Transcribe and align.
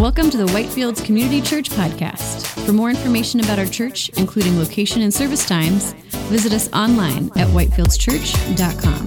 Welcome 0.00 0.30
to 0.30 0.38
the 0.38 0.46
Whitefields 0.46 1.04
Community 1.04 1.42
Church 1.42 1.68
Podcast. 1.68 2.46
For 2.64 2.72
more 2.72 2.88
information 2.88 3.40
about 3.40 3.58
our 3.58 3.66
church, 3.66 4.08
including 4.16 4.58
location 4.58 5.02
and 5.02 5.12
service 5.12 5.46
times, 5.46 5.92
visit 6.30 6.54
us 6.54 6.72
online 6.72 7.26
at 7.36 7.48
whitefieldschurch.com. 7.48 9.04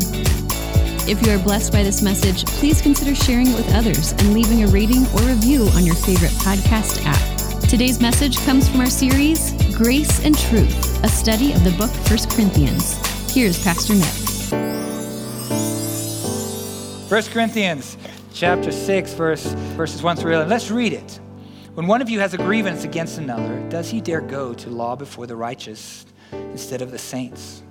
If 1.10 1.26
you 1.26 1.34
are 1.34 1.44
blessed 1.44 1.74
by 1.74 1.82
this 1.82 2.04
message, 2.04 2.46
please 2.46 2.80
consider 2.80 3.16
sharing 3.16 3.48
it 3.48 3.56
with 3.56 3.74
others 3.74 4.12
and 4.12 4.36
leaving 4.36 4.66
a 4.66 4.68
rating 4.68 5.08
or 5.16 5.22
review 5.22 5.68
on 5.74 5.84
your 5.84 5.96
favorite 5.96 6.30
podcast 6.44 7.04
app. 7.08 7.62
Today's 7.68 8.00
message 8.00 8.38
comes 8.46 8.70
from 8.70 8.82
our 8.82 8.86
series, 8.86 9.52
Grace 9.76 10.24
and 10.24 10.38
Truth, 10.38 11.04
a 11.04 11.08
study 11.08 11.54
of 11.54 11.64
the 11.64 11.72
book 11.72 11.90
1 12.08 12.20
Corinthians. 12.30 12.94
Here's 13.34 13.58
Pastor 13.64 13.96
Nick. 13.96 14.14
1 17.10 17.24
Corinthians 17.34 17.98
chapter 18.34 18.72
6, 18.72 19.14
verse, 19.14 19.46
verses 19.76 20.02
1 20.02 20.18
through 20.18 20.34
11. 20.34 20.50
Let's 20.50 20.72
read 20.72 20.94
it. 20.94 21.20
When 21.76 21.86
one 21.86 22.02
of 22.02 22.10
you 22.10 22.20
has 22.20 22.34
a 22.34 22.38
grievance 22.38 22.84
against 22.84 23.20
another, 23.20 23.60
does 23.70 23.90
he 23.92 24.02
dare 24.02 24.22
go 24.22 24.54
to 24.56 24.70
law 24.70 24.96
before 24.96 25.28
the 25.28 25.36
righteous 25.36 26.06
instead 26.32 26.82
of 26.82 26.92
the 26.92 26.98
saints? 26.98 27.62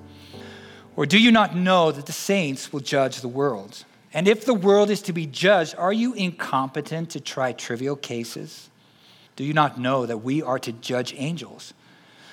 Or 0.94 1.04
do 1.04 1.18
you 1.18 1.32
not 1.32 1.56
know 1.56 1.90
that 1.90 2.06
the 2.06 2.12
saints 2.12 2.72
will 2.72 2.80
judge 2.80 3.20
the 3.20 3.28
world? 3.28 3.84
And 4.14 4.28
if 4.28 4.44
the 4.44 4.54
world 4.54 4.90
is 4.90 5.02
to 5.02 5.12
be 5.12 5.26
judged, 5.26 5.74
are 5.76 5.92
you 5.92 6.14
incompetent 6.14 7.10
to 7.10 7.20
try 7.20 7.52
trivial 7.52 7.96
cases? 7.96 8.70
Do 9.34 9.44
you 9.44 9.54
not 9.54 9.80
know 9.80 10.06
that 10.06 10.18
we 10.18 10.42
are 10.42 10.58
to 10.60 10.72
judge 10.72 11.14
angels? 11.16 11.74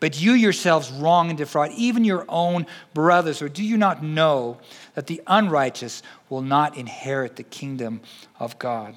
But 0.00 0.20
you 0.20 0.32
yourselves 0.32 0.92
wrong 0.92 1.28
and 1.28 1.38
defraud 1.38 1.72
even 1.76 2.04
your 2.04 2.24
own 2.28 2.66
brothers. 2.94 3.42
Or 3.42 3.48
do 3.48 3.64
you 3.64 3.76
not 3.76 4.02
know 4.02 4.58
that 4.94 5.06
the 5.06 5.20
unrighteous 5.26 6.02
will 6.28 6.42
not 6.42 6.76
inherit 6.76 7.36
the 7.36 7.42
kingdom 7.42 8.00
of 8.38 8.58
God? 8.58 8.94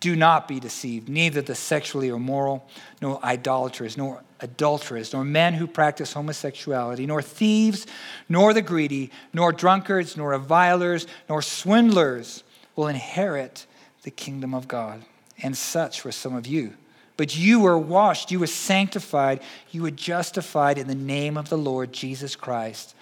Do 0.00 0.16
not 0.16 0.48
be 0.48 0.58
deceived. 0.58 1.08
Neither 1.08 1.42
the 1.42 1.54
sexually 1.54 2.08
immoral, 2.08 2.66
nor 3.02 3.22
idolaters, 3.24 3.96
nor 3.96 4.22
adulterers, 4.40 5.12
nor 5.12 5.24
men 5.24 5.54
who 5.54 5.66
practice 5.66 6.14
homosexuality, 6.14 7.06
nor 7.06 7.20
thieves, 7.20 7.86
nor 8.28 8.54
the 8.54 8.62
greedy, 8.62 9.10
nor 9.34 9.52
drunkards, 9.52 10.16
nor 10.16 10.30
revilers, 10.30 11.06
nor 11.28 11.42
swindlers 11.42 12.42
will 12.74 12.88
inherit 12.88 13.66
the 14.02 14.10
kingdom 14.10 14.54
of 14.54 14.66
God. 14.66 15.04
And 15.42 15.56
such 15.56 16.04
were 16.04 16.12
some 16.12 16.34
of 16.34 16.46
you. 16.46 16.74
But 17.20 17.36
you 17.36 17.60
were 17.60 17.76
washed, 17.76 18.30
you 18.30 18.38
were 18.38 18.46
sanctified, 18.46 19.40
you 19.72 19.82
were 19.82 19.90
justified 19.90 20.78
in 20.78 20.86
the 20.86 20.94
name 20.94 21.36
of 21.36 21.50
the 21.50 21.58
Lord 21.58 21.92
Jesus 21.92 22.34
Christ 22.34 22.94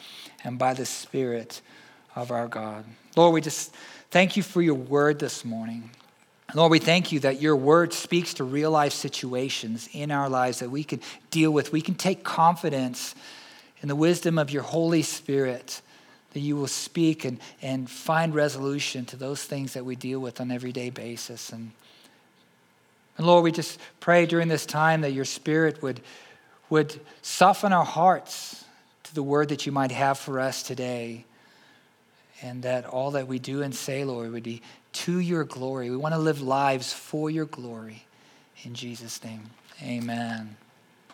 and 0.42 0.58
by 0.58 0.74
the 0.74 0.86
Spirit 0.86 1.60
of 2.16 2.32
our 2.32 2.48
God. 2.48 2.84
Lord, 3.14 3.32
we 3.32 3.40
just 3.40 3.72
thank 4.10 4.36
you 4.36 4.42
for 4.42 4.60
your 4.60 4.74
word 4.74 5.20
this 5.20 5.44
morning. 5.44 5.90
Lord, 6.52 6.72
we 6.72 6.80
thank 6.80 7.12
you 7.12 7.20
that 7.20 7.40
your 7.40 7.54
word 7.54 7.92
speaks 7.92 8.34
to 8.34 8.42
real 8.42 8.72
life 8.72 8.92
situations 8.92 9.88
in 9.92 10.10
our 10.10 10.28
lives 10.28 10.58
that 10.58 10.70
we 10.70 10.82
can 10.82 11.00
deal 11.30 11.52
with. 11.52 11.70
We 11.70 11.80
can 11.80 11.94
take 11.94 12.24
confidence 12.24 13.14
in 13.82 13.88
the 13.88 13.94
wisdom 13.94 14.36
of 14.36 14.50
your 14.50 14.64
Holy 14.64 15.02
Spirit 15.02 15.80
that 16.32 16.40
you 16.40 16.56
will 16.56 16.66
speak 16.66 17.24
and, 17.24 17.38
and 17.62 17.88
find 17.88 18.34
resolution 18.34 19.04
to 19.04 19.16
those 19.16 19.44
things 19.44 19.74
that 19.74 19.84
we 19.84 19.94
deal 19.94 20.18
with 20.18 20.40
on 20.40 20.50
an 20.50 20.56
everyday 20.56 20.90
basis. 20.90 21.52
And 21.52 21.70
and 23.18 23.26
Lord, 23.26 23.44
we 23.44 23.52
just 23.52 23.78
pray 24.00 24.26
during 24.26 24.48
this 24.48 24.64
time 24.64 25.02
that 25.02 25.12
your 25.12 25.24
Spirit 25.24 25.82
would, 25.82 26.00
would 26.70 26.98
soften 27.20 27.72
our 27.72 27.84
hearts 27.84 28.64
to 29.04 29.14
the 29.14 29.22
word 29.22 29.48
that 29.48 29.66
you 29.66 29.72
might 29.72 29.90
have 29.90 30.18
for 30.18 30.38
us 30.38 30.62
today. 30.62 31.24
And 32.40 32.62
that 32.62 32.86
all 32.86 33.10
that 33.10 33.26
we 33.26 33.40
do 33.40 33.62
and 33.62 33.74
say, 33.74 34.04
Lord, 34.04 34.30
would 34.30 34.44
be 34.44 34.62
to 34.92 35.18
your 35.18 35.42
glory. 35.42 35.90
We 35.90 35.96
want 35.96 36.14
to 36.14 36.20
live 36.20 36.40
lives 36.40 36.92
for 36.92 37.28
your 37.28 37.46
glory. 37.46 38.06
In 38.62 38.74
Jesus' 38.74 39.22
name, 39.24 39.50
amen. 39.82 40.56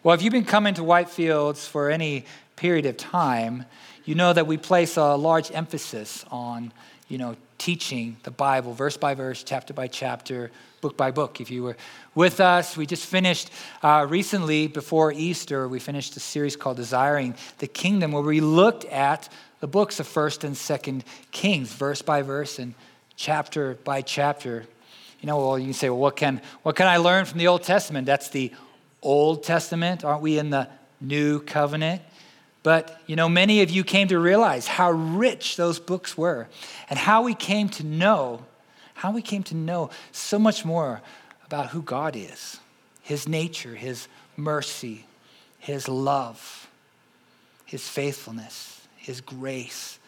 Well, 0.02 0.14
if 0.14 0.20
you've 0.20 0.32
been 0.32 0.44
coming 0.44 0.74
to 0.74 0.82
Whitefields 0.82 1.66
for 1.66 1.90
any 1.90 2.26
period 2.56 2.84
of 2.84 2.98
time, 2.98 3.64
you 4.04 4.14
know 4.14 4.34
that 4.34 4.46
we 4.46 4.58
place 4.58 4.98
a 4.98 5.14
large 5.14 5.50
emphasis 5.50 6.26
on, 6.30 6.72
you 7.08 7.16
know, 7.16 7.36
teaching 7.56 8.18
the 8.24 8.30
Bible, 8.30 8.74
verse 8.74 8.98
by 8.98 9.14
verse, 9.14 9.42
chapter 9.42 9.72
by 9.72 9.86
chapter, 9.86 10.50
book 10.84 10.98
by 10.98 11.10
book. 11.10 11.40
If 11.40 11.50
you 11.50 11.62
were 11.62 11.78
with 12.14 12.40
us, 12.40 12.76
we 12.76 12.84
just 12.84 13.06
finished 13.06 13.50
uh, 13.82 14.06
recently, 14.06 14.66
before 14.66 15.12
Easter, 15.12 15.66
we 15.66 15.78
finished 15.78 16.14
a 16.14 16.20
series 16.20 16.56
called 16.56 16.76
Desiring 16.76 17.36
the 17.56 17.66
Kingdom, 17.66 18.12
where 18.12 18.22
we 18.22 18.42
looked 18.42 18.84
at 18.84 19.30
the 19.60 19.66
books 19.66 19.98
of 19.98 20.06
1st 20.06 20.44
and 20.44 20.54
2nd 20.54 21.02
Kings, 21.30 21.72
verse 21.72 22.02
by 22.02 22.20
verse 22.20 22.58
and 22.58 22.74
chapter 23.16 23.78
by 23.82 24.02
chapter. 24.02 24.66
You 25.22 25.26
know, 25.26 25.38
well, 25.38 25.58
you 25.58 25.64
can 25.64 25.72
say, 25.72 25.88
well, 25.88 26.00
what 26.00 26.16
can, 26.16 26.42
what 26.64 26.76
can 26.76 26.86
I 26.86 26.98
learn 26.98 27.24
from 27.24 27.38
the 27.38 27.46
Old 27.46 27.62
Testament? 27.62 28.04
That's 28.04 28.28
the 28.28 28.52
Old 29.00 29.42
Testament. 29.42 30.04
Aren't 30.04 30.20
we 30.20 30.38
in 30.38 30.50
the 30.50 30.68
New 31.00 31.40
Covenant? 31.40 32.02
But, 32.62 33.00
you 33.06 33.16
know, 33.16 33.30
many 33.30 33.62
of 33.62 33.70
you 33.70 33.84
came 33.84 34.08
to 34.08 34.18
realize 34.18 34.66
how 34.66 34.90
rich 34.90 35.56
those 35.56 35.78
books 35.78 36.18
were 36.18 36.46
and 36.90 36.98
how 36.98 37.22
we 37.22 37.32
came 37.32 37.70
to 37.70 37.86
know, 37.86 38.44
how 38.94 39.12
we 39.12 39.22
came 39.22 39.42
to 39.44 39.54
know 39.54 39.90
so 40.12 40.38
much 40.38 40.64
more 40.64 41.02
about 41.46 41.68
who 41.68 41.82
God 41.82 42.16
is, 42.16 42.58
his 43.02 43.28
nature, 43.28 43.74
his 43.74 44.08
mercy, 44.36 45.06
his 45.58 45.88
love, 45.88 46.68
his 47.64 47.88
faithfulness, 47.88 48.86
his 48.96 49.20
grace, 49.20 49.98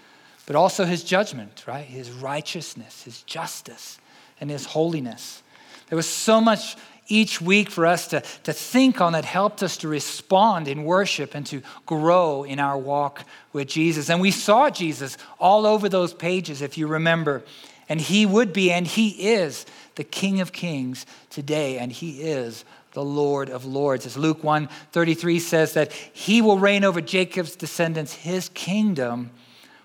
but 0.46 0.56
also 0.56 0.84
his 0.84 1.04
judgment, 1.04 1.64
right? 1.66 1.84
His 1.84 2.10
righteousness, 2.10 3.02
his 3.02 3.22
justice, 3.22 3.98
and 4.40 4.50
his 4.50 4.66
holiness. 4.66 5.42
There 5.88 5.96
was 5.96 6.08
so 6.08 6.40
much 6.40 6.76
each 7.08 7.40
week 7.40 7.70
for 7.70 7.86
us 7.86 8.08
to, 8.08 8.20
to 8.42 8.52
think 8.52 9.00
on 9.00 9.12
that 9.12 9.24
helped 9.24 9.62
us 9.62 9.76
to 9.78 9.88
respond 9.88 10.68
in 10.68 10.84
worship 10.84 11.34
and 11.34 11.46
to 11.46 11.62
grow 11.84 12.44
in 12.44 12.58
our 12.58 12.76
walk 12.76 13.24
with 13.52 13.68
Jesus. 13.68 14.10
And 14.10 14.20
we 14.20 14.30
saw 14.30 14.70
Jesus 14.70 15.16
all 15.38 15.66
over 15.66 15.88
those 15.88 16.12
pages, 16.12 16.62
if 16.62 16.76
you 16.76 16.86
remember. 16.86 17.44
And 17.88 18.00
he 18.00 18.26
would 18.26 18.52
be, 18.52 18.72
and 18.72 18.86
he 18.86 19.10
is, 19.10 19.66
the 19.94 20.04
King 20.04 20.40
of 20.40 20.52
Kings 20.52 21.06
today, 21.30 21.78
and 21.78 21.90
he 21.90 22.22
is 22.22 22.64
the 22.92 23.04
Lord 23.04 23.50
of 23.50 23.64
Lords. 23.64 24.06
As 24.06 24.16
Luke 24.16 24.42
1 24.42 24.68
33 24.92 25.38
says, 25.38 25.74
that 25.74 25.92
he 25.92 26.40
will 26.40 26.58
reign 26.58 26.84
over 26.84 27.00
Jacob's 27.00 27.56
descendants, 27.56 28.12
his 28.14 28.48
kingdom 28.50 29.30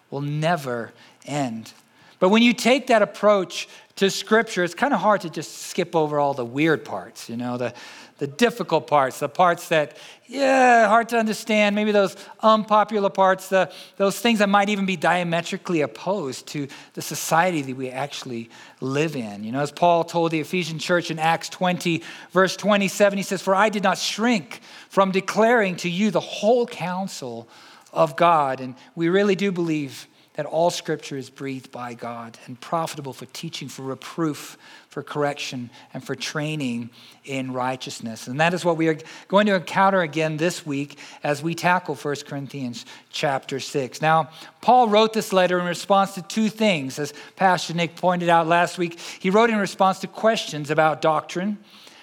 will 0.10 0.22
never 0.22 0.94
end. 1.26 1.74
But 2.20 2.30
when 2.30 2.44
you 2.44 2.54
take 2.54 2.88
that 2.88 3.02
approach 3.02 3.68
to 3.96 4.10
Scripture, 4.10 4.64
it's 4.64 4.76
kind 4.76 4.94
of 4.94 5.00
hard 5.00 5.22
to 5.22 5.30
just 5.30 5.58
skip 5.64 5.96
over 5.96 6.20
all 6.20 6.34
the 6.34 6.46
weird 6.46 6.86
parts, 6.86 7.30
you 7.30 7.36
know, 7.36 7.58
the, 7.58 7.74
the 8.22 8.28
difficult 8.28 8.86
parts, 8.86 9.18
the 9.18 9.28
parts 9.28 9.70
that, 9.70 9.98
yeah, 10.28 10.88
hard 10.88 11.10
to 11.10 11.18
understand, 11.18 11.76
maybe 11.76 11.92
those 11.92 12.16
unpopular 12.42 13.10
parts, 13.10 13.50
the, 13.50 13.72
those 13.98 14.20
things 14.20 14.38
that 14.38 14.48
might 14.48 14.70
even 14.70 14.86
be 14.86 14.96
diametrically 14.96 15.82
opposed 15.82 16.46
to 16.46 16.68
the 16.94 17.02
society 17.02 17.64
that 17.64 17.76
we 17.76 17.90
actually 17.90 18.48
live 18.80 19.16
in. 19.16 19.44
You 19.44 19.52
know, 19.52 19.62
as 19.62 19.72
Paul 19.72 20.04
told 20.04 20.30
the 20.30 20.40
Ephesian 20.40 20.78
church 20.78 21.10
in 21.10 21.18
Acts 21.18 21.50
20, 21.50 22.04
verse 22.30 22.56
27, 22.56 23.18
he 23.18 23.24
says, 23.24 23.42
For 23.42 23.56
I 23.56 23.70
did 23.70 23.82
not 23.82 23.98
shrink 23.98 24.62
from 24.90 25.10
declaring 25.10 25.78
to 25.78 25.90
you 25.90 26.12
the 26.12 26.20
whole 26.20 26.68
counsel 26.68 27.50
of 27.92 28.16
God. 28.16 28.62
And 28.62 28.76
we 28.94 29.10
really 29.10 29.36
do 29.36 29.52
believe 29.52 30.06
that 30.36 30.46
all 30.46 30.70
scripture 30.70 31.18
is 31.18 31.30
breathed 31.30 31.72
by 31.72 31.94
God 31.94 32.38
and 32.46 32.60
profitable 32.60 33.12
for 33.12 33.26
teaching, 33.28 33.68
for 33.68 33.82
reproof, 33.82 34.58
for 34.88 35.04
correction, 35.04 35.70
and 35.94 36.04
for 36.04 36.16
training 36.16 36.90
in 37.26 37.52
righteousness. 37.52 38.28
And 38.28 38.40
that 38.40 38.54
is 38.54 38.64
what 38.64 38.78
we 38.78 38.88
are 38.88 38.98
going 39.28 39.46
to 39.48 39.56
encounter 39.56 40.02
again 40.02 40.38
this 40.38 40.66
week 40.66 40.98
as 41.24 41.44
we 41.44 41.54
tackle 41.54 41.96
1 41.96 42.16
Corinthians 42.28 42.86
chapter 43.12 43.60
6. 43.60 44.02
Now, 44.02 44.30
Paul 44.62 44.88
wrote 44.88 45.12
this 45.12 45.34
letter 45.34 45.60
in 45.60 45.66
response 45.66 46.16
to 46.16 46.22
two 46.22 46.48
things. 46.48 46.98
As 46.98 47.14
Pastor 47.36 47.74
Nick 47.74 47.98
pointed 47.98 48.30
out 48.30 48.48
last 48.48 48.78
week, 48.78 49.00
he 49.20 49.30
wrote 49.30 49.50
in 49.50 49.58
response 49.58 50.00
to 50.00 50.08
questions 50.08 50.72
about 50.72 51.02
doctrine 51.02 51.58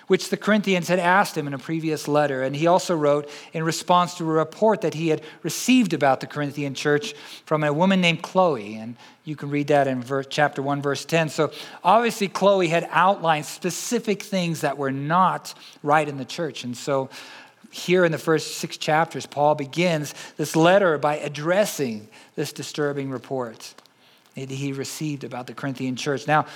which 0.09 0.31
the 0.31 0.37
Corinthians 0.37 0.89
had 0.89 0.99
asked 0.99 1.37
him 1.37 1.47
in 1.47 1.55
a 1.55 1.59
previous 1.59 2.09
letter. 2.09 2.43
And 2.43 2.57
he 2.57 2.67
also 2.67 2.97
wrote 2.97 3.31
in 3.53 3.63
response 3.63 4.15
to 4.17 4.25
a 4.25 4.27
report 4.27 4.81
that 4.81 4.95
he 4.95 5.09
had 5.09 5.23
received 5.43 5.93
about 5.93 6.21
the 6.21 6.27
Corinthian 6.27 6.75
church 6.75 7.15
from 7.45 7.63
a 7.63 7.73
woman 7.73 8.01
named 8.01 8.23
Chloe. 8.23 8.75
And 8.75 8.97
you 9.25 9.37
can 9.37 9.51
read 9.51 9.69
that 9.69 9.87
in 9.87 10.03
verse, 10.03 10.27
chapter 10.29 10.61
1, 10.61 10.83
verse 10.83 11.05
10. 11.05 11.29
So 11.29 11.53
obviously, 11.85 12.29
Chloe 12.29 12.69
had 12.69 12.89
outlined 12.91 13.47
specific 13.47 14.23
things 14.23 14.63
that 14.63 14.77
were 14.77 14.91
not 14.91 15.55
right 15.83 16.09
in 16.09 16.17
the 16.17 16.25
church. 16.25 16.65
And 16.65 16.77
so 16.77 17.11
here 17.71 18.05
in 18.05 18.13
the 18.13 18.19
first 18.19 18.57
six 18.57 18.77
chapters, 18.77 19.27
Paul 19.27 19.55
begins 19.55 20.15
this 20.37 20.57
letter 20.57 20.97
by 20.99 21.19
addressing 21.19 22.09
this 22.35 22.53
disturbing 22.53 23.11
report 23.11 23.75
that 24.35 24.51
he 24.51 24.73
received 24.73 25.25
about 25.25 25.47
the 25.47 25.55
Corinthian 25.55 25.97
church. 25.97 26.27
Now, 26.27 26.47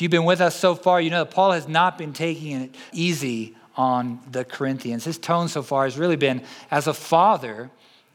you've 0.00 0.10
been 0.10 0.24
with 0.24 0.40
us 0.40 0.54
so 0.54 0.74
far, 0.74 1.00
you 1.00 1.10
know 1.10 1.24
that 1.24 1.32
Paul 1.32 1.52
has 1.52 1.68
not 1.68 1.98
been 1.98 2.12
taking 2.12 2.62
it 2.62 2.74
easy 2.92 3.56
on 3.76 4.20
the 4.30 4.44
Corinthians. 4.44 5.04
His 5.04 5.18
tone 5.18 5.48
so 5.48 5.62
far 5.62 5.84
has 5.84 5.96
really 5.96 6.16
been 6.16 6.42
as 6.70 6.86
a 6.86 6.94
father 6.94 7.70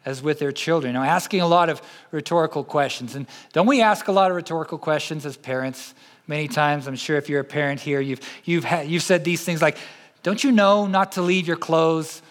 as 0.06 0.22
with 0.22 0.38
their 0.38 0.52
children, 0.52 0.94
know, 0.94 1.02
asking 1.02 1.42
a 1.42 1.48
lot 1.48 1.70
of 1.70 1.82
rhetorical 2.12 2.64
questions. 2.64 3.16
And 3.16 3.26
don't 3.54 3.66
we 3.66 3.82
ask 3.82 4.08
a 4.08 4.12
lot 4.12 4.30
of 4.30 4.36
rhetorical 4.36 4.78
questions 4.78 5.26
as 5.26 5.36
parents? 5.36 5.96
Many 6.28 6.48
times, 6.48 6.88
I'm 6.88 6.96
sure 6.96 7.18
if 7.18 7.30
you're 7.30 7.42
a 7.42 7.46
parent 7.46 7.80
here, 7.80 8.00
you've, 8.02 8.20
you've, 8.44 8.64
had, 8.64 8.88
you've 8.88 9.04
said 9.04 9.24
these 9.24 9.44
things 9.44 9.62
like, 9.62 9.78
Don't 10.24 10.44
you 10.44 10.52
know 10.52 10.86
not 10.86 11.14
to 11.14 11.22
leave 11.22 11.48
your 11.48 11.58
clothes 11.58 12.22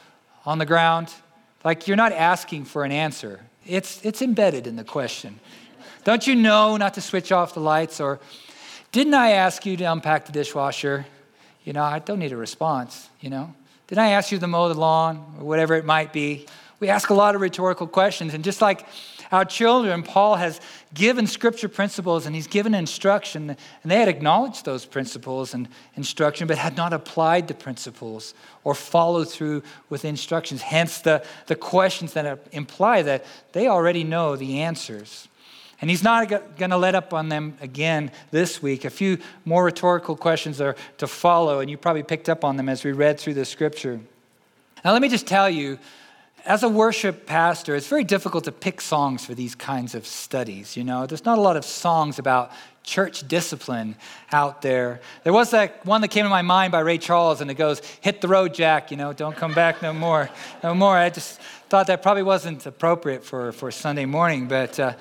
on 0.47 0.59
the 0.59 0.67
ground? 0.67 1.13
Like 1.65 1.89
you're 1.89 1.97
not 1.97 2.13
asking 2.13 2.67
for 2.67 2.85
an 2.85 2.93
answer, 2.93 3.41
it's, 3.67 4.05
it's 4.05 4.23
embedded 4.23 4.67
in 4.67 4.77
the 4.77 4.85
question. 4.85 5.41
Don't 6.05 6.27
you 6.27 6.35
know 6.35 6.77
not 6.77 6.95
to 6.95 7.01
switch 7.01 7.33
off 7.33 7.55
the 7.55 7.61
lights? 7.61 7.99
Or 7.99 8.21
didn't 8.95 9.15
I 9.15 9.33
ask 9.33 9.67
you 9.67 9.77
to 9.79 9.85
unpack 9.87 10.27
the 10.27 10.31
dishwasher? 10.31 11.05
You 11.65 11.73
know, 11.73 11.83
I 11.83 11.99
don't 11.99 12.21
need 12.21 12.31
a 12.31 12.37
response, 12.37 13.09
you 13.21 13.29
know. 13.29 13.53
Didn't 13.89 14.05
I 14.05 14.11
ask 14.11 14.31
you 14.31 14.39
to 14.39 14.47
mow 14.47 14.69
the 14.69 14.79
lawn 14.79 15.35
or 15.37 15.45
whatever 15.45 15.75
it 15.75 15.85
might 15.85 16.13
be? 16.13 16.47
We 16.79 16.89
ask 16.91 17.11
a 17.11 17.15
lot 17.15 17.35
of 17.35 17.41
rhetorical 17.41 17.89
questions. 17.89 18.35
And 18.35 18.45
just 18.45 18.63
like 18.63 18.87
our 19.33 19.45
children, 19.45 20.05
Paul 20.05 20.37
has 20.37 20.61
given 20.95 21.27
scripture 21.27 21.69
principles 21.69 22.25
and 22.25 22.37
he's 22.37 22.47
given 22.47 22.73
instruction, 22.73 23.51
and 23.51 23.91
they 23.91 23.99
had 23.99 24.07
acknowledged 24.07 24.65
those 24.65 24.87
principles 24.87 25.55
and 25.55 25.67
instruction, 25.97 26.47
but 26.47 26.57
had 26.57 26.77
not 26.77 26.93
applied 26.93 27.49
the 27.49 27.55
principles 27.55 28.33
or 28.63 28.77
followed 28.77 29.29
through 29.29 29.65
with 29.89 30.05
instructions. 30.05 30.63
Hence 30.63 31.01
the, 31.01 31.25
the 31.49 31.57
questions 31.57 32.13
that 32.13 32.47
imply 32.53 33.03
that 33.03 33.25
they 33.55 33.67
already 33.67 34.05
know 34.05 34.37
the 34.37 34.61
answers. 34.61 35.27
And 35.85 35.91
he's 35.91 36.03
not 36.03 36.31
going 36.57 36.71
to 36.71 36.79
let 36.79 36.95
up 36.95 37.13
on 37.13 37.29
them 37.29 37.59
again 37.61 38.11
this 38.31 38.63
week. 38.63 38.87
A 38.87 38.89
few 38.91 39.19
more 39.45 39.63
rhetorical 39.63 40.17
questions 40.17 40.59
are 40.59 40.77
to 40.97 41.07
follow, 41.07 41.61
and 41.61 41.69
you 41.69 41.77
probably 41.77 42.03
picked 42.03 42.31
up 42.31 42.43
on 42.43 42.57
them 42.57 42.71
as 42.71 42.85
we 42.85 42.93
read 42.93 43.21
through 43.21 43.35
the 43.35 43.45
scripture. 43.45 44.01
Now, 44.83 44.93
let 44.95 45.03
me 45.03 45.11
just 45.11 45.27
tell 45.27 45.51
you, 45.51 45.79
as 46.47 46.63
a 46.63 46.71
worship 46.71 47.27
pastor, 47.27 47.77
it's 47.77 47.87
very 47.87 48.03
difficult 48.03 48.45
to 48.45 48.51
pick 48.51 48.81
songs 48.81 49.27
for 49.27 49.35
these 49.35 49.55
kinds 49.55 49.95
of 49.95 50.07
studies. 50.07 50.75
You 50.75 50.85
know, 50.85 51.05
there's 51.05 51.27
not 51.27 51.37
a 51.37 51.43
lot 51.43 51.59
of 51.59 51.67
songs 51.67 52.19
about 52.19 52.51
church 52.83 53.29
discipline 53.29 53.95
out 54.33 54.63
there. 54.63 55.03
There 55.23 55.35
was 55.35 55.51
that 55.51 55.85
one 55.85 56.01
that 56.01 56.09
came 56.09 56.25
to 56.25 56.31
my 56.31 56.41
mind 56.41 56.73
by 56.73 56.81
Ray 56.81 56.97
Charles, 56.97 57.43
and 57.43 57.51
it 57.51 57.59
goes, 57.59 57.83
"Hit 58.01 58.23
the 58.23 58.29
road, 58.29 58.55
Jack. 58.55 58.91
You 58.91 58.97
know, 58.97 59.13
don't 59.13 59.37
come 59.37 59.53
back 59.53 59.83
no 59.83 59.93
more, 59.93 60.31
no 60.63 60.75
more." 60.75 60.97
I 60.97 61.11
just 61.11 61.39
thought 61.69 61.89
that 61.89 62.01
probably 62.03 62.23
wasn't 62.23 62.65
appropriate 62.65 63.23
for 63.23 63.53
for 63.53 63.71
Sunday 63.71 64.07
morning, 64.07 64.49
but. 64.49 64.81
Uh, 64.81 64.95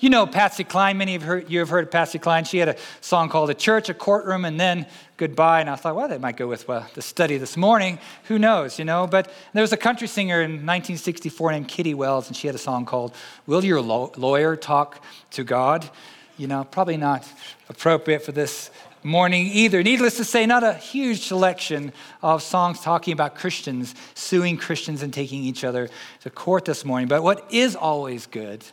you 0.00 0.10
know 0.10 0.26
Patsy 0.26 0.64
Cline, 0.64 0.98
many 0.98 1.14
of 1.14 1.50
you 1.50 1.58
have 1.60 1.68
heard 1.68 1.84
of 1.84 1.90
Patsy 1.90 2.18
Cline. 2.18 2.44
She 2.44 2.58
had 2.58 2.68
a 2.68 2.76
song 3.00 3.28
called 3.28 3.50
A 3.50 3.54
Church, 3.54 3.88
a 3.88 3.94
Courtroom, 3.94 4.44
and 4.44 4.60
then 4.60 4.86
Goodbye. 5.16 5.60
And 5.60 5.70
I 5.70 5.76
thought, 5.76 5.94
well, 5.94 6.08
that 6.08 6.20
might 6.20 6.36
go 6.36 6.48
with 6.48 6.66
well, 6.66 6.86
the 6.94 7.02
study 7.02 7.38
this 7.38 7.56
morning. 7.56 8.00
Who 8.24 8.36
knows, 8.36 8.80
you 8.80 8.84
know? 8.84 9.06
But 9.06 9.30
there 9.52 9.62
was 9.62 9.72
a 9.72 9.76
country 9.76 10.08
singer 10.08 10.42
in 10.42 10.52
1964 10.52 11.52
named 11.52 11.68
Kitty 11.68 11.94
Wells, 11.94 12.26
and 12.26 12.36
she 12.36 12.48
had 12.48 12.56
a 12.56 12.58
song 12.58 12.84
called 12.84 13.14
Will 13.46 13.64
Your 13.64 13.80
Lawyer 13.80 14.56
Talk 14.56 15.04
to 15.32 15.44
God? 15.44 15.88
You 16.36 16.48
know, 16.48 16.64
probably 16.64 16.96
not 16.96 17.28
appropriate 17.68 18.24
for 18.24 18.32
this 18.32 18.72
morning 19.04 19.46
either. 19.46 19.84
Needless 19.84 20.16
to 20.16 20.24
say, 20.24 20.46
not 20.46 20.64
a 20.64 20.74
huge 20.74 21.20
selection 21.20 21.92
of 22.20 22.42
songs 22.42 22.80
talking 22.80 23.12
about 23.12 23.36
Christians 23.36 23.94
suing 24.14 24.56
Christians 24.56 25.00
and 25.04 25.14
taking 25.14 25.44
each 25.44 25.62
other 25.62 25.90
to 26.22 26.30
court 26.30 26.64
this 26.64 26.84
morning. 26.84 27.06
But 27.06 27.22
what 27.22 27.46
is 27.52 27.76
always 27.76 28.26
good 28.26 28.64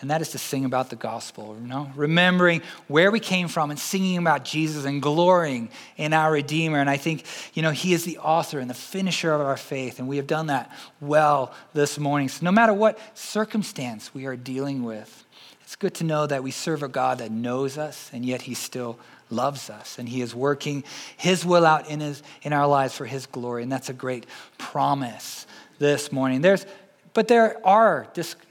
and 0.00 0.10
that 0.10 0.22
is 0.22 0.30
to 0.30 0.38
sing 0.38 0.64
about 0.64 0.88
the 0.88 0.96
gospel, 0.96 1.56
you 1.60 1.66
know, 1.66 1.90
remembering 1.94 2.62
where 2.88 3.10
we 3.10 3.20
came 3.20 3.48
from 3.48 3.70
and 3.70 3.78
singing 3.78 4.16
about 4.16 4.44
Jesus 4.44 4.86
and 4.86 5.02
glorying 5.02 5.68
in 5.98 6.14
our 6.14 6.32
Redeemer. 6.32 6.78
And 6.78 6.88
I 6.88 6.96
think, 6.96 7.24
you 7.52 7.62
know, 7.62 7.70
He 7.70 7.92
is 7.92 8.04
the 8.04 8.18
author 8.18 8.60
and 8.60 8.70
the 8.70 8.74
finisher 8.74 9.32
of 9.32 9.42
our 9.42 9.58
faith, 9.58 9.98
and 9.98 10.08
we 10.08 10.16
have 10.16 10.26
done 10.26 10.46
that 10.46 10.70
well 11.00 11.52
this 11.74 11.98
morning. 11.98 12.28
So 12.28 12.44
no 12.44 12.52
matter 12.52 12.72
what 12.72 12.98
circumstance 13.14 14.14
we 14.14 14.24
are 14.24 14.36
dealing 14.36 14.84
with, 14.84 15.24
it's 15.62 15.76
good 15.76 15.94
to 15.96 16.04
know 16.04 16.26
that 16.26 16.42
we 16.42 16.50
serve 16.50 16.82
a 16.82 16.88
God 16.88 17.18
that 17.18 17.30
knows 17.30 17.76
us, 17.76 18.10
and 18.12 18.24
yet 18.24 18.42
He 18.42 18.54
still 18.54 18.98
loves 19.28 19.68
us, 19.68 19.98
and 19.98 20.08
He 20.08 20.22
is 20.22 20.34
working 20.34 20.82
His 21.18 21.44
will 21.44 21.66
out 21.66 21.88
in, 21.90 22.00
his, 22.00 22.22
in 22.42 22.52
our 22.54 22.66
lives 22.66 22.96
for 22.96 23.04
His 23.04 23.26
glory, 23.26 23.62
and 23.62 23.70
that's 23.70 23.90
a 23.90 23.94
great 23.94 24.24
promise 24.56 25.46
this 25.78 26.10
morning. 26.10 26.40
There's 26.40 26.66
but 27.12 27.28
there 27.28 27.64
are 27.66 28.06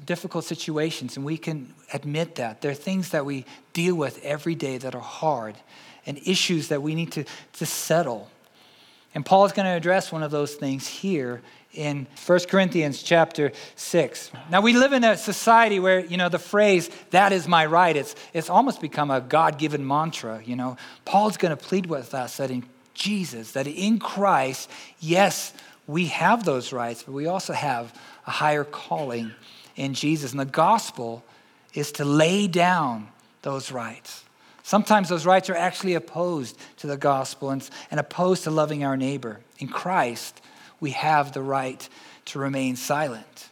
difficult 0.05 0.45
situations, 0.45 1.15
and 1.15 1.25
we 1.25 1.37
can 1.37 1.73
admit 1.93 2.35
that. 2.35 2.61
There 2.61 2.71
are 2.71 2.75
things 2.75 3.09
that 3.09 3.25
we 3.25 3.45
deal 3.73 3.95
with 3.95 4.23
every 4.23 4.55
day 4.55 4.77
that 4.77 4.95
are 4.95 5.01
hard 5.01 5.55
and 6.05 6.17
issues 6.25 6.67
that 6.69 6.81
we 6.81 6.95
need 6.95 7.11
to, 7.13 7.25
to 7.53 7.65
settle. 7.65 8.29
And 9.15 9.25
Paul 9.25 9.45
is 9.45 9.51
going 9.51 9.65
to 9.65 9.71
address 9.71 10.11
one 10.11 10.23
of 10.23 10.31
those 10.31 10.55
things 10.55 10.87
here 10.87 11.41
in 11.73 12.07
1 12.25 12.39
Corinthians 12.49 13.01
chapter 13.01 13.51
6. 13.75 14.31
Now 14.49 14.61
we 14.61 14.73
live 14.73 14.91
in 14.91 15.03
a 15.03 15.15
society 15.15 15.79
where, 15.79 15.99
you 15.99 16.17
know, 16.17 16.29
the 16.29 16.39
phrase, 16.39 16.89
that 17.11 17.31
is 17.31 17.47
my 17.47 17.65
right, 17.65 17.95
it's, 17.95 18.15
it's 18.33 18.49
almost 18.49 18.81
become 18.81 19.11
a 19.11 19.21
God-given 19.21 19.85
mantra, 19.85 20.41
you 20.43 20.55
know. 20.55 20.77
Paul's 21.05 21.37
going 21.37 21.55
to 21.55 21.63
plead 21.63 21.85
with 21.85 22.13
us 22.13 22.37
that 22.37 22.51
in 22.51 22.65
Jesus, 22.93 23.51
that 23.53 23.67
in 23.67 23.99
Christ, 23.99 24.69
yes, 24.99 25.53
we 25.87 26.05
have 26.07 26.43
those 26.43 26.73
rights, 26.73 27.03
but 27.03 27.13
we 27.13 27.27
also 27.27 27.53
have 27.53 27.93
a 28.29 28.31
higher 28.31 28.63
calling 28.63 29.31
in 29.75 29.95
Jesus. 29.95 30.31
And 30.31 30.39
the 30.39 30.45
gospel 30.45 31.23
is 31.73 31.91
to 31.93 32.05
lay 32.05 32.45
down 32.47 33.07
those 33.41 33.71
rights. 33.71 34.23
Sometimes 34.61 35.09
those 35.09 35.25
rights 35.25 35.49
are 35.49 35.55
actually 35.55 35.95
opposed 35.95 36.55
to 36.77 36.85
the 36.85 36.95
gospel 36.95 37.49
and, 37.49 37.67
and 37.89 37.99
opposed 37.99 38.43
to 38.43 38.51
loving 38.51 38.83
our 38.83 38.95
neighbor. 38.95 39.39
In 39.57 39.67
Christ, 39.67 40.41
we 40.79 40.91
have 40.91 41.33
the 41.33 41.41
right 41.41 41.89
to 42.25 42.37
remain 42.37 42.75
silent. 42.75 43.49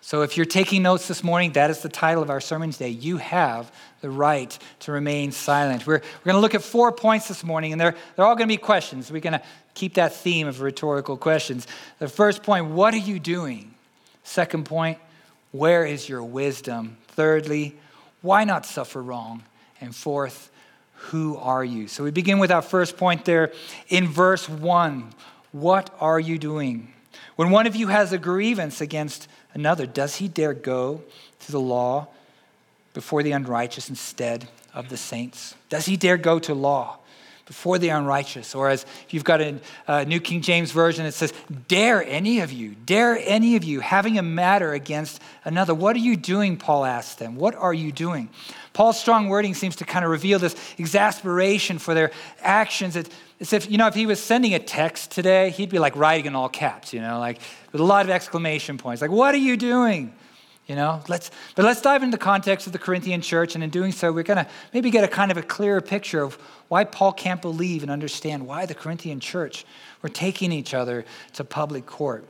So 0.00 0.22
if 0.22 0.36
you're 0.36 0.46
taking 0.46 0.82
notes 0.82 1.08
this 1.08 1.24
morning, 1.24 1.54
that 1.54 1.68
is 1.70 1.80
the 1.80 1.88
title 1.88 2.22
of 2.22 2.30
our 2.30 2.40
sermon 2.40 2.70
today. 2.70 2.90
You 2.90 3.16
have 3.16 3.72
the 4.02 4.10
right 4.10 4.56
to 4.80 4.92
remain 4.92 5.32
silent. 5.32 5.84
We're, 5.84 5.94
we're 5.94 6.24
going 6.24 6.36
to 6.36 6.40
look 6.40 6.54
at 6.54 6.62
four 6.62 6.92
points 6.92 7.26
this 7.26 7.42
morning, 7.42 7.72
and 7.72 7.80
they're, 7.80 7.96
they're 8.14 8.24
all 8.24 8.36
going 8.36 8.46
to 8.46 8.52
be 8.52 8.58
questions. 8.58 9.10
We're 9.10 9.20
going 9.20 9.32
to 9.32 9.42
keep 9.74 9.94
that 9.94 10.14
theme 10.14 10.46
of 10.46 10.60
rhetorical 10.60 11.16
questions. 11.16 11.66
The 11.98 12.08
first 12.08 12.42
point, 12.42 12.66
what 12.66 12.94
are 12.94 12.98
you 12.98 13.18
doing? 13.18 13.74
Second 14.22 14.64
point, 14.64 14.98
where 15.52 15.84
is 15.84 16.08
your 16.08 16.22
wisdom? 16.22 16.96
Thirdly, 17.08 17.76
why 18.22 18.44
not 18.44 18.64
suffer 18.64 19.02
wrong? 19.02 19.42
And 19.80 19.94
fourth, 19.94 20.50
who 20.94 21.36
are 21.36 21.64
you? 21.64 21.88
So 21.88 22.02
we 22.04 22.10
begin 22.10 22.38
with 22.38 22.50
our 22.50 22.62
first 22.62 22.96
point 22.96 23.24
there 23.24 23.52
in 23.88 24.08
verse 24.08 24.48
1. 24.48 25.12
What 25.52 25.90
are 26.00 26.18
you 26.18 26.38
doing? 26.38 26.92
When 27.36 27.50
one 27.50 27.66
of 27.66 27.76
you 27.76 27.88
has 27.88 28.12
a 28.12 28.18
grievance 28.18 28.80
against 28.80 29.28
another, 29.52 29.86
does 29.86 30.16
he 30.16 30.28
dare 30.28 30.54
go 30.54 31.02
to 31.40 31.52
the 31.52 31.60
law 31.60 32.08
before 32.94 33.22
the 33.22 33.32
unrighteous 33.32 33.90
instead 33.90 34.48
of 34.72 34.88
the 34.88 34.96
saints? 34.96 35.54
Does 35.68 35.86
he 35.86 35.96
dare 35.96 36.16
go 36.16 36.38
to 36.38 36.54
law 36.54 36.98
before 37.46 37.78
the 37.78 37.88
unrighteous? 37.90 38.54
Or 38.54 38.68
as 38.70 38.84
if 38.84 39.14
you've 39.14 39.24
got 39.24 39.40
a, 39.40 40.04
New 40.04 40.20
King 40.20 40.40
James 40.40 40.70
Version, 40.70 41.06
it 41.06 41.12
says, 41.12 41.32
Dare 41.68 42.04
any 42.04 42.40
of 42.40 42.52
you, 42.52 42.74
dare 42.86 43.18
any 43.20 43.56
of 43.56 43.64
you, 43.64 43.80
having 43.80 44.18
a 44.18 44.22
matter 44.22 44.72
against 44.72 45.20
another. 45.44 45.74
What 45.74 45.96
are 45.96 46.00
you 46.00 46.16
doing? 46.16 46.56
Paul 46.56 46.84
asked 46.84 47.18
them. 47.18 47.36
What 47.36 47.54
are 47.54 47.74
you 47.74 47.92
doing? 47.92 48.28
Paul's 48.72 48.98
strong 48.98 49.28
wording 49.28 49.54
seems 49.54 49.76
to 49.76 49.84
kind 49.84 50.04
of 50.04 50.10
reveal 50.10 50.38
this 50.38 50.56
exasperation 50.78 51.78
for 51.78 51.94
their 51.94 52.10
actions. 52.40 52.96
It's 52.96 53.10
if, 53.52 53.70
you 53.70 53.78
know, 53.78 53.86
if 53.86 53.94
he 53.94 54.06
was 54.06 54.20
sending 54.20 54.54
a 54.54 54.58
text 54.58 55.10
today, 55.10 55.50
he'd 55.50 55.70
be 55.70 55.78
like 55.78 55.96
writing 55.96 56.26
in 56.26 56.34
all 56.34 56.48
caps, 56.48 56.92
you 56.92 57.00
know, 57.00 57.18
like 57.18 57.40
with 57.72 57.80
a 57.80 57.84
lot 57.84 58.04
of 58.04 58.10
exclamation 58.10 58.78
points. 58.78 59.02
Like, 59.02 59.10
what 59.10 59.34
are 59.34 59.38
you 59.38 59.56
doing? 59.56 60.14
You 60.66 60.76
know, 60.76 61.02
let's, 61.08 61.30
but 61.56 61.64
let's 61.66 61.82
dive 61.82 62.02
into 62.02 62.16
the 62.16 62.22
context 62.22 62.66
of 62.66 62.72
the 62.72 62.78
Corinthian 62.78 63.20
church. 63.20 63.54
And 63.54 63.62
in 63.62 63.68
doing 63.68 63.92
so, 63.92 64.10
we're 64.10 64.22
going 64.22 64.42
to 64.42 64.50
maybe 64.72 64.90
get 64.90 65.04
a 65.04 65.08
kind 65.08 65.30
of 65.30 65.36
a 65.36 65.42
clearer 65.42 65.82
picture 65.82 66.22
of 66.22 66.36
why 66.68 66.84
Paul 66.84 67.12
can't 67.12 67.42
believe 67.42 67.82
and 67.82 67.90
understand 67.90 68.46
why 68.46 68.64
the 68.64 68.74
Corinthian 68.74 69.20
church 69.20 69.66
were 70.00 70.08
taking 70.08 70.52
each 70.52 70.72
other 70.72 71.04
to 71.34 71.44
public 71.44 71.84
court. 71.84 72.24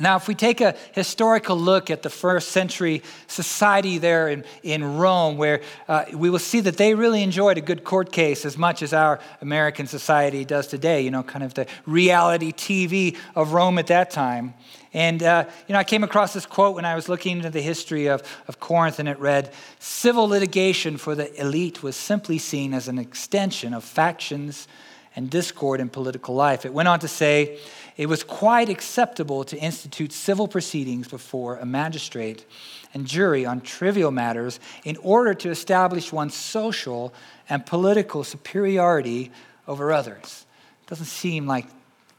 Now, 0.00 0.16
if 0.16 0.26
we 0.26 0.34
take 0.34 0.60
a 0.60 0.74
historical 0.92 1.56
look 1.56 1.88
at 1.88 2.02
the 2.02 2.10
first 2.10 2.48
century 2.48 3.02
society 3.28 3.98
there 3.98 4.28
in, 4.28 4.44
in 4.62 4.96
Rome, 4.98 5.36
where 5.36 5.60
uh, 5.88 6.04
we 6.12 6.30
will 6.30 6.40
see 6.40 6.60
that 6.60 6.76
they 6.76 6.94
really 6.94 7.22
enjoyed 7.22 7.58
a 7.58 7.60
good 7.60 7.84
court 7.84 8.10
case 8.10 8.44
as 8.44 8.58
much 8.58 8.82
as 8.82 8.92
our 8.92 9.20
American 9.40 9.86
society 9.86 10.44
does 10.44 10.66
today, 10.66 11.02
you 11.02 11.10
know, 11.10 11.22
kind 11.22 11.44
of 11.44 11.54
the 11.54 11.66
reality 11.86 12.52
TV 12.52 13.16
of 13.36 13.52
Rome 13.52 13.78
at 13.78 13.86
that 13.86 14.10
time. 14.10 14.54
And, 14.92 15.22
uh, 15.22 15.46
you 15.68 15.72
know, 15.72 15.78
I 15.78 15.84
came 15.84 16.04
across 16.04 16.32
this 16.32 16.46
quote 16.46 16.74
when 16.74 16.84
I 16.84 16.94
was 16.94 17.08
looking 17.08 17.36
into 17.36 17.50
the 17.50 17.60
history 17.60 18.06
of, 18.06 18.22
of 18.48 18.60
Corinth, 18.60 18.98
and 18.98 19.08
it 19.08 19.18
read 19.18 19.52
Civil 19.78 20.28
litigation 20.28 20.96
for 20.96 21.14
the 21.14 21.32
elite 21.40 21.82
was 21.82 21.96
simply 21.96 22.38
seen 22.38 22.72
as 22.74 22.88
an 22.88 22.98
extension 22.98 23.74
of 23.74 23.84
factions 23.84 24.66
and 25.16 25.30
discord 25.30 25.80
in 25.80 25.88
political 25.88 26.34
life. 26.34 26.64
It 26.64 26.72
went 26.72 26.88
on 26.88 27.00
to 27.00 27.08
say, 27.08 27.58
it 27.96 28.06
was 28.06 28.24
quite 28.24 28.68
acceptable 28.68 29.44
to 29.44 29.56
institute 29.56 30.12
civil 30.12 30.48
proceedings 30.48 31.06
before 31.06 31.58
a 31.58 31.66
magistrate 31.66 32.44
and 32.92 33.06
jury 33.06 33.46
on 33.46 33.60
trivial 33.60 34.10
matters 34.10 34.58
in 34.84 34.96
order 34.98 35.34
to 35.34 35.50
establish 35.50 36.12
one's 36.12 36.34
social 36.34 37.14
and 37.48 37.64
political 37.64 38.24
superiority 38.24 39.30
over 39.68 39.92
others. 39.92 40.46
It 40.82 40.90
doesn't 40.90 41.06
seem 41.06 41.46
like 41.46 41.66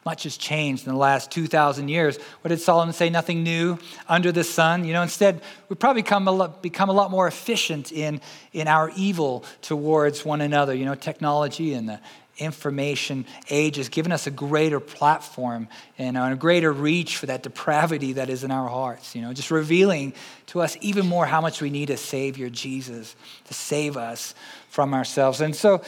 much 0.05 0.23
has 0.23 0.37
changed 0.37 0.85
in 0.85 0.93
the 0.93 0.99
last 0.99 1.31
2,000 1.31 1.89
years. 1.89 2.17
What 2.41 2.49
did 2.49 2.61
Solomon 2.61 2.93
say? 2.93 3.09
Nothing 3.09 3.43
new 3.43 3.79
under 4.07 4.31
the 4.31 4.43
sun. 4.43 4.85
You 4.85 4.93
know, 4.93 5.01
instead, 5.01 5.41
we've 5.67 5.79
probably 5.79 6.03
become 6.03 6.27
a 6.27 6.31
lot, 6.31 6.61
become 6.61 6.89
a 6.89 6.93
lot 6.93 7.09
more 7.09 7.27
efficient 7.27 7.91
in, 7.91 8.21
in 8.53 8.67
our 8.67 8.91
evil 8.95 9.43
towards 9.63 10.23
one 10.23 10.41
another. 10.41 10.75
You 10.75 10.85
know, 10.85 10.93
technology 10.93 11.73
and 11.73 11.89
the 11.89 11.99
information 12.37 13.25
age 13.49 13.77
has 13.77 13.89
given 13.89 14.11
us 14.11 14.27
a 14.27 14.31
greater 14.31 14.79
platform 14.79 15.67
and 15.97 16.17
a 16.17 16.35
greater 16.35 16.71
reach 16.71 17.17
for 17.17 17.27
that 17.27 17.43
depravity 17.43 18.13
that 18.13 18.29
is 18.29 18.43
in 18.43 18.51
our 18.51 18.67
hearts. 18.67 19.15
You 19.15 19.21
know, 19.21 19.33
just 19.33 19.51
revealing 19.51 20.13
to 20.47 20.61
us 20.61 20.77
even 20.81 21.05
more 21.05 21.25
how 21.25 21.41
much 21.41 21.61
we 21.61 21.69
need 21.69 21.89
a 21.89 21.97
Savior, 21.97 22.49
Jesus, 22.49 23.15
to 23.45 23.53
save 23.53 23.97
us 23.97 24.35
from 24.69 24.93
ourselves. 24.93 25.41
And 25.41 25.55
so, 25.55 25.81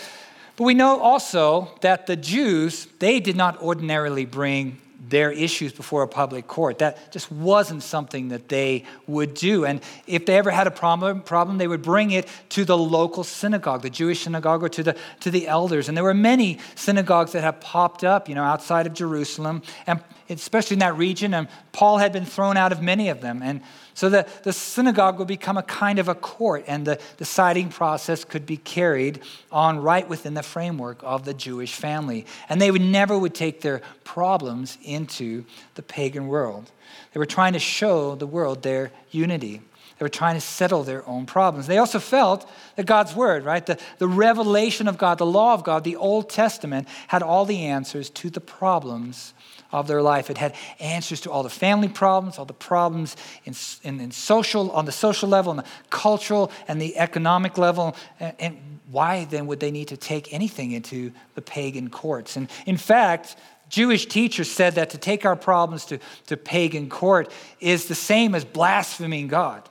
but 0.56 0.63
we 0.63 0.74
know 0.74 1.00
also 1.00 1.72
that 1.82 2.08
the 2.08 2.16
Jews, 2.16 2.88
they 3.00 3.20
did 3.20 3.36
not 3.36 3.62
ordinarily 3.62 4.25
bring 4.25 4.80
their 5.00 5.32
issues 5.32 5.72
before 5.74 6.04
a 6.04 6.08
public 6.08 6.48
court. 6.48 6.80
That 6.80 7.12
just 7.12 7.32
wasn't 7.32 7.84
something 7.84 8.30
that 8.30 8.50
they 8.50 8.84
would 9.06 9.34
do. 9.34 9.66
And 9.66 9.82
if 10.08 10.25
they 10.25 10.38
ever 10.38 10.51
had 10.51 10.68
a 10.68 10.72
problem, 10.72 11.22
problem 11.22 11.58
they 11.58 11.68
would 11.68 11.82
bring 11.84 12.12
it 12.12 12.27
to 12.50 12.66
the 12.66 12.77
local 12.77 13.24
synagogue, 13.24 13.84
the 13.84 13.89
Jewish 13.89 14.22
synagogue, 14.22 14.63
or 14.63 14.70
to 14.70 14.84
the, 14.84 14.98
to 15.22 15.32
the 15.32 15.48
elders. 15.48 15.88
And 15.88 15.96
there 15.96 16.04
were 16.04 16.13
many 16.13 16.60
synagogues 16.75 17.34
that 17.34 17.44
have 17.44 17.60
popped 17.60 18.04
up, 18.04 18.27
you 18.27 18.36
know, 18.36 18.44
outside 18.44 18.88
of 18.88 18.94
Jerusalem, 18.94 19.62
and 19.86 20.01
especially 20.30 20.75
in 20.75 20.80
that 20.80 20.98
region. 20.98 21.34
And 21.34 21.48
Paul 21.72 22.00
had 22.00 22.12
been 22.12 22.25
thrown 22.25 22.58
out 22.58 22.72
of 22.72 22.82
many 22.82 23.10
of 23.10 23.22
them. 23.22 23.42
And 23.42 23.62
so 23.94 24.10
the, 24.10 24.27
the 24.44 24.54
synagogue 24.54 25.18
would 25.18 25.27
become 25.27 25.58
a 25.58 25.63
kind 25.63 25.98
of 25.98 26.08
a 26.08 26.13
court, 26.13 26.66
and 26.68 26.86
the 26.86 27.00
deciding 27.18 27.70
process 27.70 28.24
could 28.24 28.46
be 28.46 28.58
carried 28.58 29.22
on 29.51 29.80
right 29.80 30.08
within 30.08 30.36
the 30.36 30.44
framework 30.44 31.00
of 31.01 31.25
the 31.25 31.34
Jewish 31.34 31.74
family. 31.74 32.25
And 32.48 32.62
they 32.62 32.70
would 32.70 32.82
never 32.82 33.18
would 33.18 33.34
take 33.34 33.62
their 33.62 33.82
problems 34.04 34.77
into 34.88 35.46
the 35.75 35.82
pagan 35.84 36.27
world. 36.27 36.72
They 37.13 37.20
were 37.20 37.25
trying 37.25 37.53
to 37.53 37.60
show 37.60 38.15
the 38.15 38.27
world 38.27 38.63
their 38.63 38.91
unity. 39.12 39.62
They 39.98 40.03
were 40.03 40.10
trying 40.10 40.36
to 40.36 40.41
settle 40.41 40.84
their 40.84 41.08
own 41.08 41.25
problems. 41.25 41.65
They 41.65 41.79
also 41.79 42.00
felt 42.00 42.48
that 42.75 42.86
God's 42.86 43.15
word, 43.15 43.44
right? 43.44 43.65
The, 43.65 43.79
the 43.98 44.08
revelation 44.08 44.88
of 44.88 44.98
God, 44.98 45.17
the 45.17 45.25
law 45.25 45.53
of 45.53 45.63
God, 45.63 45.84
the 45.84 45.96
Old 45.96 46.29
Testament 46.29 46.88
had 47.08 47.24
all 47.24 47.46
the 47.46 47.65
answers 47.65 48.10
to 48.12 48.29
the 48.29 48.39
problems 48.41 49.34
of 49.72 49.88
their 49.88 50.01
life. 50.01 50.29
It 50.29 50.38
had 50.38 50.56
answers 50.79 51.22
to 51.22 51.32
all 51.32 51.44
the 51.44 51.50
family 51.50 51.88
problems, 51.89 52.38
all 52.38 52.46
the 52.46 52.53
problems 52.53 53.15
in, 53.44 53.56
in, 53.84 54.00
in 54.00 54.12
social, 54.12 54.72
on 54.72 54.86
the 54.86 54.91
social 54.91 55.27
level, 55.27 55.50
on 55.50 55.58
the 55.58 55.65
cultural 55.89 56.51
and 56.67 56.79
the 56.82 56.96
economic 56.98 57.58
level. 57.58 57.96
And, 58.20 58.36
and 58.39 58.79
why 58.89 59.25
then 59.25 59.48
would 59.48 59.60
they 59.60 59.72
need 59.72 59.89
to 59.89 59.98
take 59.98 60.32
anything 60.34 60.72
into 60.72 61.12
the 61.36 61.41
pagan 61.41 61.89
courts? 61.89 62.38
And 62.38 62.50
in 62.65 62.77
fact, 62.77 63.36
Jewish 63.69 64.05
teachers 64.05 64.50
said 64.50 64.75
that 64.75 64.91
to 64.91 64.97
take 64.97 65.25
our 65.25 65.36
problems 65.36 65.86
to, 65.86 66.00
to 66.27 66.38
pagan 66.38 66.89
court 66.89 67.31
is 67.59 67.88
the 67.88 67.95
same 67.95 68.36
as 68.36 68.45
blaspheming 68.45 69.27
God. 69.27 69.67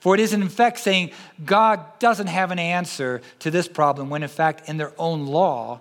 For 0.00 0.14
it 0.14 0.20
is 0.20 0.32
in 0.32 0.48
fact 0.48 0.78
saying 0.78 1.10
God 1.44 1.80
doesn't 1.98 2.28
have 2.28 2.50
an 2.50 2.58
answer 2.58 3.22
to 3.40 3.50
this 3.50 3.68
problem 3.68 4.10
when 4.10 4.22
in 4.22 4.28
fact 4.28 4.68
in 4.68 4.76
their 4.76 4.92
own 4.98 5.26
law 5.26 5.80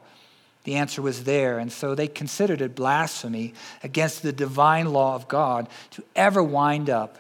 the 0.64 0.76
answer 0.76 1.02
was 1.02 1.24
there. 1.26 1.60
And 1.60 1.72
so 1.72 1.94
they 1.96 2.08
considered 2.08 2.60
it 2.62 2.76
blasphemy 2.76 3.54
against 3.84 4.24
the 4.24 4.34
divine 4.34 4.92
law 4.92 5.16
of 5.16 5.28
God 5.28 5.68
to 5.92 6.04
ever 6.16 6.42
wind 6.42 6.90
up 6.90 7.20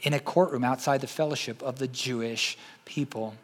in 0.00 0.14
a 0.14 0.20
courtroom 0.20 0.64
outside 0.64 1.00
the 1.00 1.06
fellowship 1.06 1.62
of 1.62 1.78
the 1.78 1.88
Jewish 1.88 2.56
people. 2.84 3.34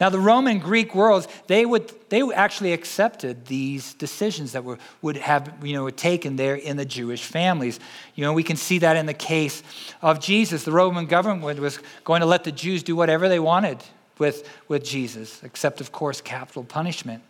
Now, 0.00 0.10
the 0.10 0.18
Roman 0.18 0.58
Greek 0.58 0.94
worlds, 0.94 1.28
they 1.46 1.64
would 1.66 1.92
they 2.08 2.22
actually 2.32 2.72
accepted 2.72 3.46
these 3.46 3.94
decisions 3.94 4.52
that 4.52 4.64
were 4.64 4.78
would 5.02 5.16
have 5.16 5.52
you 5.62 5.74
know 5.74 5.90
taken 5.90 6.36
there 6.36 6.54
in 6.54 6.76
the 6.76 6.84
Jewish 6.84 7.24
families. 7.24 7.80
You 8.14 8.24
know, 8.24 8.32
we 8.32 8.42
can 8.42 8.56
see 8.56 8.78
that 8.78 8.96
in 8.96 9.06
the 9.06 9.14
case 9.14 9.62
of 10.02 10.20
Jesus. 10.20 10.64
The 10.64 10.72
Roman 10.72 11.06
government 11.06 11.60
was 11.60 11.78
going 12.04 12.20
to 12.20 12.26
let 12.26 12.44
the 12.44 12.52
Jews 12.52 12.82
do 12.82 12.96
whatever 12.96 13.28
they 13.28 13.40
wanted 13.40 13.78
with, 14.18 14.48
with 14.68 14.84
Jesus, 14.84 15.42
except 15.42 15.80
of 15.80 15.92
course 15.92 16.20
capital 16.20 16.64
punishment 16.64 17.22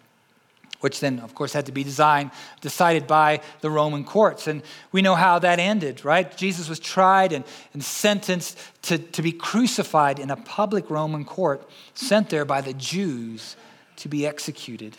which 0.84 1.00
then, 1.00 1.18
of 1.20 1.34
course, 1.34 1.54
had 1.54 1.64
to 1.64 1.72
be 1.72 1.82
designed, 1.82 2.30
decided 2.60 3.06
by 3.06 3.40
the 3.62 3.70
Roman 3.70 4.04
courts. 4.04 4.46
And 4.46 4.62
we 4.92 5.00
know 5.00 5.14
how 5.14 5.38
that 5.38 5.58
ended, 5.58 6.04
right? 6.04 6.36
Jesus 6.36 6.68
was 6.68 6.78
tried 6.78 7.32
and, 7.32 7.42
and 7.72 7.82
sentenced 7.82 8.58
to, 8.82 8.98
to 8.98 9.22
be 9.22 9.32
crucified 9.32 10.18
in 10.18 10.30
a 10.30 10.36
public 10.36 10.90
Roman 10.90 11.24
court, 11.24 11.66
sent 11.94 12.28
there 12.28 12.44
by 12.44 12.60
the 12.60 12.74
Jews 12.74 13.56
to 13.96 14.10
be 14.10 14.26
executed. 14.26 14.98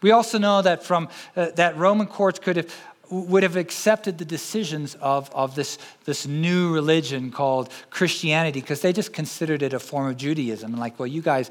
We 0.00 0.10
also 0.10 0.38
know 0.38 0.62
that 0.62 0.82
from 0.82 1.10
uh, 1.36 1.50
that 1.56 1.76
Roman 1.76 2.06
courts 2.06 2.38
could 2.38 2.56
have 2.56 2.74
would 3.10 3.42
have 3.42 3.56
accepted 3.56 4.16
the 4.16 4.24
decisions 4.24 4.94
of, 5.00 5.30
of 5.34 5.54
this, 5.54 5.78
this 6.04 6.26
new 6.26 6.72
religion 6.74 7.30
called 7.30 7.70
Christianity 7.90 8.60
because 8.60 8.82
they 8.82 8.92
just 8.92 9.14
considered 9.14 9.62
it 9.62 9.72
a 9.72 9.78
form 9.78 10.08
of 10.08 10.16
Judaism. 10.18 10.72
And 10.72 10.78
like, 10.78 10.98
well, 10.98 11.06
you 11.06 11.22
guys, 11.22 11.50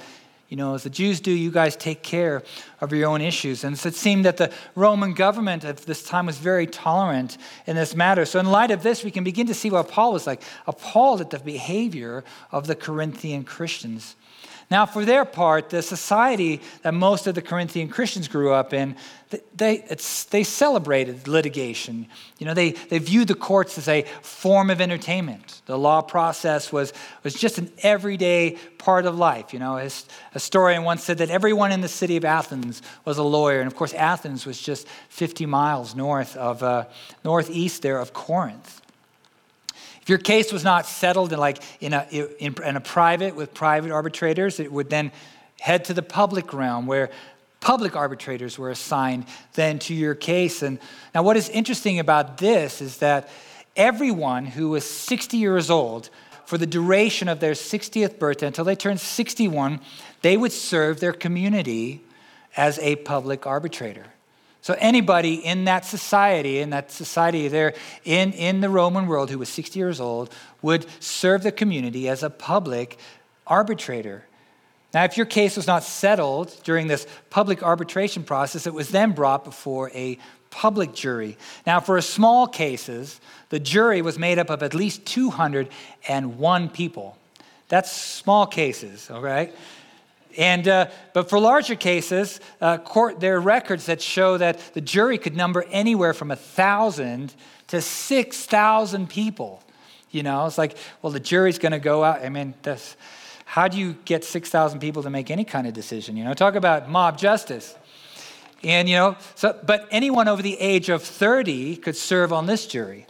you 0.50 0.56
know, 0.56 0.76
as 0.76 0.84
the 0.84 0.90
Jews 0.90 1.20
do, 1.20 1.32
you 1.32 1.52
guys 1.52 1.76
take 1.76 2.04
care 2.04 2.42
of 2.80 2.94
your 2.94 3.10
own 3.10 3.20
issues. 3.20 3.66
And 3.66 3.78
so 3.78 3.90
it 3.90 3.96
seemed 3.96 4.24
that 4.24 4.38
the 4.38 4.52
Roman 4.76 5.14
government 5.14 5.66
at 5.66 5.78
this 5.78 6.04
time 6.04 6.26
was 6.26 6.38
very 6.38 6.66
tolerant 6.66 7.38
in 7.66 7.76
this 7.76 7.96
matter. 7.96 8.24
So, 8.24 8.40
in 8.40 8.46
light 8.46 8.72
of 8.72 8.82
this, 8.82 9.04
we 9.04 9.12
can 9.12 9.26
begin 9.26 9.48
to 9.48 9.54
see 9.54 9.70
what 9.70 9.90
Paul 9.90 10.14
was 10.14 10.26
like 10.26 10.42
appalled 10.66 11.20
at 11.20 11.32
the 11.32 11.40
behavior 11.40 12.24
of 12.52 12.68
the 12.68 12.76
Corinthian 12.76 13.44
Christians. 13.44 14.16
Now, 14.70 14.86
for 14.86 15.06
their 15.06 15.24
part, 15.24 15.70
the 15.70 15.82
society 15.82 16.62
that 16.82 16.94
most 16.94 17.26
of 17.26 17.36
the 17.36 17.42
Corinthian 17.42 17.88
Christians 17.88 18.28
grew 18.28 18.52
up 18.52 18.74
in, 18.74 18.98
they, 19.56 19.86
they 20.30 20.44
celebrated 20.44 21.26
litigation. 21.26 22.08
You 22.38 22.48
know, 22.48 22.54
they, 22.54 22.72
they 22.72 23.00
viewed 23.00 23.30
the 23.30 23.36
courts 23.36 23.78
as 23.78 23.88
a 23.88 24.04
form 24.22 24.70
of 24.70 24.82
entertainment. 24.82 25.62
The 25.68 25.80
law 25.80 26.02
process 26.02 26.70
was, 26.70 26.92
was 27.24 27.34
just 27.34 27.58
an 27.58 27.72
everyday 27.82 28.58
part 28.78 29.06
of 29.06 29.18
life. 29.18 29.54
You 29.54 29.60
know, 29.60 29.78
a 29.78 29.90
historian 30.34 30.84
once 30.84 31.04
said 31.04 31.20
that 31.20 31.30
everyone 31.30 31.72
in 31.72 31.80
the 31.80 31.88
city 31.88 32.18
of 32.18 32.26
Athens 32.26 32.82
was 33.06 33.18
a 33.18 33.24
lawyer. 33.24 33.60
And 33.60 33.68
of 33.68 33.76
course, 33.76 33.94
Athens 33.94 34.46
was 34.46 34.62
just 34.62 34.86
50 35.10 35.46
miles 35.46 35.96
north 35.96 36.36
of, 36.36 36.62
uh, 36.62 36.86
northeast 37.24 37.84
there 37.84 38.00
of 38.00 38.12
Corinth. 38.12 38.82
If 40.08 40.12
your 40.12 40.20
case 40.20 40.54
was 40.54 40.64
not 40.64 40.86
settled 40.86 41.34
in 41.34 41.40
like 41.40 41.62
in 41.82 41.92
a, 41.92 42.08
in, 42.10 42.56
in 42.64 42.78
a 42.78 42.80
private 42.80 43.36
with 43.36 43.54
private 43.54 43.92
arbitrators, 43.92 44.58
it 44.58 44.72
would 44.72 44.90
then 44.90 45.12
head 45.60 45.84
to 45.84 45.94
the 45.94 46.02
public 46.02 46.54
realm 46.54 46.88
where 46.88 47.10
public 47.60 47.94
arbitrators 47.94 48.58
were 48.58 48.70
assigned 48.70 49.26
then 49.56 49.80
to 49.80 49.94
your 49.94 50.16
case. 50.16 50.62
And 50.62 50.80
now, 51.14 51.24
what 51.24 51.36
is 51.36 51.50
interesting 51.50 52.00
about 52.00 52.38
this 52.38 52.82
is 52.82 53.00
that 53.00 53.28
everyone 53.76 54.46
who 54.46 54.70
was 54.70 54.90
60 54.90 55.36
years 55.36 55.70
old, 55.70 56.10
for 56.46 56.58
the 56.58 56.66
duration 56.66 57.28
of 57.28 57.42
their 57.42 57.52
60th 57.52 58.18
birthday 58.18 58.48
until 58.48 58.64
they 58.64 58.78
turned 58.78 59.02
61, 59.02 59.82
they 60.22 60.38
would 60.38 60.54
serve 60.54 61.02
their 61.02 61.12
community 61.12 62.02
as 62.56 62.80
a 62.80 62.96
public 62.96 63.46
arbitrator. 63.46 64.06
So 64.68 64.76
anybody 64.80 65.36
in 65.36 65.64
that 65.64 65.86
society, 65.86 66.60
in 66.60 66.72
that 66.72 66.92
society 66.92 67.48
there 67.48 67.74
in, 68.04 68.34
in 68.34 68.60
the 68.60 68.68
Roman 68.68 69.08
world 69.08 69.30
who 69.30 69.40
was 69.40 69.48
60 69.48 69.80
years 69.80 70.02
old 70.02 70.30
would 70.62 70.86
serve 71.02 71.44
the 71.44 71.54
community 71.54 72.10
as 72.10 72.22
a 72.22 72.30
public 72.30 73.00
arbitrator. 73.46 74.26
Now, 74.94 75.06
if 75.06 75.16
your 75.16 75.26
case 75.26 75.56
was 75.56 75.68
not 75.68 75.86
settled 75.86 76.54
during 76.66 76.88
this 76.88 77.08
public 77.30 77.64
arbitration 77.64 78.26
process, 78.26 78.68
it 78.68 78.74
was 78.74 78.90
then 78.90 79.14
brought 79.14 79.46
before 79.46 79.90
a 79.94 80.18
public 80.50 80.94
jury. 80.94 81.38
Now, 81.66 81.80
for 81.80 82.02
small 82.02 82.46
cases, 82.46 83.22
the 83.48 83.62
jury 83.62 84.02
was 84.02 84.20
made 84.20 84.38
up 84.38 84.50
of 84.50 84.64
at 84.64 84.74
least 84.74 85.06
201 85.06 86.70
people. 86.72 87.18
That's 87.70 87.90
small 87.90 88.46
cases, 88.46 89.10
all 89.10 89.22
right? 89.22 89.56
And, 90.38 90.68
uh, 90.68 90.90
but 91.14 91.30
for 91.30 91.40
larger 91.40 91.76
cases, 91.76 92.40
uh, 92.62 92.78
court, 92.78 93.20
there 93.20 93.38
are 93.38 93.42
records 93.42 93.88
that 93.88 94.02
show 94.02 94.38
that 94.38 94.60
the 94.76 94.82
jury 94.82 95.18
could 95.18 95.36
number 95.36 95.66
anywhere 95.72 96.14
from 96.14 96.28
1,000 96.30 97.34
to 97.68 97.82
6,000 97.82 99.10
people. 99.10 99.64
You 100.12 100.24
know, 100.24 100.46
it's 100.46 100.58
like, 100.58 100.78
well, 101.02 101.12
the 101.12 101.20
jury's 101.20 101.58
going 101.58 101.72
to 101.72 101.80
go 101.80 102.04
out. 102.04 102.24
I 102.24 102.30
mean, 102.30 102.54
how 103.46 103.68
do 103.68 103.78
you 103.78 103.96
get 104.06 104.24
6,000 104.24 104.80
people 104.80 105.04
to 105.04 105.10
make 105.10 105.32
any 105.32 105.44
kind 105.44 105.66
of 105.66 105.74
decision? 105.74 106.16
You 106.16 106.24
know, 106.24 106.34
talk 106.34 106.56
about 106.56 106.88
mob 106.88 107.18
justice. 107.18 107.76
And, 108.64 108.88
you 108.88 108.96
know, 108.96 109.18
so, 109.36 109.60
but 109.66 109.88
anyone 109.92 110.28
over 110.28 110.42
the 110.42 110.60
age 110.60 110.90
of 110.90 111.04
30 111.04 111.78
could 111.78 111.96
serve 111.96 112.32
on 112.32 112.46
this 112.46 112.68
jury. 112.68 113.08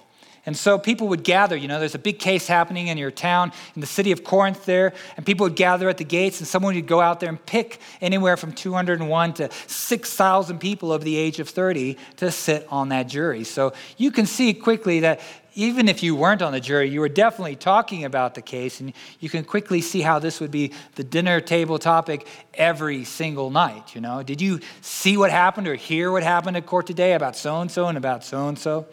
And 0.47 0.55
so 0.57 0.79
people 0.79 1.09
would 1.09 1.25
gather. 1.25 1.57
You 1.57 1.67
know, 1.67 1.77
there's 1.77 1.93
a 1.93 1.99
big 1.99 2.19
case 2.19 2.47
happening 2.47 2.87
in 2.87 2.97
your 2.97 3.11
town, 3.11 3.51
in 3.75 3.81
the 3.81 3.85
city 3.85 4.13
of 4.13 4.23
Corinth 4.23 4.65
there, 4.65 4.93
and 5.17 5.25
people 5.25 5.43
would 5.43 5.57
gather 5.57 5.89
at 5.89 5.97
the 5.97 6.05
gates, 6.05 6.39
and 6.39 6.47
someone 6.47 6.73
would 6.73 6.87
go 6.87 7.01
out 7.01 7.19
there 7.19 7.27
and 7.27 7.45
pick 7.45 7.79
anywhere 7.99 8.37
from 8.37 8.53
201 8.53 9.33
to 9.33 9.49
6,000 9.67 10.59
people 10.59 10.93
over 10.93 11.03
the 11.03 11.17
age 11.17 11.39
of 11.39 11.49
30 11.49 11.97
to 12.15 12.31
sit 12.31 12.65
on 12.71 12.89
that 12.89 13.09
jury. 13.09 13.43
So 13.43 13.73
you 13.97 14.09
can 14.09 14.25
see 14.25 14.53
quickly 14.53 15.01
that 15.01 15.19
even 15.53 15.89
if 15.89 16.01
you 16.01 16.15
weren't 16.15 16.41
on 16.41 16.53
the 16.53 16.61
jury, 16.61 16.87
you 16.87 17.01
were 17.01 17.09
definitely 17.09 17.57
talking 17.57 18.05
about 18.05 18.33
the 18.33 18.41
case, 18.41 18.79
and 18.79 18.93
you 19.19 19.29
can 19.29 19.43
quickly 19.43 19.81
see 19.81 19.99
how 19.99 20.17
this 20.17 20.39
would 20.39 20.51
be 20.51 20.71
the 20.95 21.03
dinner 21.03 21.41
table 21.41 21.77
topic 21.77 22.25
every 22.53 23.03
single 23.03 23.49
night. 23.49 23.95
You 23.95 23.99
know, 23.99 24.23
did 24.23 24.39
you 24.39 24.61
see 24.79 25.17
what 25.17 25.29
happened 25.29 25.67
or 25.67 25.75
hear 25.75 26.09
what 26.09 26.23
happened 26.23 26.55
at 26.55 26.65
court 26.65 26.87
today 26.87 27.15
about 27.15 27.35
so 27.35 27.59
and 27.59 27.69
so 27.69 27.87
and 27.87 27.97
about 27.97 28.23
so 28.23 28.47
and 28.47 28.57
so? 28.57 28.85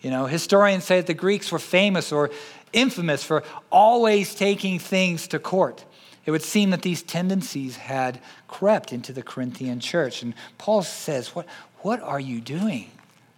You 0.00 0.10
know, 0.10 0.26
historians 0.26 0.84
say 0.84 0.96
that 0.96 1.06
the 1.06 1.14
Greeks 1.14 1.50
were 1.50 1.58
famous 1.58 2.12
or 2.12 2.30
infamous 2.72 3.24
for 3.24 3.42
always 3.70 4.34
taking 4.34 4.78
things 4.78 5.26
to 5.28 5.38
court. 5.38 5.84
It 6.26 6.30
would 6.30 6.42
seem 6.42 6.70
that 6.70 6.82
these 6.82 7.02
tendencies 7.02 7.76
had 7.76 8.20
crept 8.48 8.92
into 8.92 9.12
the 9.12 9.22
Corinthian 9.22 9.80
church. 9.80 10.22
And 10.22 10.34
Paul 10.58 10.82
says, 10.82 11.34
What, 11.34 11.46
what 11.78 12.00
are 12.00 12.20
you 12.20 12.40
doing? 12.40 12.90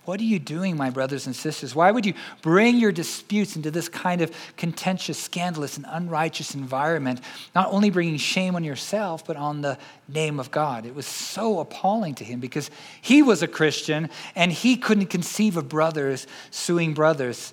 What 0.06 0.18
are 0.18 0.24
you 0.24 0.38
doing, 0.38 0.76
my 0.76 0.88
brothers 0.88 1.26
and 1.26 1.36
sisters? 1.36 1.74
Why 1.74 1.90
would 1.90 2.06
you 2.06 2.14
bring 2.40 2.78
your 2.78 2.90
disputes 2.90 3.54
into 3.54 3.70
this 3.70 3.88
kind 3.88 4.22
of 4.22 4.32
contentious, 4.56 5.18
scandalous, 5.18 5.76
and 5.76 5.84
unrighteous 5.88 6.54
environment, 6.54 7.20
not 7.54 7.70
only 7.70 7.90
bringing 7.90 8.16
shame 8.16 8.56
on 8.56 8.64
yourself, 8.64 9.26
but 9.26 9.36
on 9.36 9.60
the 9.60 9.76
name 10.08 10.40
of 10.40 10.50
God? 10.50 10.86
It 10.86 10.94
was 10.94 11.06
so 11.06 11.60
appalling 11.60 12.14
to 12.16 12.24
him 12.24 12.40
because 12.40 12.70
he 13.02 13.22
was 13.22 13.42
a 13.42 13.48
Christian 13.48 14.08
and 14.34 14.50
he 14.50 14.76
couldn't 14.76 15.06
conceive 15.06 15.58
of 15.58 15.68
brothers 15.68 16.26
suing 16.50 16.94
brothers. 16.94 17.52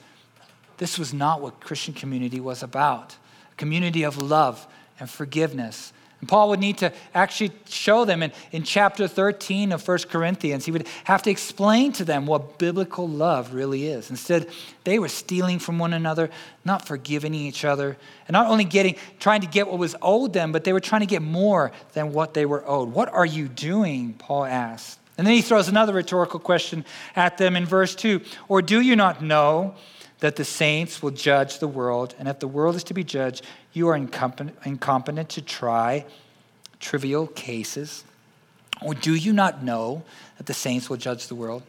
This 0.77 0.97
was 0.97 1.13
not 1.13 1.41
what 1.41 1.59
Christian 1.59 1.93
community 1.93 2.39
was 2.39 2.63
about 2.63 3.17
a 3.51 3.55
community 3.55 4.03
of 4.03 4.21
love 4.21 4.65
and 4.99 5.09
forgiveness 5.09 5.91
and 6.19 6.27
Paul 6.27 6.49
would 6.49 6.59
need 6.59 6.79
to 6.79 6.91
actually 7.13 7.51
show 7.69 8.03
them 8.03 8.23
in, 8.23 8.31
in 8.51 8.63
chapter 8.63 9.07
13 9.07 9.71
of 9.71 9.87
1 9.87 9.97
Corinthians. 10.09 10.65
He 10.65 10.71
would 10.71 10.87
have 11.03 11.21
to 11.23 11.29
explain 11.29 11.91
to 11.93 12.05
them 12.05 12.25
what 12.25 12.57
biblical 12.57 13.07
love 13.07 13.53
really 13.53 13.87
is. 13.87 14.09
Instead, 14.09 14.49
they 14.83 14.97
were 14.97 15.09
stealing 15.09 15.59
from 15.59 15.77
one 15.77 15.93
another, 15.93 16.31
not 16.65 16.87
forgiving 16.87 17.35
each 17.35 17.63
other, 17.63 17.97
and 18.27 18.33
not 18.33 18.47
only 18.47 18.63
getting, 18.63 18.95
trying 19.19 19.41
to 19.41 19.47
get 19.47 19.67
what 19.67 19.77
was 19.77 19.95
owed 20.01 20.33
them, 20.33 20.51
but 20.51 20.63
they 20.63 20.73
were 20.73 20.79
trying 20.79 21.01
to 21.01 21.07
get 21.07 21.21
more 21.21 21.71
than 21.93 22.13
what 22.13 22.33
they 22.33 22.47
were 22.47 22.67
owed. 22.67 22.91
What 22.93 23.09
are 23.09 23.25
you 23.25 23.47
doing? 23.47 24.13
Paul 24.13 24.45
asked. 24.45 24.99
And 25.19 25.25
then 25.25 25.33
he 25.33 25.41
throws 25.41 25.67
another 25.67 25.93
rhetorical 25.93 26.39
question 26.39 26.83
at 27.15 27.37
them 27.37 27.55
in 27.55 27.65
verse 27.65 27.93
2 27.95 28.21
Or 28.47 28.61
do 28.63 28.81
you 28.81 28.95
not 28.95 29.21
know 29.21 29.75
that 30.19 30.35
the 30.35 30.45
saints 30.45 31.01
will 31.01 31.11
judge 31.11 31.59
the 31.59 31.67
world? 31.67 32.15
And 32.17 32.27
if 32.27 32.39
the 32.39 32.47
world 32.47 32.75
is 32.75 32.83
to 32.85 32.93
be 32.93 33.03
judged, 33.03 33.45
you 33.73 33.87
are 33.89 33.95
incompetent 33.95 35.29
to 35.29 35.41
try 35.41 36.05
trivial 36.79 37.27
cases? 37.27 38.03
Or 38.81 38.93
do 38.93 39.15
you 39.15 39.33
not 39.33 39.63
know 39.63 40.03
that 40.37 40.45
the 40.45 40.53
saints 40.53 40.89
will 40.89 40.97
judge 40.97 41.27
the 41.27 41.35
world? 41.35 41.63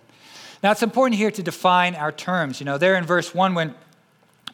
Now, 0.63 0.73
it's 0.73 0.83
important 0.83 1.19
here 1.19 1.31
to 1.31 1.43
define 1.43 1.95
our 1.95 2.13
terms. 2.13 2.61
You 2.61 2.67
know, 2.67 2.79
there 2.79 2.97
in 2.97 3.05
verse 3.05 3.35
1, 3.35 3.55
when 3.55 3.75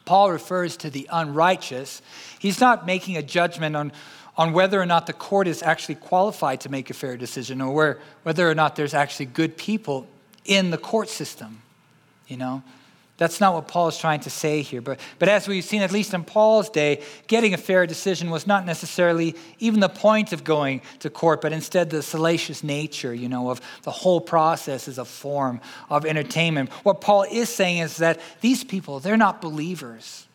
Paul 0.05 0.31
refers 0.31 0.77
to 0.77 0.89
the 0.89 1.07
unrighteous, 1.11 2.01
he's 2.39 2.59
not 2.59 2.85
making 2.85 3.17
a 3.17 3.23
judgment 3.23 3.75
on, 3.75 3.91
on 4.37 4.53
whether 4.53 4.79
or 4.79 4.85
not 4.85 5.07
the 5.07 5.13
court 5.13 5.47
is 5.47 5.63
actually 5.63 5.95
qualified 5.95 6.61
to 6.61 6.69
make 6.69 6.89
a 6.89 6.93
fair 6.93 7.17
decision 7.17 7.59
or 7.59 7.73
where, 7.73 7.99
whether 8.23 8.49
or 8.49 8.53
not 8.53 8.75
there's 8.75 8.93
actually 8.93 9.25
good 9.25 9.57
people 9.57 10.07
in 10.45 10.69
the 10.69 10.77
court 10.77 11.09
system. 11.09 11.61
You 12.27 12.37
know, 12.37 12.63
that's 13.17 13.39
not 13.39 13.53
what 13.53 13.69
Paul 13.69 13.87
is 13.87 13.97
trying 13.97 14.19
to 14.21 14.29
say 14.29 14.61
here. 14.61 14.81
But, 14.81 14.99
but 15.19 15.29
as 15.29 15.47
we've 15.47 15.63
seen, 15.63 15.81
at 15.81 15.91
least 15.91 16.13
in 16.13 16.25
Paul's 16.25 16.69
day, 16.69 17.01
getting 17.27 17.53
a 17.53 17.57
fair 17.57 17.87
decision 17.87 18.29
was 18.29 18.45
not 18.45 18.65
necessarily 18.65 19.35
even 19.59 19.79
the 19.79 19.87
point 19.87 20.33
of 20.33 20.43
going 20.43 20.81
to 20.99 21.09
court, 21.09 21.39
but 21.39 21.53
instead 21.53 21.89
the 21.89 22.01
salacious 22.01 22.61
nature, 22.61 23.13
you 23.13 23.29
know, 23.29 23.49
of 23.49 23.61
the 23.83 23.91
whole 23.91 24.19
process 24.19 24.89
is 24.89 24.97
a 24.97 25.05
form 25.05 25.61
of 25.89 26.05
entertainment. 26.05 26.69
What 26.83 26.99
Paul 26.99 27.23
is 27.23 27.47
saying 27.47 27.77
is 27.77 27.97
that 27.97 28.19
these 28.41 28.65
people, 28.65 28.99
they're 28.99 29.15
not 29.15 29.41
believers. 29.41 30.27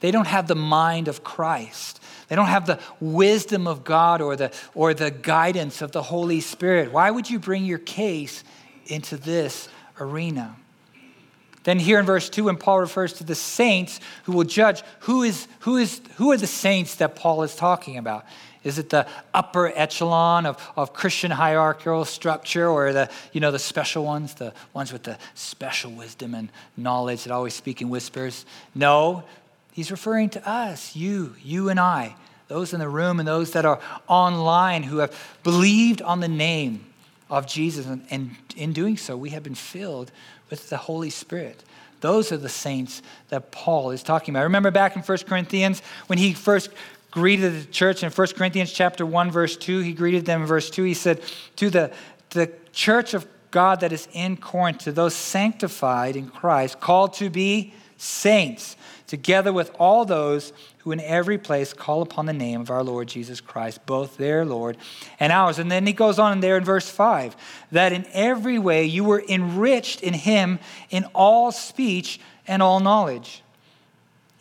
They 0.00 0.10
don't 0.10 0.26
have 0.26 0.48
the 0.48 0.56
mind 0.56 1.08
of 1.08 1.22
Christ. 1.22 2.02
They 2.28 2.34
don't 2.34 2.46
have 2.46 2.66
the 2.66 2.80
wisdom 2.98 3.66
of 3.66 3.84
God 3.84 4.22
or 4.22 4.36
the, 4.36 4.52
or 4.74 4.94
the 4.94 5.10
guidance 5.10 5.82
of 5.82 5.92
the 5.92 6.02
Holy 6.02 6.40
Spirit. 6.40 6.92
Why 6.92 7.10
would 7.10 7.28
you 7.28 7.38
bring 7.38 7.66
your 7.66 7.78
case 7.78 8.42
into 8.86 9.18
this 9.18 9.68
arena? 10.00 10.56
Then 11.64 11.78
here 11.78 12.00
in 12.00 12.06
verse 12.06 12.28
2, 12.28 12.44
when 12.44 12.56
Paul 12.56 12.80
refers 12.80 13.12
to 13.14 13.24
the 13.24 13.34
saints 13.34 14.00
who 14.24 14.32
will 14.32 14.44
judge, 14.44 14.82
who, 15.00 15.22
is, 15.22 15.46
who, 15.60 15.76
is, 15.76 16.00
who 16.16 16.32
are 16.32 16.36
the 16.36 16.46
saints 16.46 16.96
that 16.96 17.14
Paul 17.14 17.42
is 17.42 17.54
talking 17.54 17.98
about? 17.98 18.24
Is 18.64 18.78
it 18.78 18.90
the 18.90 19.06
upper 19.34 19.72
echelon 19.74 20.46
of, 20.46 20.72
of 20.76 20.92
Christian 20.92 21.30
hierarchical 21.30 22.04
structure 22.04 22.68
or 22.68 22.92
the, 22.92 23.10
you 23.32 23.40
know, 23.40 23.50
the 23.50 23.58
special 23.58 24.04
ones, 24.04 24.34
the 24.34 24.52
ones 24.72 24.92
with 24.92 25.02
the 25.02 25.18
special 25.34 25.90
wisdom 25.92 26.34
and 26.34 26.48
knowledge 26.76 27.24
that 27.24 27.32
always 27.32 27.54
speak 27.54 27.80
in 27.80 27.90
whispers? 27.90 28.46
No, 28.74 29.24
he's 29.72 29.90
referring 29.90 30.30
to 30.30 30.48
us, 30.48 30.94
you, 30.94 31.34
you 31.42 31.70
and 31.70 31.80
I, 31.80 32.14
those 32.48 32.72
in 32.72 32.80
the 32.80 32.88
room 32.88 33.18
and 33.18 33.26
those 33.26 33.52
that 33.52 33.64
are 33.64 33.80
online 34.06 34.84
who 34.84 34.98
have 34.98 35.16
believed 35.42 36.02
on 36.02 36.20
the 36.20 36.28
name 36.28 36.86
of 37.30 37.46
Jesus. 37.46 37.86
And, 37.86 38.04
and 38.10 38.36
in 38.56 38.72
doing 38.72 38.96
so, 38.96 39.16
we 39.16 39.30
have 39.30 39.42
been 39.42 39.54
filled 39.54 40.12
with 40.52 40.68
the 40.68 40.76
Holy 40.76 41.08
Spirit. 41.08 41.64
Those 42.02 42.30
are 42.30 42.36
the 42.36 42.50
saints 42.50 43.00
that 43.30 43.52
Paul 43.52 43.90
is 43.90 44.02
talking 44.02 44.34
about. 44.34 44.42
Remember 44.42 44.70
back 44.70 44.94
in 44.94 45.00
1 45.00 45.18
Corinthians 45.26 45.80
when 46.08 46.18
he 46.18 46.34
first 46.34 46.68
greeted 47.10 47.54
the 47.54 47.64
church 47.72 48.02
in 48.02 48.10
1 48.10 48.26
Corinthians 48.36 48.70
chapter 48.70 49.06
1 49.06 49.30
verse 49.30 49.56
2, 49.56 49.80
he 49.80 49.94
greeted 49.94 50.26
them 50.26 50.42
in 50.42 50.46
verse 50.46 50.68
2. 50.68 50.84
He 50.84 50.92
said 50.92 51.22
to 51.56 51.70
the, 51.70 51.90
the 52.30 52.52
church 52.74 53.14
of 53.14 53.26
God 53.50 53.80
that 53.80 53.94
is 53.94 54.08
in 54.12 54.36
Corinth, 54.36 54.80
to 54.80 54.92
those 54.92 55.14
sanctified 55.14 56.16
in 56.16 56.28
Christ, 56.28 56.80
called 56.80 57.14
to 57.14 57.30
be 57.30 57.72
saints, 57.96 58.76
together 59.06 59.52
with 59.52 59.70
all 59.78 60.04
those 60.04 60.52
who 60.78 60.92
in 60.92 61.00
every 61.00 61.38
place 61.38 61.72
call 61.72 62.02
upon 62.02 62.26
the 62.26 62.32
name 62.32 62.60
of 62.60 62.70
our 62.70 62.82
Lord 62.82 63.08
Jesus 63.08 63.40
Christ, 63.40 63.84
both 63.86 64.16
their 64.16 64.44
Lord 64.44 64.76
and 65.20 65.32
ours. 65.32 65.58
And 65.58 65.70
then 65.70 65.86
he 65.86 65.92
goes 65.92 66.18
on 66.18 66.40
there 66.40 66.56
in 66.56 66.64
verse 66.64 66.88
5 66.88 67.36
that 67.72 67.92
in 67.92 68.06
every 68.12 68.58
way 68.58 68.84
you 68.84 69.04
were 69.04 69.22
enriched 69.28 70.02
in 70.02 70.14
him 70.14 70.58
in 70.90 71.04
all 71.14 71.52
speech 71.52 72.20
and 72.46 72.62
all 72.62 72.80
knowledge, 72.80 73.41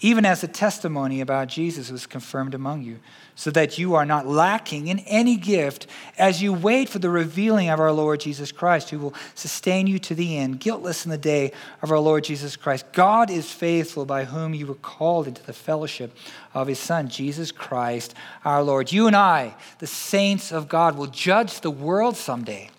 even 0.04 0.26
as 0.26 0.42
the 0.42 0.48
testimony 0.48 1.22
about 1.22 1.48
Jesus 1.48 1.92
was 1.92 2.08
confirmed 2.08 2.56
among 2.56 2.82
you 2.82 3.00
so 3.36 3.52
that 3.52 3.78
you 3.78 3.94
are 3.94 4.06
not 4.06 4.28
lacking 4.28 4.88
in 4.88 5.00
any 5.00 5.38
gift 5.38 5.86
as 6.18 6.42
you 6.42 6.52
wait 6.52 6.90
for 6.90 7.00
the 7.00 7.10
revealing 7.10 7.70
of 7.70 7.80
our 7.80 7.92
Lord 7.92 8.20
Jesus 8.20 8.52
Christ, 8.52 8.90
who 8.90 9.00
will 9.00 9.14
sustain 9.36 9.88
you 9.88 10.00
to 10.00 10.16
the 10.16 10.38
end, 10.38 10.60
guiltless 10.60 11.06
in 11.06 11.12
the 11.12 11.18
day 11.18 11.52
of 11.82 11.92
our 11.92 12.00
Lord 12.00 12.24
Jesus 12.24 12.56
Christ. 12.56 12.86
God 12.94 13.30
is 13.30 13.52
faithful, 13.52 14.06
by 14.06 14.26
whom 14.26 14.54
you 14.54 14.68
were 14.68 14.76
called 14.76 15.28
into 15.28 15.44
the 15.44 15.54
fellowship 15.54 16.16
of 16.54 16.68
his 16.68 16.80
Son, 16.80 17.08
Jesus 17.08 17.52
Christ 17.52 18.14
our 18.44 18.64
Lord. 18.64 18.92
You 18.92 19.08
and 19.08 19.16
I, 19.16 19.56
the 19.80 19.88
saints 19.88 20.52
of 20.52 20.68
God, 20.68 20.98
will 20.98 21.08
judge 21.08 21.62
the 21.62 21.72
world 21.72 22.18
someday. 22.18 22.70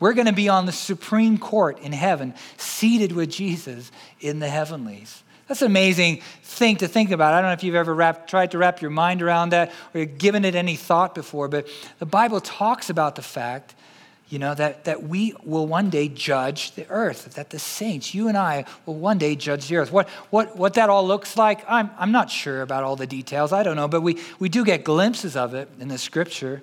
We're 0.00 0.12
going 0.12 0.26
to 0.26 0.32
be 0.32 0.48
on 0.48 0.66
the 0.66 0.72
Supreme 0.72 1.38
Court 1.38 1.78
in 1.80 1.92
heaven, 1.92 2.34
seated 2.56 3.12
with 3.12 3.30
Jesus 3.30 3.90
in 4.20 4.38
the 4.40 4.48
heavenlies. 4.48 5.23
That's 5.48 5.60
an 5.60 5.66
amazing 5.66 6.22
thing 6.42 6.76
to 6.76 6.88
think 6.88 7.10
about. 7.10 7.34
I 7.34 7.40
don't 7.40 7.50
know 7.50 7.54
if 7.54 7.62
you've 7.62 7.74
ever 7.74 7.94
wrapped, 7.94 8.30
tried 8.30 8.52
to 8.52 8.58
wrap 8.58 8.80
your 8.80 8.90
mind 8.90 9.20
around 9.20 9.50
that 9.50 9.72
or 9.92 10.00
you've 10.00 10.16
given 10.16 10.44
it 10.44 10.54
any 10.54 10.76
thought 10.76 11.14
before, 11.14 11.48
but 11.48 11.68
the 11.98 12.06
Bible 12.06 12.40
talks 12.40 12.88
about 12.88 13.14
the 13.14 13.22
fact, 13.22 13.74
you 14.30 14.38
know, 14.38 14.54
that, 14.54 14.84
that 14.84 15.02
we 15.02 15.34
will 15.44 15.66
one 15.66 15.90
day 15.90 16.08
judge 16.08 16.72
the 16.72 16.88
earth, 16.88 17.34
that 17.34 17.50
the 17.50 17.58
saints, 17.58 18.14
you 18.14 18.28
and 18.28 18.38
I, 18.38 18.64
will 18.86 18.94
one 18.94 19.18
day 19.18 19.36
judge 19.36 19.68
the 19.68 19.76
earth. 19.76 19.92
What, 19.92 20.08
what, 20.30 20.56
what 20.56 20.74
that 20.74 20.88
all 20.88 21.06
looks 21.06 21.36
like, 21.36 21.62
I'm, 21.68 21.90
I'm 21.98 22.10
not 22.10 22.30
sure 22.30 22.62
about 22.62 22.82
all 22.82 22.96
the 22.96 23.06
details. 23.06 23.52
I 23.52 23.62
don't 23.62 23.76
know, 23.76 23.88
but 23.88 24.00
we, 24.00 24.18
we 24.38 24.48
do 24.48 24.64
get 24.64 24.82
glimpses 24.82 25.36
of 25.36 25.52
it 25.52 25.68
in 25.78 25.88
the 25.88 25.98
scripture. 25.98 26.62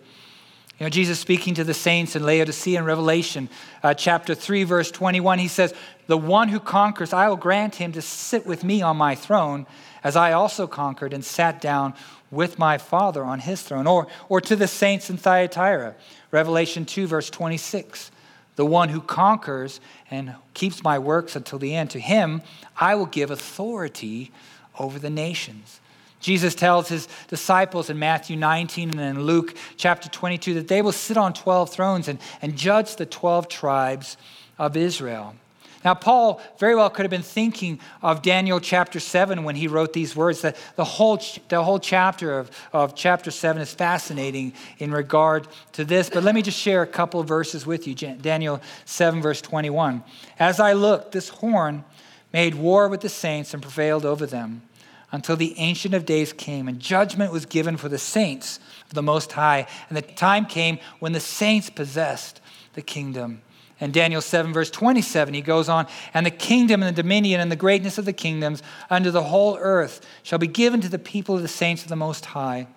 You 0.82 0.86
know, 0.86 0.90
Jesus 0.90 1.20
speaking 1.20 1.54
to 1.54 1.64
the 1.64 1.76
saints 1.76 2.16
in 2.16 2.24
Laodicea 2.24 2.80
in 2.80 2.86
Revelation 2.86 3.50
uh, 3.84 3.94
chapter 3.94 4.34
3, 4.34 4.64
verse 4.64 4.90
21, 4.90 5.38
he 5.38 5.48
says, 5.48 5.76
The 6.08 6.18
one 6.18 6.50
who 6.50 6.60
conquers, 6.60 7.14
I 7.14 7.30
will 7.30 7.36
grant 7.36 7.76
him 7.76 7.92
to 7.92 8.02
sit 8.02 8.48
with 8.48 8.64
me 8.64 8.82
on 8.82 8.98
my 8.98 9.14
throne, 9.14 9.68
as 10.04 10.16
I 10.16 10.32
also 10.32 10.66
conquered 10.66 11.14
and 11.14 11.24
sat 11.24 11.62
down 11.62 11.94
with 12.32 12.58
my 12.58 12.80
Father 12.80 13.24
on 13.24 13.42
his 13.42 13.62
throne. 13.62 13.86
Or, 13.86 14.08
or 14.28 14.42
to 14.42 14.56
the 14.56 14.68
saints 14.68 15.12
in 15.12 15.18
Thyatira, 15.18 15.94
Revelation 16.32 16.86
2, 16.86 17.06
verse 17.06 17.30
26. 17.30 18.10
The 18.56 18.66
one 18.66 18.90
who 18.90 19.02
conquers 19.02 19.82
and 20.10 20.34
keeps 20.56 20.84
my 20.84 20.98
works 20.98 21.36
until 21.36 21.60
the 21.60 21.76
end, 21.76 21.92
to 21.92 22.00
him 22.00 22.42
I 22.76 22.96
will 22.96 23.06
give 23.06 23.30
authority 23.30 24.32
over 24.80 24.98
the 24.98 25.12
nations. 25.12 25.80
Jesus 26.22 26.56
tells 26.56 26.88
his 26.88 27.08
disciples 27.28 27.90
in 27.90 28.00
Matthew 28.00 28.38
19 28.38 28.92
and 28.92 29.00
in 29.00 29.24
Luke 29.24 29.56
chapter 29.76 30.08
22 30.08 30.54
that 30.54 30.68
they 30.68 30.82
will 30.82 30.92
sit 30.92 31.18
on 31.18 31.34
12 31.34 31.70
thrones 31.72 32.08
and, 32.08 32.20
and 32.42 32.56
judge 32.56 32.96
the 32.96 33.06
12 33.06 33.50
tribes 33.50 34.18
of 34.58 34.78
Israel. 34.78 35.36
Now, 35.84 35.96
Paul 35.96 36.40
very 36.60 36.76
well 36.76 36.92
could 36.92 37.04
have 37.04 37.12
been 37.12 37.24
thinking 37.24 37.80
of 38.04 38.22
Daniel 38.22 38.60
chapter 38.60 39.00
7 39.00 39.44
when 39.44 39.56
he 39.56 39.68
wrote 39.68 39.94
these 39.94 40.16
words. 40.16 40.42
That 40.42 40.56
the 40.76 40.84
whole, 40.84 41.20
the 41.50 41.64
whole 41.64 41.80
chapter 41.80 42.38
of, 42.38 42.52
of 42.72 42.94
chapter 42.94 43.32
7 43.32 43.60
is 43.60 43.74
fascinating 43.74 44.54
in 44.78 44.92
regard 44.92 45.48
to 45.74 45.84
this. 45.84 46.08
But 46.08 46.24
let 46.24 46.36
me 46.36 46.44
just 46.44 46.60
share 46.60 46.84
a 46.84 46.88
couple 46.88 47.20
of 47.20 47.28
verses 47.28 47.66
with 47.66 47.88
you. 47.88 47.96
Daniel 47.96 48.62
7, 48.86 49.24
verse 49.24 49.42
21. 49.42 50.04
As 50.38 50.60
I 50.60 50.74
looked, 50.74 51.14
this 51.14 51.30
horn 51.30 51.84
made 52.32 52.54
war 52.54 52.88
with 52.88 53.02
the 53.02 53.10
saints 53.10 53.56
and 53.56 53.64
prevailed 53.64 54.06
over 54.06 54.28
them 54.28 54.62
until 55.12 55.36
the 55.36 55.58
Ancient 55.58 55.94
of 55.94 56.06
Days 56.06 56.34
came, 56.34 56.68
and 56.68 56.80
judgment 56.80 57.32
was 57.32 57.46
given 57.46 57.78
for 57.78 57.90
the 57.90 57.98
saints 57.98 58.60
of 58.88 58.94
the 58.94 59.02
Most 59.02 59.34
High. 59.34 59.68
And 59.90 59.98
the 59.98 60.02
time 60.02 60.46
came 60.46 60.80
when 61.00 61.12
the 61.12 61.20
saints 61.20 61.70
possessed 61.70 62.40
the 62.74 62.82
kingdom. 62.82 63.42
And 63.80 63.92
Daniel 63.92 64.22
7, 64.22 64.54
verse 64.54 64.70
27, 64.70 65.34
he 65.34 65.42
goes 65.42 65.68
on, 65.68 65.88
and 66.14 66.26
the 66.26 66.32
kingdom 66.32 66.84
and 66.84 66.96
the 66.96 67.02
dominion 67.02 67.42
and 67.42 67.52
the 67.52 67.56
greatness 67.56 67.98
of 67.98 68.06
the 68.06 68.14
kingdoms 68.14 68.62
under 68.92 69.10
the 69.10 69.24
whole 69.24 69.58
earth 69.60 70.06
shall 70.22 70.38
be 70.38 70.48
given 70.48 70.82
to 70.82 70.90
the 70.90 71.00
people 71.00 71.36
of 71.36 71.42
the 71.42 71.48
saints 71.48 71.82
of 71.82 71.90
the 71.90 71.96
Most 71.96 72.26
High. 72.28 72.68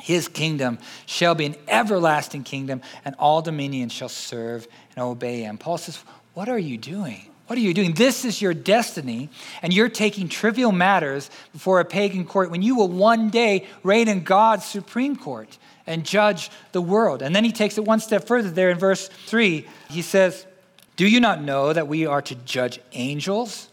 His 0.00 0.28
kingdom 0.28 0.78
shall 1.06 1.34
be 1.34 1.46
an 1.46 1.56
everlasting 1.68 2.42
kingdom, 2.42 2.82
and 3.04 3.14
all 3.18 3.42
dominions 3.42 3.92
shall 3.92 4.08
serve 4.08 4.66
and 4.96 5.04
obey 5.04 5.42
him. 5.42 5.56
Paul 5.56 5.78
says, 5.78 6.02
What 6.34 6.48
are 6.48 6.58
you 6.58 6.76
doing? 6.76 7.29
What 7.50 7.58
are 7.58 7.62
you 7.62 7.74
doing? 7.74 7.94
This 7.94 8.24
is 8.24 8.40
your 8.40 8.54
destiny, 8.54 9.28
and 9.60 9.74
you're 9.74 9.88
taking 9.88 10.28
trivial 10.28 10.70
matters 10.70 11.32
before 11.52 11.80
a 11.80 11.84
pagan 11.84 12.24
court 12.24 12.48
when 12.48 12.62
you 12.62 12.76
will 12.76 12.86
one 12.86 13.28
day 13.28 13.66
reign 13.82 14.06
in 14.06 14.22
God's 14.22 14.64
supreme 14.64 15.16
court 15.16 15.58
and 15.84 16.06
judge 16.06 16.48
the 16.70 16.80
world. 16.80 17.22
And 17.22 17.34
then 17.34 17.42
he 17.42 17.50
takes 17.50 17.76
it 17.76 17.84
one 17.84 17.98
step 17.98 18.28
further 18.28 18.52
there 18.52 18.70
in 18.70 18.78
verse 18.78 19.08
3. 19.08 19.66
He 19.88 20.00
says, 20.00 20.46
Do 20.94 21.08
you 21.08 21.18
not 21.18 21.42
know 21.42 21.72
that 21.72 21.88
we 21.88 22.06
are 22.06 22.22
to 22.22 22.36
judge 22.36 22.78
angels? 22.92 23.68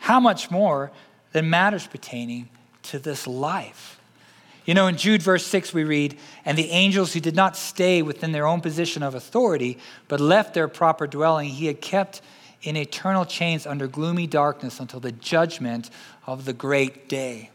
How 0.00 0.20
much 0.20 0.50
more 0.50 0.90
than 1.32 1.48
matters 1.48 1.86
pertaining 1.86 2.50
to 2.82 2.98
this 2.98 3.26
life? 3.26 3.98
You 4.66 4.74
know, 4.74 4.86
in 4.86 4.98
Jude 4.98 5.22
verse 5.22 5.46
6, 5.46 5.72
we 5.72 5.84
read, 5.84 6.18
And 6.44 6.58
the 6.58 6.72
angels 6.72 7.14
who 7.14 7.20
did 7.20 7.34
not 7.34 7.56
stay 7.56 8.02
within 8.02 8.32
their 8.32 8.46
own 8.46 8.60
position 8.60 9.02
of 9.02 9.14
authority, 9.14 9.78
but 10.08 10.20
left 10.20 10.52
their 10.52 10.68
proper 10.68 11.06
dwelling, 11.06 11.48
he 11.48 11.68
had 11.68 11.80
kept 11.80 12.20
in 12.62 12.76
eternal 12.76 13.24
chains 13.24 13.66
under 13.66 13.86
gloomy 13.86 14.26
darkness 14.26 14.80
until 14.80 15.00
the 15.00 15.12
judgment 15.12 15.90
of 16.26 16.44
the 16.44 16.52
great 16.52 17.08
day. 17.08 17.50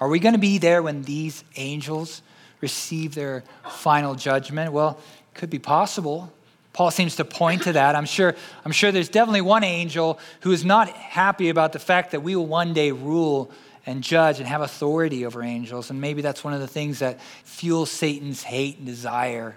Are 0.00 0.08
we 0.08 0.18
going 0.18 0.34
to 0.34 0.40
be 0.40 0.58
there 0.58 0.82
when 0.82 1.02
these 1.02 1.44
angels 1.56 2.22
receive 2.60 3.14
their 3.14 3.44
final 3.70 4.14
judgment? 4.14 4.72
Well, 4.72 4.98
it 5.32 5.38
could 5.38 5.50
be 5.50 5.58
possible. 5.58 6.32
Paul 6.72 6.90
seems 6.90 7.16
to 7.16 7.24
point 7.24 7.62
to 7.62 7.72
that. 7.72 7.94
I'm 7.94 8.04
sure, 8.04 8.34
I'm 8.64 8.72
sure 8.72 8.90
there's 8.90 9.08
definitely 9.08 9.42
one 9.42 9.64
angel 9.64 10.18
who 10.40 10.50
is 10.50 10.64
not 10.64 10.88
happy 10.88 11.48
about 11.48 11.72
the 11.72 11.78
fact 11.78 12.10
that 12.10 12.20
we 12.20 12.34
will 12.34 12.46
one 12.46 12.74
day 12.74 12.90
rule 12.90 13.50
and 13.86 14.02
judge 14.02 14.40
and 14.40 14.48
have 14.48 14.60
authority 14.60 15.24
over 15.24 15.42
angels. 15.42 15.90
And 15.90 16.00
maybe 16.00 16.20
that's 16.22 16.42
one 16.42 16.52
of 16.52 16.60
the 16.60 16.66
things 16.66 16.98
that 16.98 17.20
fuels 17.44 17.90
Satan's 17.90 18.42
hate 18.42 18.78
and 18.78 18.86
desire, 18.86 19.56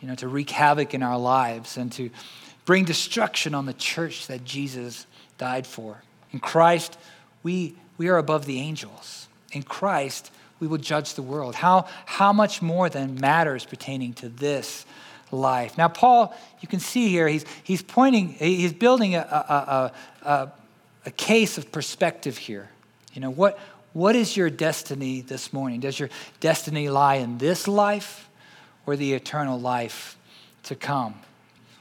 you 0.00 0.08
know, 0.08 0.14
to 0.16 0.28
wreak 0.28 0.50
havoc 0.50 0.94
in 0.94 1.02
our 1.02 1.18
lives 1.18 1.76
and 1.76 1.90
to 1.92 2.10
bring 2.64 2.84
destruction 2.84 3.54
on 3.54 3.66
the 3.66 3.72
church 3.74 4.26
that 4.28 4.44
Jesus 4.44 5.06
died 5.38 5.66
for. 5.66 6.02
In 6.32 6.40
Christ, 6.40 6.96
we, 7.42 7.74
we 7.98 8.08
are 8.08 8.18
above 8.18 8.46
the 8.46 8.60
angels. 8.60 9.28
In 9.52 9.62
Christ, 9.62 10.30
we 10.60 10.66
will 10.66 10.78
judge 10.78 11.14
the 11.14 11.22
world. 11.22 11.54
How, 11.54 11.86
how 12.06 12.32
much 12.32 12.62
more 12.62 12.88
than 12.88 13.16
matters 13.20 13.64
pertaining 13.64 14.14
to 14.14 14.28
this 14.28 14.86
life? 15.30 15.76
Now, 15.76 15.88
Paul, 15.88 16.34
you 16.60 16.68
can 16.68 16.80
see 16.80 17.08
here, 17.08 17.26
he's, 17.26 17.44
he's 17.64 17.82
pointing, 17.82 18.28
he's 18.28 18.72
building 18.72 19.16
a, 19.16 19.20
a, 19.20 19.92
a, 20.28 20.52
a 21.04 21.10
case 21.10 21.58
of 21.58 21.72
perspective 21.72 22.38
here. 22.38 22.68
You 23.12 23.20
know, 23.20 23.30
what, 23.30 23.58
what 23.92 24.16
is 24.16 24.36
your 24.36 24.48
destiny 24.48 25.20
this 25.20 25.52
morning? 25.52 25.80
Does 25.80 25.98
your 25.98 26.08
destiny 26.40 26.88
lie 26.88 27.16
in 27.16 27.38
this 27.38 27.66
life 27.68 28.28
or 28.86 28.96
the 28.96 29.12
eternal 29.12 29.60
life 29.60 30.16
to 30.64 30.74
come? 30.74 31.14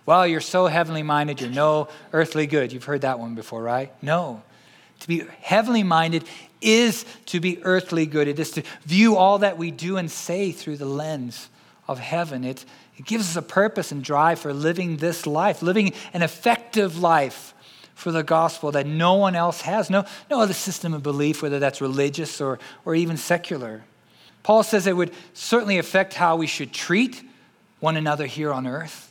Well, 0.05 0.25
you're 0.25 0.41
so 0.41 0.67
heavenly 0.67 1.03
minded, 1.03 1.41
you're 1.41 1.49
no 1.49 1.87
earthly 2.11 2.47
good. 2.47 2.73
You've 2.73 2.85
heard 2.85 3.01
that 3.01 3.19
one 3.19 3.35
before, 3.35 3.61
right? 3.61 3.91
No. 4.01 4.41
To 5.01 5.07
be 5.07 5.23
heavenly 5.41 5.83
minded 5.83 6.25
is 6.61 7.05
to 7.27 7.39
be 7.39 7.63
earthly 7.63 8.05
good. 8.05 8.27
It 8.27 8.39
is 8.39 8.51
to 8.51 8.63
view 8.83 9.15
all 9.15 9.39
that 9.39 9.57
we 9.57 9.71
do 9.71 9.97
and 9.97 10.09
say 10.09 10.51
through 10.51 10.77
the 10.77 10.85
lens 10.85 11.49
of 11.87 11.99
heaven. 11.99 12.43
It, 12.43 12.65
it 12.97 13.05
gives 13.05 13.29
us 13.29 13.35
a 13.35 13.41
purpose 13.41 13.91
and 13.91 14.03
drive 14.03 14.39
for 14.39 14.53
living 14.53 14.97
this 14.97 15.25
life, 15.25 15.61
living 15.61 15.93
an 16.13 16.21
effective 16.21 16.99
life 16.99 17.53
for 17.95 18.11
the 18.11 18.23
gospel 18.23 18.71
that 18.71 18.87
no 18.87 19.15
one 19.15 19.35
else 19.35 19.61
has. 19.61 19.89
No, 19.89 20.05
no 20.29 20.41
other 20.41 20.53
system 20.53 20.93
of 20.93 21.03
belief, 21.03 21.41
whether 21.41 21.59
that's 21.59 21.81
religious 21.81 22.41
or, 22.41 22.59
or 22.85 22.95
even 22.95 23.17
secular. 23.17 23.83
Paul 24.43 24.63
says 24.63 24.87
it 24.87 24.97
would 24.97 25.13
certainly 25.33 25.77
affect 25.77 26.15
how 26.15 26.35
we 26.35 26.47
should 26.47 26.73
treat 26.73 27.23
one 27.79 27.97
another 27.97 28.25
here 28.25 28.51
on 28.51 28.65
earth. 28.65 29.10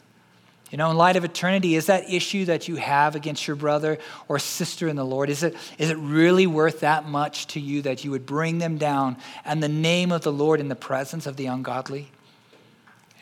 You 0.70 0.78
know, 0.78 0.90
in 0.90 0.96
light 0.96 1.16
of 1.16 1.24
eternity, 1.24 1.74
is 1.74 1.86
that 1.86 2.08
issue 2.08 2.44
that 2.44 2.68
you 2.68 2.76
have 2.76 3.16
against 3.16 3.46
your 3.46 3.56
brother 3.56 3.98
or 4.28 4.38
sister 4.38 4.86
in 4.86 4.94
the 4.94 5.04
Lord, 5.04 5.28
is 5.28 5.42
it, 5.42 5.56
is 5.78 5.90
it 5.90 5.96
really 5.98 6.46
worth 6.46 6.80
that 6.80 7.08
much 7.08 7.48
to 7.48 7.60
you 7.60 7.82
that 7.82 8.04
you 8.04 8.12
would 8.12 8.24
bring 8.24 8.58
them 8.58 8.78
down 8.78 9.16
and 9.44 9.60
the 9.60 9.68
name 9.68 10.12
of 10.12 10.22
the 10.22 10.32
Lord 10.32 10.60
in 10.60 10.68
the 10.68 10.76
presence 10.76 11.26
of 11.26 11.36
the 11.36 11.46
ungodly 11.46 12.12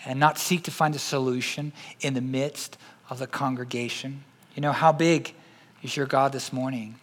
and 0.04 0.20
not 0.20 0.38
seek 0.38 0.64
to 0.64 0.70
find 0.70 0.94
a 0.94 0.98
solution 0.98 1.72
in 2.00 2.12
the 2.12 2.20
midst 2.20 2.76
of 3.08 3.18
the 3.18 3.26
congregation? 3.26 4.24
You 4.54 4.60
know, 4.60 4.72
how 4.72 4.92
big 4.92 5.34
is 5.82 5.96
your 5.96 6.06
God 6.06 6.32
this 6.32 6.52
morning? 6.52 6.96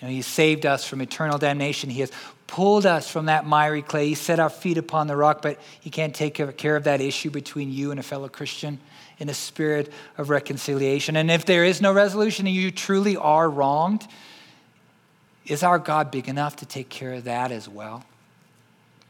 You 0.00 0.08
know, 0.08 0.12
He 0.12 0.22
saved 0.22 0.66
us 0.66 0.84
from 0.84 1.00
eternal 1.00 1.38
damnation. 1.38 1.90
He 1.90 2.00
has 2.00 2.10
pulled 2.48 2.86
us 2.86 3.08
from 3.08 3.26
that 3.26 3.46
miry 3.46 3.82
clay. 3.82 4.08
He 4.08 4.14
set 4.16 4.40
our 4.40 4.50
feet 4.50 4.78
upon 4.78 5.06
the 5.06 5.14
rock, 5.14 5.42
but 5.42 5.60
He 5.80 5.90
can't 5.90 6.12
take 6.12 6.34
care 6.34 6.74
of 6.74 6.84
that 6.84 7.00
issue 7.00 7.30
between 7.30 7.70
you 7.70 7.92
and 7.92 8.00
a 8.00 8.02
fellow 8.02 8.28
Christian 8.28 8.80
in 9.20 9.28
a 9.28 9.34
spirit 9.34 9.92
of 10.18 10.30
reconciliation. 10.30 11.14
And 11.14 11.30
if 11.30 11.44
there 11.44 11.64
is 11.64 11.80
no 11.80 11.92
resolution 11.92 12.46
and 12.46 12.56
you 12.56 12.70
truly 12.70 13.16
are 13.16 13.48
wronged, 13.48 14.08
is 15.46 15.62
our 15.62 15.78
God 15.78 16.10
big 16.10 16.28
enough 16.28 16.56
to 16.56 16.66
take 16.66 16.88
care 16.88 17.12
of 17.12 17.24
that 17.24 17.52
as 17.52 17.68
well? 17.68 18.04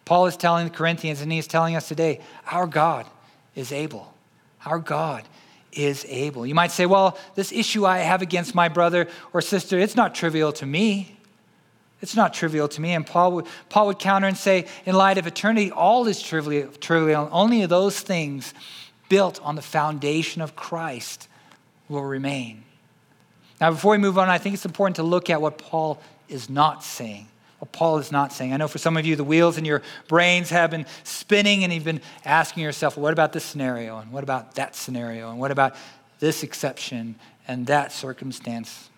Paul 0.05 0.27
is 0.27 0.37
telling 0.37 0.66
the 0.66 0.75
Corinthians, 0.75 1.20
and 1.20 1.31
he's 1.31 1.46
telling 1.46 1.77
us 1.77 1.87
today, 1.87 2.20
our 2.51 2.66
God 2.66 3.07
is 3.55 3.70
able. 3.70 4.12
Our 4.66 4.81
God 4.81 5.23
is 5.73 6.05
able. 6.09 6.44
You 6.44 6.55
might 6.55 6.73
say, 6.73 6.85
well, 6.85 7.16
this 7.37 7.53
issue 7.53 7.87
I 7.87 7.99
have 7.99 8.20
against 8.20 8.55
my 8.55 8.68
brother 8.68 9.07
or 9.33 9.40
sister, 9.40 9.79
it's 9.79 9.94
not 9.94 10.14
trivial 10.14 10.53
to 10.55 10.66
me. 10.66 11.16
It's 12.03 12.16
not 12.16 12.35
trivial 12.35 12.66
to 12.68 12.81
me. 12.81 12.92
And 12.94 13.07
Paul 13.07 13.33
would, 13.33 13.46
Paul 13.68 13.87
would 13.88 13.99
counter 13.99 14.27
and 14.27 14.37
say, 14.37 14.66
in 14.85 14.96
light 14.96 15.18
of 15.18 15.29
eternity, 15.29 15.70
all 15.70 16.07
is 16.09 16.20
trivial, 16.20 16.73
trivial. 16.81 17.29
Only 17.31 17.64
those 17.66 18.01
things 18.01 18.53
built 19.11 19.38
on 19.42 19.57
the 19.57 19.62
foundation 19.62 20.40
of 20.40 20.57
Christ 20.57 21.29
will 21.90 22.05
remain. 22.05 22.64
Now, 23.61 23.73
before 23.73 23.92
we 23.92 23.99
move 23.99 24.16
on, 24.16 24.31
I 24.31 24.38
think 24.38 24.55
it's 24.55 24.64
important 24.64 24.96
to 24.96 25.03
look 25.03 25.29
at 25.29 25.42
what 25.42 25.59
Paul 25.59 26.01
is 26.31 26.49
not 26.49 26.83
saying. 26.83 27.29
What 27.59 27.73
Paul 27.73 27.99
is 27.99 28.11
not 28.11 28.33
saying. 28.33 28.55
I 28.55 28.57
know 28.57 28.68
for 28.68 28.79
some 28.79 28.96
of 28.96 29.05
you, 29.05 29.16
the 29.16 29.25
wheels 29.25 29.59
in 29.59 29.66
your 29.66 29.83
brains 30.09 30.49
have 30.49 30.70
been 30.70 30.87
spinning, 31.05 31.62
and 31.62 31.70
you've 31.70 31.85
been 31.85 32.01
asking 32.25 32.62
yourself, 32.62 32.96
well, 32.96 33.03
what 33.03 33.12
about 33.12 33.35
this 33.35 33.44
scenario? 33.44 33.99
And 33.99 34.12
what 34.12 34.23
about 34.23 34.55
that 34.55 34.75
scenario? 34.75 35.31
And 35.31 35.38
what 35.38 35.51
about 35.51 35.75
this 36.20 36.42
exception 36.42 37.16
and 37.46 37.66
that 37.66 37.92
circumstance? 37.92 38.88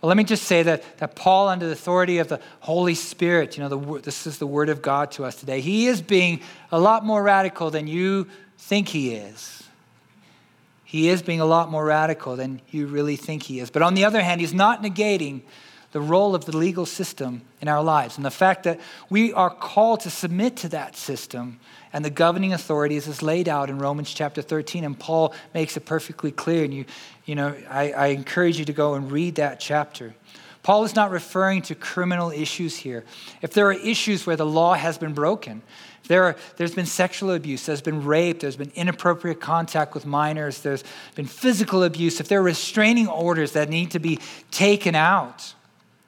Well, 0.00 0.08
let 0.08 0.16
me 0.16 0.24
just 0.24 0.44
say 0.44 0.62
that, 0.62 0.98
that 0.98 1.16
Paul, 1.16 1.48
under 1.48 1.66
the 1.66 1.72
authority 1.72 2.18
of 2.18 2.28
the 2.28 2.40
Holy 2.60 2.94
Spirit, 2.94 3.56
you 3.56 3.62
know, 3.62 3.68
the, 3.68 4.00
this 4.00 4.26
is 4.26 4.38
the 4.38 4.46
word 4.46 4.68
of 4.68 4.80
God 4.80 5.10
to 5.12 5.24
us 5.24 5.36
today, 5.36 5.60
he 5.60 5.86
is 5.86 6.00
being 6.00 6.40
a 6.70 6.78
lot 6.78 7.04
more 7.04 7.22
radical 7.22 7.70
than 7.70 7.86
you 7.88 8.26
think 8.58 8.88
he 8.88 9.14
is. 9.14 9.64
He 10.84 11.08
is 11.08 11.22
being 11.22 11.40
a 11.40 11.46
lot 11.46 11.70
more 11.70 11.84
radical 11.84 12.36
than 12.36 12.60
you 12.70 12.86
really 12.86 13.16
think 13.16 13.42
he 13.42 13.60
is. 13.60 13.70
But 13.70 13.82
on 13.82 13.94
the 13.94 14.04
other 14.04 14.22
hand, 14.22 14.40
he's 14.40 14.54
not 14.54 14.82
negating 14.82 15.42
the 15.92 16.00
role 16.00 16.34
of 16.34 16.44
the 16.44 16.56
legal 16.56 16.86
system 16.86 17.42
in 17.60 17.68
our 17.68 17.82
lives 17.82 18.16
and 18.16 18.24
the 18.24 18.30
fact 18.30 18.64
that 18.64 18.78
we 19.08 19.32
are 19.32 19.50
called 19.50 20.00
to 20.00 20.10
submit 20.10 20.56
to 20.56 20.68
that 20.68 20.96
system 20.96 21.58
and 21.96 22.04
the 22.04 22.10
governing 22.10 22.52
authorities 22.52 23.08
is 23.08 23.22
laid 23.22 23.48
out 23.48 23.70
in 23.70 23.78
Romans 23.78 24.12
chapter 24.12 24.42
13, 24.42 24.84
and 24.84 24.98
Paul 24.98 25.32
makes 25.54 25.78
it 25.78 25.86
perfectly 25.86 26.30
clear. 26.30 26.62
And 26.62 26.74
you, 26.74 26.84
you 27.24 27.34
know, 27.34 27.54
I, 27.70 27.92
I 27.92 28.06
encourage 28.08 28.58
you 28.58 28.66
to 28.66 28.74
go 28.74 28.92
and 28.94 29.10
read 29.10 29.36
that 29.36 29.60
chapter. 29.60 30.14
Paul 30.62 30.84
is 30.84 30.94
not 30.94 31.10
referring 31.10 31.62
to 31.62 31.74
criminal 31.74 32.30
issues 32.30 32.76
here. 32.76 33.04
If 33.40 33.54
there 33.54 33.66
are 33.68 33.72
issues 33.72 34.26
where 34.26 34.36
the 34.36 34.44
law 34.44 34.74
has 34.74 34.98
been 34.98 35.14
broken, 35.14 35.62
there 36.08 36.24
are, 36.24 36.36
there's 36.56 36.74
been 36.74 36.86
sexual 36.86 37.32
abuse, 37.32 37.66
there's 37.66 37.82
been 37.82 38.04
rape, 38.04 38.40
there's 38.40 38.56
been 38.56 38.72
inappropriate 38.74 39.40
contact 39.40 39.94
with 39.94 40.06
minors, 40.06 40.60
there's 40.60 40.84
been 41.14 41.26
physical 41.26 41.82
abuse, 41.82 42.20
if 42.20 42.28
there 42.28 42.40
are 42.40 42.44
restraining 42.44 43.08
orders 43.08 43.52
that 43.52 43.68
need 43.68 43.90
to 43.92 43.98
be 43.98 44.18
taken 44.50 44.94
out, 44.94 45.54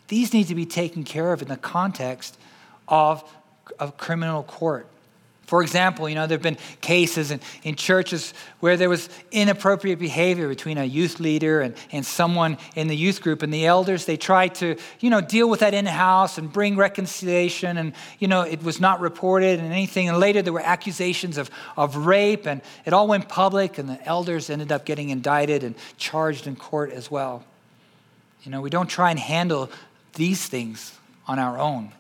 these 0.09 0.33
need 0.33 0.49
to 0.49 0.55
be 0.55 0.67
taken 0.67 1.05
care 1.05 1.33
of 1.33 1.43
in 1.43 1.49
the 1.49 1.57
context 1.57 2.39
of, 2.87 3.23
of 3.79 3.97
criminal 3.97 4.43
court. 4.43 4.87
For 5.49 5.63
example, 5.63 6.11
you 6.11 6.15
know, 6.15 6.27
there 6.27 6.37
have 6.37 6.43
been 6.43 6.59
cases 6.83 7.31
in, 7.31 7.41
in 7.63 7.75
churches 7.75 8.35
where 8.61 8.77
there 8.77 8.91
was 8.91 9.09
inappropriate 9.33 9.99
behavior 9.99 10.47
between 10.47 10.77
a 10.77 10.85
youth 10.85 11.21
leader 11.21 11.63
and, 11.63 11.75
and 11.91 12.05
someone 12.05 12.59
in 12.77 12.87
the 12.87 12.95
youth 12.95 13.23
group. 13.23 13.43
And 13.43 13.51
the 13.51 13.65
elders, 13.65 14.05
they 14.05 14.19
tried 14.19 14.57
to, 14.57 14.77
you 15.01 15.09
know, 15.09 15.23
deal 15.23 15.49
with 15.49 15.61
that 15.61 15.73
in 15.73 15.87
house 15.87 16.37
and 16.37 16.53
bring 16.53 16.77
reconciliation. 16.77 17.79
And, 17.79 17.95
you 18.19 18.29
know, 18.29 18.43
it 18.43 18.63
was 18.63 18.79
not 18.79 19.01
reported 19.01 19.59
and 19.59 19.73
anything. 19.73 20.11
And 20.11 20.19
later 20.19 20.43
there 20.43 20.53
were 20.53 20.61
accusations 20.61 21.39
of, 21.39 21.51
of 21.79 21.97
rape, 21.97 22.47
and 22.47 22.61
it 22.85 22.93
all 22.93 23.09
went 23.09 23.31
public. 23.31 23.79
And 23.79 23.89
the 23.89 24.07
elders 24.07 24.51
ended 24.51 24.71
up 24.71 24.85
getting 24.85 25.09
indicted 25.09 25.65
and 25.65 25.77
charged 25.97 26.47
in 26.47 26.57
court 26.57 26.93
as 26.93 27.11
well. 27.11 27.43
You 28.43 28.51
know, 28.51 28.61
we 28.61 28.69
don't 28.69 28.89
try 28.91 29.09
and 29.09 29.19
handle 29.19 29.71
these 30.13 30.47
things 30.47 30.99
on 31.27 31.39
our 31.39 31.57
own. 31.57 31.93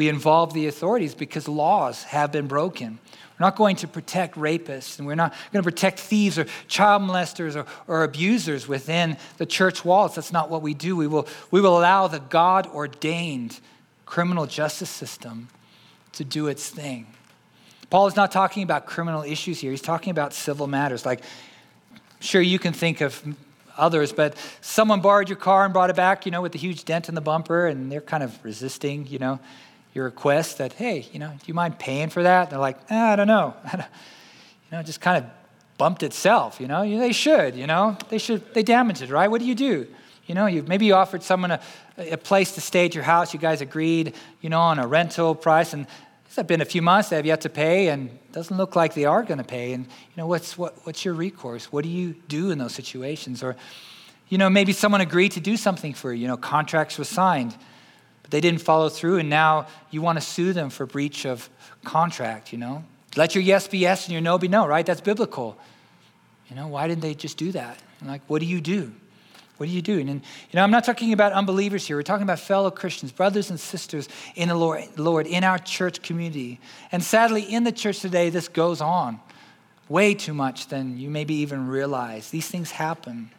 We 0.00 0.08
involve 0.08 0.54
the 0.54 0.66
authorities 0.66 1.14
because 1.14 1.46
laws 1.46 2.04
have 2.04 2.32
been 2.32 2.46
broken. 2.46 2.98
We're 3.12 3.44
not 3.44 3.54
going 3.54 3.76
to 3.76 3.86
protect 3.86 4.34
rapists, 4.34 4.96
and 4.98 5.06
we're 5.06 5.14
not 5.14 5.34
going 5.52 5.62
to 5.62 5.70
protect 5.70 6.00
thieves 6.00 6.38
or 6.38 6.46
child 6.68 7.02
molesters 7.02 7.54
or, 7.54 7.66
or 7.86 8.02
abusers 8.02 8.66
within 8.66 9.18
the 9.36 9.44
church 9.44 9.84
walls. 9.84 10.14
That's 10.14 10.32
not 10.32 10.48
what 10.48 10.62
we 10.62 10.72
do. 10.72 10.96
We 10.96 11.06
will, 11.06 11.28
we 11.50 11.60
will 11.60 11.78
allow 11.78 12.06
the 12.06 12.18
God 12.18 12.66
ordained 12.68 13.60
criminal 14.06 14.46
justice 14.46 14.88
system 14.88 15.48
to 16.12 16.24
do 16.24 16.46
its 16.46 16.70
thing. 16.70 17.06
Paul 17.90 18.06
is 18.06 18.16
not 18.16 18.32
talking 18.32 18.62
about 18.62 18.86
criminal 18.86 19.22
issues 19.22 19.60
here, 19.60 19.70
he's 19.70 19.82
talking 19.82 20.12
about 20.12 20.32
civil 20.32 20.66
matters. 20.66 21.04
Like, 21.04 21.20
sure, 22.20 22.40
you 22.40 22.58
can 22.58 22.72
think 22.72 23.02
of 23.02 23.22
others, 23.76 24.14
but 24.14 24.34
someone 24.62 25.02
borrowed 25.02 25.28
your 25.28 25.36
car 25.36 25.66
and 25.66 25.74
brought 25.74 25.90
it 25.90 25.96
back, 25.96 26.24
you 26.24 26.32
know, 26.32 26.40
with 26.40 26.54
a 26.54 26.58
huge 26.58 26.86
dent 26.86 27.10
in 27.10 27.14
the 27.14 27.20
bumper, 27.20 27.66
and 27.66 27.92
they're 27.92 28.00
kind 28.00 28.22
of 28.22 28.42
resisting, 28.42 29.06
you 29.06 29.18
know 29.18 29.38
your 29.92 30.04
request 30.04 30.58
that, 30.58 30.72
hey, 30.74 31.06
you 31.12 31.18
know, 31.18 31.28
do 31.28 31.44
you 31.46 31.54
mind 31.54 31.78
paying 31.78 32.10
for 32.10 32.22
that? 32.22 32.50
they're 32.50 32.58
like, 32.58 32.78
eh, 32.90 33.12
I 33.12 33.16
don't 33.16 33.26
know. 33.26 33.54
you 33.72 33.78
know, 34.72 34.80
it 34.80 34.86
just 34.86 35.00
kind 35.00 35.24
of 35.24 35.30
bumped 35.78 36.02
itself, 36.02 36.60
you 36.60 36.68
know. 36.68 36.82
They 36.82 37.12
should, 37.12 37.56
you 37.56 37.66
know. 37.66 37.96
They 38.08 38.18
should, 38.18 38.54
they 38.54 38.62
damaged 38.62 39.02
it, 39.02 39.10
right? 39.10 39.30
What 39.30 39.40
do 39.40 39.46
you 39.46 39.54
do? 39.54 39.88
You 40.26 40.34
know, 40.34 40.46
you 40.46 40.62
maybe 40.62 40.86
you 40.86 40.94
offered 40.94 41.24
someone 41.24 41.50
a, 41.50 41.60
a 41.98 42.16
place 42.16 42.52
to 42.52 42.60
stay 42.60 42.84
at 42.84 42.94
your 42.94 43.02
house. 43.02 43.34
You 43.34 43.40
guys 43.40 43.60
agreed, 43.60 44.14
you 44.40 44.48
know, 44.48 44.60
on 44.60 44.78
a 44.78 44.86
rental 44.86 45.34
price, 45.34 45.72
and 45.72 45.86
it's 46.26 46.40
been 46.44 46.60
a 46.60 46.64
few 46.66 46.82
months 46.82 47.08
they 47.08 47.16
have 47.16 47.26
yet 47.26 47.40
to 47.40 47.48
pay, 47.48 47.88
and 47.88 48.10
it 48.10 48.32
doesn't 48.32 48.56
look 48.56 48.76
like 48.76 48.94
they 48.94 49.06
are 49.06 49.24
going 49.24 49.38
to 49.38 49.44
pay. 49.44 49.72
And 49.72 49.86
you 49.86 50.16
know, 50.16 50.28
what's 50.28 50.56
what, 50.56 50.76
what's 50.86 51.04
your 51.04 51.14
recourse? 51.14 51.72
What 51.72 51.82
do 51.82 51.90
you 51.90 52.14
do 52.28 52.52
in 52.52 52.58
those 52.58 52.72
situations? 52.72 53.42
Or, 53.42 53.56
you 54.28 54.38
know, 54.38 54.48
maybe 54.48 54.72
someone 54.72 55.00
agreed 55.00 55.32
to 55.32 55.40
do 55.40 55.56
something 55.56 55.94
for 55.94 56.12
you. 56.12 56.22
You 56.22 56.28
know, 56.28 56.36
contracts 56.36 56.96
were 56.96 57.04
signed 57.04 57.56
they 58.30 58.40
didn't 58.40 58.62
follow 58.62 58.88
through, 58.88 59.18
and 59.18 59.28
now 59.28 59.66
you 59.90 60.02
want 60.02 60.18
to 60.18 60.24
sue 60.24 60.52
them 60.52 60.70
for 60.70 60.86
breach 60.86 61.26
of 61.26 61.50
contract, 61.84 62.52
you 62.52 62.58
know? 62.58 62.84
Let 63.16 63.34
your 63.34 63.42
yes 63.42 63.66
be 63.66 63.78
yes 63.78 64.06
and 64.06 64.12
your 64.12 64.22
no 64.22 64.38
be 64.38 64.48
no, 64.48 64.66
right? 64.66 64.86
That's 64.86 65.00
biblical. 65.00 65.58
You 66.48 66.56
know, 66.56 66.68
why 66.68 66.88
didn't 66.88 67.02
they 67.02 67.14
just 67.14 67.36
do 67.36 67.52
that? 67.52 67.78
And 68.00 68.08
like, 68.08 68.22
what 68.28 68.40
do 68.40 68.46
you 68.46 68.60
do? 68.60 68.92
What 69.56 69.66
do 69.66 69.72
you 69.72 69.82
do? 69.82 69.98
And, 69.98 70.08
you 70.08 70.20
know, 70.54 70.62
I'm 70.62 70.70
not 70.70 70.84
talking 70.84 71.12
about 71.12 71.32
unbelievers 71.32 71.86
here. 71.86 71.96
We're 71.96 72.02
talking 72.02 72.22
about 72.22 72.38
fellow 72.40 72.70
Christians, 72.70 73.12
brothers 73.12 73.50
and 73.50 73.60
sisters 73.60 74.08
in 74.34 74.48
the 74.48 74.54
Lord, 74.54 74.84
Lord, 74.96 75.26
in 75.26 75.44
our 75.44 75.58
church 75.58 76.00
community. 76.00 76.60
And 76.92 77.02
sadly, 77.02 77.42
in 77.42 77.64
the 77.64 77.72
church 77.72 78.00
today, 78.00 78.30
this 78.30 78.48
goes 78.48 78.80
on 78.80 79.20
way 79.88 80.14
too 80.14 80.32
much 80.32 80.68
than 80.68 80.96
you 80.96 81.10
maybe 81.10 81.34
even 81.34 81.66
realize. 81.66 82.30
These 82.30 82.48
things 82.48 82.70
happen. 82.70 83.30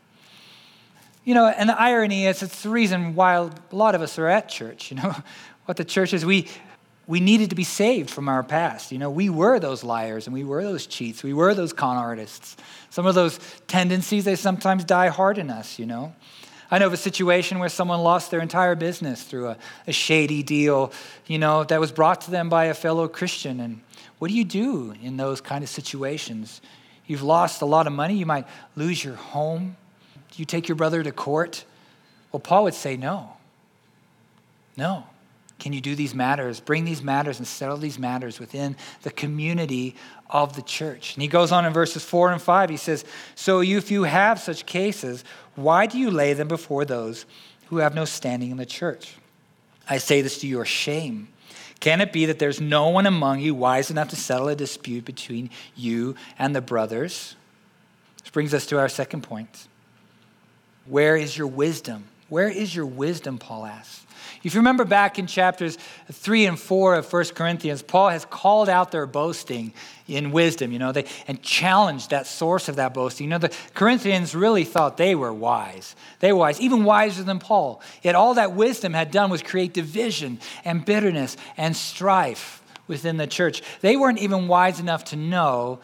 You 1.23 1.36
know, 1.36 1.47
and 1.47 1.69
the 1.69 1.79
irony 1.79 2.25
is, 2.25 2.41
it's 2.41 2.63
the 2.63 2.69
reason 2.69 3.13
why 3.15 3.36
a 3.36 3.49
lot 3.71 3.93
of 3.93 4.01
us 4.01 4.17
are 4.17 4.27
at 4.27 4.49
church. 4.49 4.91
You 4.91 4.97
know, 4.97 5.15
what 5.65 5.77
the 5.77 5.86
church 5.86 6.13
is, 6.13 6.25
we, 6.25 6.47
we 7.07 7.19
needed 7.19 7.49
to 7.49 7.55
be 7.55 7.63
saved 7.63 8.10
from 8.10 8.27
our 8.27 8.43
past. 8.43 8.91
You 8.91 8.97
know, 8.97 9.12
we 9.12 9.29
were 9.29 9.60
those 9.60 9.84
liars 9.84 10.27
and 10.27 10.34
we 10.34 10.43
were 10.43 10.63
those 10.63 10.88
cheats. 10.88 11.23
We 11.23 11.34
were 11.34 11.53
those 11.53 11.73
con 11.73 11.97
artists. 11.97 12.57
Some 12.89 13.05
of 13.05 13.15
those 13.15 13.39
tendencies, 13.67 14.25
they 14.25 14.36
sometimes 14.36 14.84
die 14.84 15.10
hard 15.10 15.38
in 15.38 15.49
us, 15.49 15.77
you 15.77 15.86
know. 15.86 16.13
I 16.73 16.79
know 16.79 16.88
of 16.88 16.93
a 16.93 16.97
situation 16.97 17.60
where 17.60 17.67
someone 17.67 17.99
lost 17.99 18.31
their 18.31 18.39
entire 18.39 18.75
business 18.75 19.23
through 19.23 19.49
a, 19.49 19.57
a 19.88 19.91
shady 19.91 20.41
deal, 20.41 20.93
you 21.27 21.38
know, 21.38 21.65
that 21.65 21.81
was 21.81 21.91
brought 21.91 22.21
to 22.21 22.31
them 22.31 22.47
by 22.47 22.65
a 22.65 22.73
fellow 22.73 23.10
Christian. 23.10 23.60
And 23.60 23.81
what 24.19 24.29
do 24.29 24.34
you 24.34 24.45
do 24.45 24.93
in 25.03 25.17
those 25.17 25.41
kind 25.41 25.65
of 25.65 25.69
situations? 25.69 26.62
You've 27.05 27.23
lost 27.23 27.62
a 27.62 27.65
lot 27.65 27.88
of 27.88 27.93
money. 27.93 28.15
You 28.15 28.25
might 28.25 28.47
lose 28.77 29.03
your 29.03 29.15
home. 29.15 29.75
Do 30.32 30.41
you 30.41 30.46
take 30.46 30.67
your 30.67 30.76
brother 30.76 31.04
to 31.04 31.12
court? 31.12 31.65
Well, 32.32 32.39
Paul 32.39 32.63
would 32.63 32.74
say 32.74 32.98
no. 32.98 33.34
No. 34.78 35.06
Can 35.60 35.74
you 35.74 35.82
do 35.82 35.94
these 35.94 36.15
matters, 36.15 36.60
bring 36.60 36.86
these 36.86 37.04
matters 37.04 37.38
and 37.38 37.48
settle 37.48 37.78
these 37.78 38.00
matters 38.00 38.39
within 38.39 38.76
the 39.04 39.12
community 39.12 39.96
of 40.28 40.56
the 40.56 40.63
church? 40.63 41.13
And 41.13 41.22
he 41.22 41.28
goes 41.28 41.52
on 41.52 41.65
in 41.65 41.74
verses 41.74 42.04
4 42.04 42.32
and 42.32 42.41
5. 42.41 42.70
He 42.72 42.78
says, 42.78 43.06
So 43.36 43.62
if 43.62 43.91
you 43.91 44.04
have 44.04 44.39
such 44.39 44.65
cases, 44.65 45.24
why 45.56 45.86
do 45.86 46.00
you 46.00 46.10
lay 46.10 46.34
them 46.34 46.48
before 46.48 46.84
those 46.84 47.28
who 47.67 47.78
have 47.78 47.94
no 47.94 48.06
standing 48.06 48.50
in 48.50 48.58
the 48.58 48.65
church? 48.65 49.13
I 49.88 50.00
say 50.00 50.22
this 50.22 50.39
to 50.39 50.48
your 50.48 50.65
shame. 50.65 51.28
Can 51.80 52.02
it 52.02 52.12
be 52.12 52.26
that 52.26 52.39
there's 52.39 52.60
no 52.62 52.89
one 52.89 53.06
among 53.06 53.39
you 53.39 53.54
wise 53.54 53.91
enough 53.91 54.10
to 54.10 54.15
settle 54.15 54.48
a 54.48 54.56
dispute 54.56 55.06
between 55.06 55.52
you 55.76 56.15
and 56.39 56.56
the 56.56 56.62
brothers? 56.62 57.36
This 58.24 58.32
brings 58.32 58.54
us 58.54 58.65
to 58.67 58.80
our 58.80 58.89
second 58.89 59.22
point. 59.22 59.67
Where 60.86 61.15
is 61.15 61.38
your 61.38 61.48
wisdom? 61.48 62.06
Where 62.30 62.50
is 62.50 62.76
your 62.76 62.86
wisdom, 62.86 63.38
Paul 63.38 63.65
asks. 63.65 64.06
If 64.44 64.56
you 64.56 64.60
remember 64.60 64.86
back 64.86 65.20
in 65.20 65.28
chapters 65.28 65.78
3 66.12 66.46
and 66.46 66.60
4 66.60 66.96
of 66.96 67.13
1 67.13 67.26
Corinthians, 67.36 67.84
Paul 67.84 68.10
has 68.10 68.26
called 68.26 68.70
out 68.70 68.91
their 68.91 69.06
boasting 69.06 69.72
in 70.08 70.32
wisdom, 70.32 70.72
you 70.72 70.80
know, 70.80 70.91
they, 70.91 71.06
and 71.28 71.41
challenged 71.44 72.10
that 72.10 72.26
source 72.26 72.67
of 72.67 72.78
that 72.78 72.94
boasting. 72.94 73.26
You 73.26 73.32
know, 73.32 73.38
the 73.38 73.56
Corinthians 73.76 74.34
really 74.34 74.63
thought 74.63 74.98
they 74.98 75.13
were 75.13 75.34
wise. 75.34 75.96
They 76.20 76.34
were 76.34 76.39
wise, 76.39 76.60
even 76.60 76.84
wiser 76.84 77.24
than 77.24 77.39
Paul. 77.39 77.82
Yet 78.02 78.15
all 78.15 78.34
that 78.34 78.54
wisdom 78.54 78.94
had 78.94 79.12
done 79.12 79.30
was 79.30 79.44
create 79.44 79.74
division 79.74 80.39
and 80.65 80.84
bitterness 80.84 81.38
and 81.56 81.76
strife 81.76 82.63
within 82.88 83.17
the 83.17 83.28
church. 83.28 83.62
They 83.82 83.96
weren't 83.96 84.20
even 84.20 84.48
wise 84.48 84.80
enough 84.80 85.06
to 85.06 85.15
know 85.15 85.80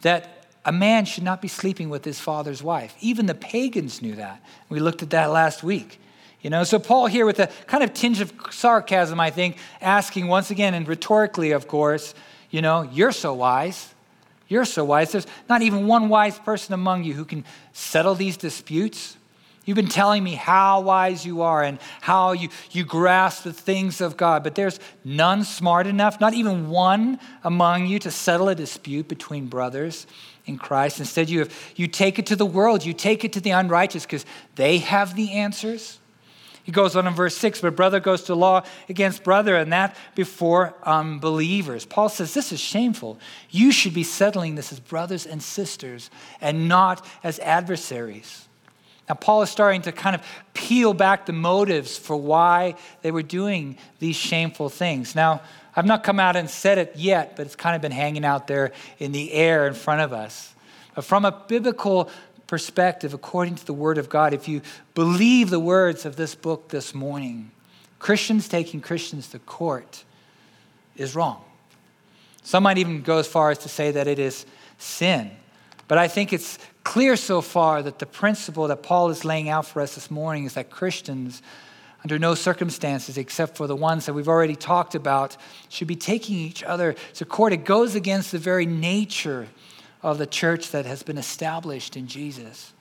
that 0.00 0.39
a 0.70 0.72
man 0.72 1.04
should 1.04 1.24
not 1.24 1.42
be 1.42 1.48
sleeping 1.48 1.90
with 1.90 2.04
his 2.04 2.20
father's 2.20 2.62
wife. 2.62 2.94
Even 3.00 3.26
the 3.26 3.34
pagans 3.34 4.00
knew 4.00 4.14
that. 4.14 4.40
We 4.68 4.78
looked 4.78 5.02
at 5.02 5.10
that 5.10 5.32
last 5.32 5.64
week. 5.64 6.00
You 6.42 6.50
know, 6.50 6.62
so 6.62 6.78
Paul 6.78 7.06
here 7.06 7.26
with 7.26 7.40
a 7.40 7.48
kind 7.66 7.82
of 7.82 7.92
tinge 7.92 8.20
of 8.20 8.32
sarcasm, 8.52 9.18
I 9.18 9.30
think, 9.30 9.56
asking 9.80 10.28
once 10.28 10.52
again, 10.52 10.74
and 10.74 10.86
rhetorically, 10.86 11.50
of 11.50 11.66
course, 11.66 12.14
you 12.50 12.62
know, 12.62 12.88
you're 12.92 13.10
so 13.10 13.34
wise. 13.34 13.92
You're 14.46 14.64
so 14.64 14.84
wise. 14.84 15.10
There's 15.10 15.26
not 15.48 15.62
even 15.62 15.88
one 15.88 16.08
wise 16.08 16.38
person 16.38 16.72
among 16.72 17.02
you 17.02 17.14
who 17.14 17.24
can 17.24 17.44
settle 17.72 18.14
these 18.14 18.36
disputes. 18.36 19.16
You've 19.64 19.74
been 19.74 19.88
telling 19.88 20.22
me 20.22 20.36
how 20.36 20.82
wise 20.82 21.26
you 21.26 21.42
are 21.42 21.64
and 21.64 21.80
how 22.00 22.30
you, 22.30 22.48
you 22.70 22.84
grasp 22.84 23.42
the 23.42 23.52
things 23.52 24.00
of 24.00 24.16
God, 24.16 24.44
but 24.44 24.54
there's 24.54 24.78
none 25.04 25.42
smart 25.42 25.88
enough, 25.88 26.20
not 26.20 26.32
even 26.32 26.68
one 26.70 27.18
among 27.42 27.86
you 27.86 27.98
to 27.98 28.12
settle 28.12 28.48
a 28.48 28.54
dispute 28.54 29.08
between 29.08 29.48
brothers 29.48 30.06
in 30.46 30.58
Christ. 30.58 31.00
Instead, 31.00 31.28
you, 31.28 31.40
have, 31.40 31.72
you 31.76 31.86
take 31.86 32.18
it 32.18 32.26
to 32.26 32.36
the 32.36 32.46
world, 32.46 32.84
you 32.84 32.92
take 32.92 33.24
it 33.24 33.32
to 33.34 33.40
the 33.40 33.50
unrighteous 33.50 34.04
because 34.04 34.26
they 34.56 34.78
have 34.78 35.14
the 35.14 35.32
answers. 35.32 35.98
He 36.62 36.72
goes 36.72 36.94
on 36.94 37.06
in 37.06 37.14
verse 37.14 37.36
6, 37.36 37.62
but 37.62 37.74
brother 37.74 38.00
goes 38.00 38.24
to 38.24 38.34
law 38.34 38.62
against 38.88 39.24
brother, 39.24 39.56
and 39.56 39.72
that 39.72 39.96
before 40.14 40.74
unbelievers. 40.82 41.86
Paul 41.86 42.08
says 42.08 42.34
this 42.34 42.52
is 42.52 42.60
shameful. 42.60 43.18
You 43.50 43.72
should 43.72 43.94
be 43.94 44.04
settling 44.04 44.54
this 44.54 44.72
as 44.72 44.78
brothers 44.78 45.26
and 45.26 45.42
sisters 45.42 46.10
and 46.40 46.68
not 46.68 47.06
as 47.24 47.38
adversaries. 47.40 48.46
Now, 49.08 49.16
Paul 49.16 49.42
is 49.42 49.50
starting 49.50 49.82
to 49.82 49.92
kind 49.92 50.14
of 50.14 50.22
peel 50.54 50.94
back 50.94 51.26
the 51.26 51.32
motives 51.32 51.98
for 51.98 52.16
why 52.16 52.76
they 53.02 53.10
were 53.10 53.24
doing 53.24 53.76
these 53.98 54.14
shameful 54.14 54.68
things. 54.68 55.16
Now, 55.16 55.40
I've 55.80 55.86
not 55.86 56.04
come 56.04 56.20
out 56.20 56.36
and 56.36 56.50
said 56.50 56.76
it 56.76 56.92
yet, 56.94 57.36
but 57.36 57.46
it's 57.46 57.56
kind 57.56 57.74
of 57.74 57.80
been 57.80 57.90
hanging 57.90 58.22
out 58.22 58.46
there 58.46 58.72
in 58.98 59.12
the 59.12 59.32
air 59.32 59.66
in 59.66 59.72
front 59.72 60.02
of 60.02 60.12
us. 60.12 60.54
But 60.94 61.06
from 61.06 61.24
a 61.24 61.32
biblical 61.32 62.10
perspective, 62.46 63.14
according 63.14 63.54
to 63.54 63.64
the 63.64 63.72
Word 63.72 63.96
of 63.96 64.10
God, 64.10 64.34
if 64.34 64.46
you 64.46 64.60
believe 64.94 65.48
the 65.48 65.58
words 65.58 66.04
of 66.04 66.16
this 66.16 66.34
book 66.34 66.68
this 66.68 66.94
morning, 66.94 67.50
Christians 67.98 68.46
taking 68.46 68.82
Christians 68.82 69.28
to 69.28 69.38
court 69.38 70.04
is 70.96 71.14
wrong. 71.14 71.42
Some 72.42 72.64
might 72.64 72.76
even 72.76 73.00
go 73.00 73.16
as 73.16 73.26
far 73.26 73.50
as 73.50 73.56
to 73.60 73.70
say 73.70 73.90
that 73.90 74.06
it 74.06 74.18
is 74.18 74.44
sin. 74.76 75.30
But 75.88 75.96
I 75.96 76.08
think 76.08 76.34
it's 76.34 76.58
clear 76.84 77.16
so 77.16 77.40
far 77.40 77.82
that 77.82 78.00
the 78.00 78.04
principle 78.04 78.68
that 78.68 78.82
Paul 78.82 79.08
is 79.08 79.24
laying 79.24 79.48
out 79.48 79.64
for 79.64 79.80
us 79.80 79.94
this 79.94 80.10
morning 80.10 80.44
is 80.44 80.52
that 80.52 80.68
Christians 80.68 81.40
under 82.02 82.18
no 82.18 82.34
circumstances 82.34 83.18
except 83.18 83.56
for 83.56 83.66
the 83.66 83.76
ones 83.76 84.06
that 84.06 84.14
we've 84.14 84.28
already 84.28 84.56
talked 84.56 84.94
about, 84.94 85.36
should 85.68 85.88
be 85.88 85.96
taking 85.96 86.36
each 86.36 86.62
other 86.62 86.94
to 87.14 87.24
court. 87.24 87.52
It 87.52 87.64
goes 87.64 87.94
against 87.94 88.32
the 88.32 88.38
very 88.38 88.66
nature 88.66 89.48
of 90.02 90.18
the 90.18 90.26
church 90.26 90.70
that 90.70 90.86
has 90.86 91.02
been 91.02 91.18
established 91.18 91.96
in 91.96 92.06
Jesus. 92.06 92.72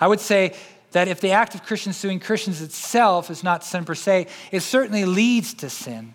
I 0.00 0.08
would 0.08 0.20
say 0.20 0.54
that 0.92 1.08
if 1.08 1.20
the 1.20 1.30
act 1.30 1.54
of 1.54 1.62
Christians 1.62 1.96
suing 1.96 2.20
Christians 2.20 2.60
itself 2.60 3.30
is 3.30 3.44
not 3.44 3.64
sin 3.64 3.84
per 3.84 3.94
se, 3.94 4.26
it 4.50 4.60
certainly 4.60 5.04
leads 5.04 5.54
to 5.54 5.70
sin. 5.70 6.14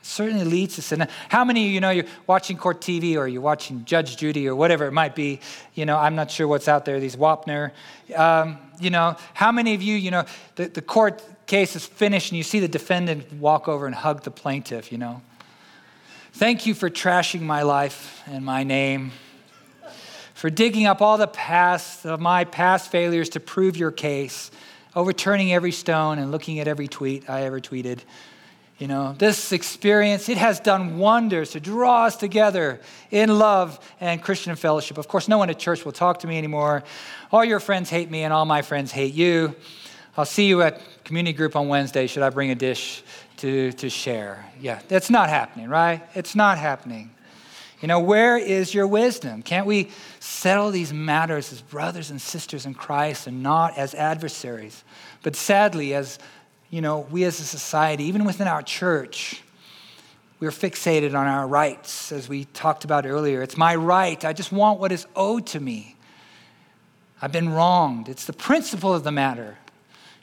It 0.00 0.06
certainly 0.06 0.44
leads 0.44 0.76
to 0.76 0.82
sin. 0.82 1.06
How 1.28 1.44
many 1.44 1.66
of 1.66 1.72
you 1.72 1.80
know 1.80 1.90
you're 1.90 2.04
watching 2.26 2.56
court 2.56 2.80
TV 2.80 3.16
or 3.16 3.26
you're 3.26 3.42
watching 3.42 3.84
Judge 3.84 4.16
Judy 4.16 4.46
or 4.46 4.54
whatever 4.54 4.86
it 4.86 4.92
might 4.92 5.14
be? 5.14 5.40
You 5.74 5.86
know, 5.86 5.96
I'm 5.98 6.14
not 6.14 6.30
sure 6.30 6.46
what's 6.46 6.68
out 6.68 6.84
there, 6.84 7.00
these 7.00 7.16
Wapner. 7.16 7.72
Um, 8.14 8.58
you 8.80 8.90
know, 8.90 9.16
how 9.34 9.50
many 9.50 9.74
of 9.74 9.82
you, 9.82 9.96
you 9.96 10.10
know, 10.10 10.24
the, 10.54 10.68
the 10.68 10.82
court 10.82 11.22
case 11.48 11.74
is 11.74 11.84
finished 11.84 12.30
and 12.30 12.36
you 12.36 12.44
see 12.44 12.60
the 12.60 12.68
defendant 12.68 13.32
walk 13.32 13.66
over 13.66 13.86
and 13.86 13.94
hug 13.94 14.22
the 14.22 14.30
plaintiff, 14.30 14.92
you 14.92 14.98
know? 14.98 15.22
Thank 16.32 16.66
you 16.66 16.74
for 16.74 16.88
trashing 16.88 17.40
my 17.40 17.62
life 17.62 18.22
and 18.26 18.44
my 18.44 18.62
name 18.62 19.10
for 20.38 20.50
digging 20.50 20.86
up 20.86 21.02
all 21.02 21.18
the 21.18 21.26
past 21.26 22.06
of 22.06 22.20
my 22.20 22.44
past 22.44 22.92
failures 22.92 23.30
to 23.30 23.40
prove 23.40 23.76
your 23.76 23.90
case, 23.90 24.52
overturning 24.94 25.52
every 25.52 25.72
stone 25.72 26.20
and 26.20 26.30
looking 26.30 26.60
at 26.60 26.68
every 26.68 26.86
tweet 26.86 27.28
I 27.28 27.42
ever 27.42 27.58
tweeted. 27.58 27.98
You 28.78 28.86
know, 28.86 29.16
this 29.18 29.50
experience, 29.50 30.28
it 30.28 30.38
has 30.38 30.60
done 30.60 30.98
wonders 30.98 31.50
to 31.50 31.60
draw 31.60 32.04
us 32.04 32.14
together 32.14 32.80
in 33.10 33.36
love 33.36 33.80
and 34.00 34.22
Christian 34.22 34.54
fellowship. 34.54 34.96
Of 34.96 35.08
course, 35.08 35.26
no 35.26 35.38
one 35.38 35.50
at 35.50 35.58
church 35.58 35.84
will 35.84 35.90
talk 35.90 36.20
to 36.20 36.28
me 36.28 36.38
anymore. 36.38 36.84
All 37.32 37.44
your 37.44 37.58
friends 37.58 37.90
hate 37.90 38.08
me, 38.08 38.22
and 38.22 38.32
all 38.32 38.44
my 38.44 38.62
friends 38.62 38.92
hate 38.92 39.14
you. 39.14 39.56
I'll 40.18 40.24
see 40.24 40.48
you 40.48 40.62
at 40.62 40.80
community 41.04 41.32
group 41.32 41.54
on 41.54 41.68
Wednesday. 41.68 42.08
Should 42.08 42.24
I 42.24 42.30
bring 42.30 42.50
a 42.50 42.56
dish 42.56 43.04
to, 43.36 43.70
to 43.74 43.88
share? 43.88 44.44
Yeah, 44.60 44.80
that's 44.88 45.10
not 45.10 45.28
happening, 45.28 45.68
right? 45.68 46.02
It's 46.12 46.34
not 46.34 46.58
happening. 46.58 47.12
You 47.80 47.86
know, 47.86 48.00
where 48.00 48.36
is 48.36 48.74
your 48.74 48.88
wisdom? 48.88 49.42
Can't 49.42 49.64
we 49.64 49.90
settle 50.18 50.72
these 50.72 50.92
matters 50.92 51.52
as 51.52 51.62
brothers 51.62 52.10
and 52.10 52.20
sisters 52.20 52.66
in 52.66 52.74
Christ 52.74 53.28
and 53.28 53.44
not 53.44 53.78
as 53.78 53.94
adversaries? 53.94 54.82
But 55.22 55.36
sadly, 55.36 55.94
as 55.94 56.18
you 56.68 56.80
know, 56.80 57.06
we 57.12 57.22
as 57.22 57.38
a 57.38 57.44
society, 57.44 58.02
even 58.02 58.24
within 58.24 58.48
our 58.48 58.62
church, 58.62 59.44
we're 60.40 60.50
fixated 60.50 61.10
on 61.10 61.28
our 61.28 61.46
rights, 61.46 62.10
as 62.10 62.28
we 62.28 62.46
talked 62.46 62.84
about 62.84 63.06
earlier. 63.06 63.40
It's 63.40 63.56
my 63.56 63.76
right. 63.76 64.24
I 64.24 64.32
just 64.32 64.50
want 64.50 64.80
what 64.80 64.90
is 64.90 65.06
owed 65.14 65.46
to 65.46 65.60
me. 65.60 65.94
I've 67.22 67.30
been 67.30 67.50
wronged. 67.50 68.08
It's 68.08 68.24
the 68.24 68.32
principle 68.32 68.92
of 68.92 69.04
the 69.04 69.12
matter. 69.12 69.58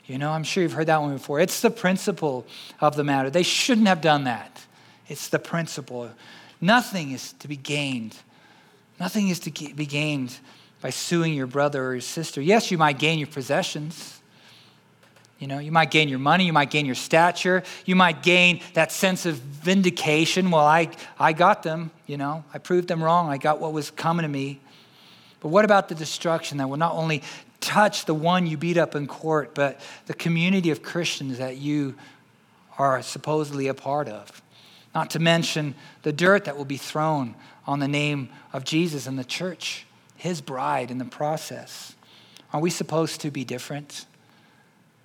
You 0.06 0.18
know, 0.18 0.30
I'm 0.30 0.44
sure 0.44 0.62
you've 0.62 0.72
heard 0.72 0.86
that 0.86 1.00
one 1.00 1.12
before. 1.12 1.40
It's 1.40 1.60
the 1.60 1.70
principle 1.70 2.46
of 2.80 2.94
the 2.94 3.02
matter. 3.02 3.28
They 3.28 3.42
shouldn't 3.42 3.88
have 3.88 4.00
done 4.00 4.24
that. 4.24 4.64
It's 5.08 5.28
the 5.28 5.38
principle. 5.38 6.10
Nothing 6.60 7.12
is 7.12 7.32
to 7.34 7.48
be 7.48 7.56
gained. 7.56 8.16
Nothing 9.00 9.28
is 9.28 9.40
to 9.40 9.50
be 9.50 9.86
gained 9.86 10.38
by 10.80 10.90
suing 10.90 11.34
your 11.34 11.46
brother 11.46 11.88
or 11.88 11.92
your 11.94 12.00
sister. 12.00 12.40
Yes, 12.40 12.70
you 12.70 12.78
might 12.78 12.98
gain 12.98 13.18
your 13.18 13.28
possessions. 13.28 14.20
You 15.38 15.48
know, 15.48 15.58
you 15.58 15.70
might 15.70 15.90
gain 15.90 16.08
your 16.08 16.18
money, 16.18 16.46
you 16.46 16.52
might 16.52 16.70
gain 16.70 16.86
your 16.86 16.94
stature, 16.94 17.62
you 17.84 17.94
might 17.94 18.22
gain 18.22 18.62
that 18.72 18.90
sense 18.90 19.26
of 19.26 19.36
vindication. 19.36 20.50
Well, 20.50 20.64
I, 20.64 20.88
I 21.18 21.34
got 21.34 21.62
them, 21.62 21.90
you 22.06 22.16
know, 22.16 22.42
I 22.54 22.58
proved 22.58 22.88
them 22.88 23.04
wrong, 23.04 23.28
I 23.28 23.36
got 23.36 23.60
what 23.60 23.74
was 23.74 23.90
coming 23.90 24.22
to 24.22 24.28
me. 24.28 24.60
But 25.40 25.48
what 25.48 25.66
about 25.66 25.90
the 25.90 25.94
destruction 25.94 26.56
that 26.58 26.70
will 26.70 26.78
not 26.78 26.94
only 26.94 27.22
touch 27.60 28.04
the 28.04 28.14
one 28.14 28.46
you 28.46 28.56
beat 28.56 28.76
up 28.76 28.94
in 28.94 29.06
court, 29.06 29.54
but 29.54 29.80
the 30.06 30.14
community 30.14 30.70
of 30.70 30.82
Christians 30.82 31.38
that 31.38 31.56
you 31.56 31.94
are 32.78 33.02
supposedly 33.02 33.68
a 33.68 33.74
part 33.74 34.08
of? 34.08 34.42
Not 34.94 35.10
to 35.10 35.18
mention 35.18 35.74
the 36.02 36.12
dirt 36.12 36.44
that 36.44 36.56
will 36.56 36.64
be 36.64 36.76
thrown 36.76 37.34
on 37.66 37.80
the 37.80 37.88
name 37.88 38.30
of 38.52 38.64
Jesus 38.64 39.06
and 39.06 39.18
the 39.18 39.24
church, 39.24 39.86
his 40.16 40.40
bride, 40.40 40.90
in 40.90 40.98
the 40.98 41.04
process. 41.04 41.94
Are 42.52 42.60
we 42.60 42.70
supposed 42.70 43.20
to 43.22 43.30
be 43.30 43.44
different? 43.44 44.06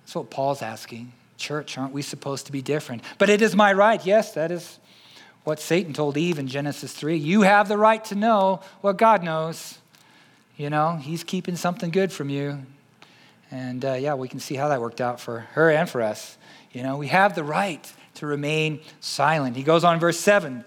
That's 0.04 0.14
what 0.14 0.30
Paul's 0.30 0.62
asking. 0.62 1.12
Church, 1.36 1.76
aren't 1.76 1.92
we 1.92 2.02
supposed 2.02 2.46
to 2.46 2.52
be 2.52 2.62
different? 2.62 3.02
But 3.18 3.28
it 3.28 3.42
is 3.42 3.54
my 3.56 3.72
right. 3.72 4.04
Yes, 4.06 4.32
that 4.34 4.50
is 4.50 4.78
what 5.44 5.58
Satan 5.58 5.92
told 5.92 6.16
Eve 6.16 6.38
in 6.38 6.46
Genesis 6.46 6.92
3. 6.92 7.16
You 7.16 7.42
have 7.42 7.68
the 7.68 7.76
right 7.76 8.04
to 8.06 8.14
know 8.14 8.60
what 8.80 8.96
God 8.96 9.22
knows. 9.24 9.78
You 10.56 10.70
know, 10.70 10.96
he's 10.96 11.24
keeping 11.24 11.56
something 11.56 11.90
good 11.90 12.12
from 12.12 12.28
you. 12.28 12.64
And 13.50 13.84
uh, 13.84 13.94
yeah, 13.94 14.14
we 14.14 14.28
can 14.28 14.40
see 14.40 14.54
how 14.54 14.68
that 14.68 14.80
worked 14.80 15.00
out 15.00 15.20
for 15.20 15.40
her 15.40 15.70
and 15.70 15.88
for 15.88 16.02
us. 16.02 16.36
You 16.72 16.82
know, 16.82 16.96
we 16.96 17.08
have 17.08 17.34
the 17.34 17.44
right 17.44 17.90
to 18.14 18.26
remain 18.26 18.80
silent. 19.00 19.56
He 19.56 19.62
goes 19.62 19.84
on, 19.84 19.98
verse 20.00 20.18
7 20.18 20.64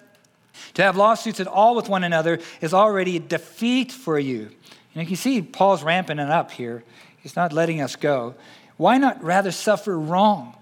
To 0.75 0.83
have 0.83 0.97
lawsuits 0.97 1.39
at 1.39 1.47
all 1.47 1.75
with 1.75 1.89
one 1.89 2.03
another 2.03 2.39
is 2.61 2.73
already 2.73 3.17
a 3.17 3.19
defeat 3.19 3.91
for 3.91 4.19
you. 4.19 4.49
And 4.93 5.01
you 5.01 5.05
can 5.07 5.15
see 5.15 5.41
Paul's 5.41 5.83
ramping 5.83 6.19
it 6.19 6.29
up 6.29 6.51
here. 6.51 6.83
He's 7.17 7.35
not 7.35 7.53
letting 7.53 7.81
us 7.81 7.95
go. 7.95 8.35
Why 8.77 8.97
not 8.97 9.23
rather 9.23 9.51
suffer 9.51 9.97
wrong? 9.97 10.55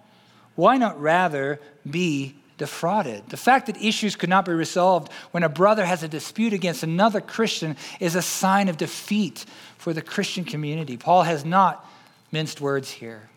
Why 0.55 0.77
not 0.77 0.99
rather 1.01 1.59
be 1.89 2.35
defrauded? 2.57 3.29
The 3.29 3.37
fact 3.37 3.67
that 3.67 3.81
issues 3.81 4.15
could 4.15 4.29
not 4.29 4.45
be 4.45 4.51
resolved 4.51 5.11
when 5.31 5.43
a 5.43 5.49
brother 5.49 5.85
has 5.85 6.03
a 6.03 6.07
dispute 6.07 6.53
against 6.53 6.83
another 6.83 7.21
Christian 7.21 7.75
is 7.99 8.15
a 8.15 8.21
sign 8.21 8.69
of 8.69 8.77
defeat 8.77 9.45
for 9.77 9.93
the 9.93 10.01
Christian 10.01 10.45
community. 10.45 10.97
Paul 10.97 11.23
has 11.23 11.43
not 11.43 11.85
minced 12.31 12.61
words 12.61 12.91
here. 12.91 13.29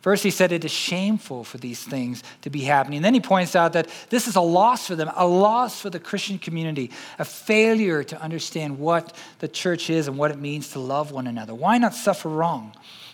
First, 0.00 0.22
he 0.22 0.30
said 0.30 0.52
it 0.52 0.64
is 0.64 0.70
shameful 0.70 1.42
for 1.42 1.58
these 1.58 1.82
things 1.82 2.22
to 2.42 2.50
be 2.50 2.60
happening. 2.60 2.98
And 2.98 3.04
then 3.04 3.14
he 3.14 3.20
points 3.20 3.56
out 3.56 3.72
that 3.72 3.88
this 4.10 4.28
is 4.28 4.36
a 4.36 4.40
loss 4.40 4.86
for 4.86 4.94
them, 4.94 5.10
a 5.16 5.26
loss 5.26 5.80
for 5.80 5.90
the 5.90 5.98
Christian 5.98 6.38
community, 6.38 6.92
a 7.18 7.24
failure 7.24 8.04
to 8.04 8.20
understand 8.22 8.78
what 8.78 9.14
the 9.40 9.48
church 9.48 9.90
is 9.90 10.06
and 10.06 10.16
what 10.16 10.30
it 10.30 10.38
means 10.38 10.70
to 10.72 10.78
love 10.78 11.10
one 11.10 11.26
another. 11.26 11.54
Why 11.54 11.78
not 11.78 11.94
suffer 11.94 12.28
wrong? 12.28 12.72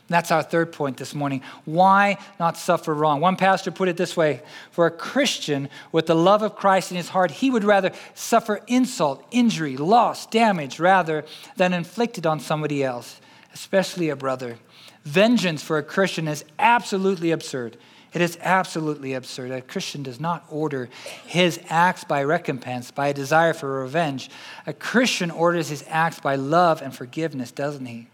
That's 0.09 0.31
our 0.31 0.43
third 0.43 0.73
point 0.73 0.99
this 0.99 1.15
morning. 1.15 1.43
Why 1.65 2.19
not 2.39 2.59
suffer 2.59 2.93
wrong? 2.93 3.21
One 3.21 3.37
pastor 3.37 3.71
put 3.71 3.89
it 3.89 3.97
this 3.97 4.17
way 4.17 4.43
For 4.71 4.87
a 4.87 4.91
Christian 4.91 5.71
with 5.93 6.07
the 6.07 6.15
love 6.15 6.43
of 6.43 6.57
Christ 6.57 6.91
in 6.91 6.97
his 6.97 7.09
heart, 7.09 7.31
he 7.31 7.51
would 7.51 7.65
rather 7.65 7.91
suffer 8.15 8.61
insult, 8.67 9.25
injury, 9.31 9.77
loss, 9.77 10.27
damage 10.27 10.79
rather 10.79 11.25
than 11.57 11.73
inflicted 11.73 12.27
on 12.27 12.39
somebody 12.39 12.85
else, 12.85 13.19
especially 13.55 14.11
a 14.11 14.17
brother. 14.17 14.59
Vengeance 15.05 15.63
for 15.63 15.79
a 15.79 15.83
Christian 15.83 16.29
is 16.29 16.45
absolutely 16.59 17.31
absurd. 17.31 17.77
It 18.13 18.21
is 18.21 18.39
absolutely 18.43 19.15
absurd. 19.15 19.51
A 19.51 19.61
Christian 19.61 20.03
does 20.05 20.21
not 20.21 20.45
order 20.49 20.89
his 21.27 21.59
acts 21.69 22.05
by 22.05 22.23
recompense, 22.23 22.93
by 22.93 23.09
a 23.09 23.15
desire 23.15 23.53
for 23.53 23.83
revenge. 23.83 24.31
A 24.67 24.73
Christian 24.73 25.33
orders 25.33 25.69
his 25.69 25.85
acts 25.89 26.21
by 26.21 26.37
love 26.37 26.81
and 26.81 26.95
forgiveness, 26.95 27.51
doesn't 27.51 27.87
he? 27.87 28.09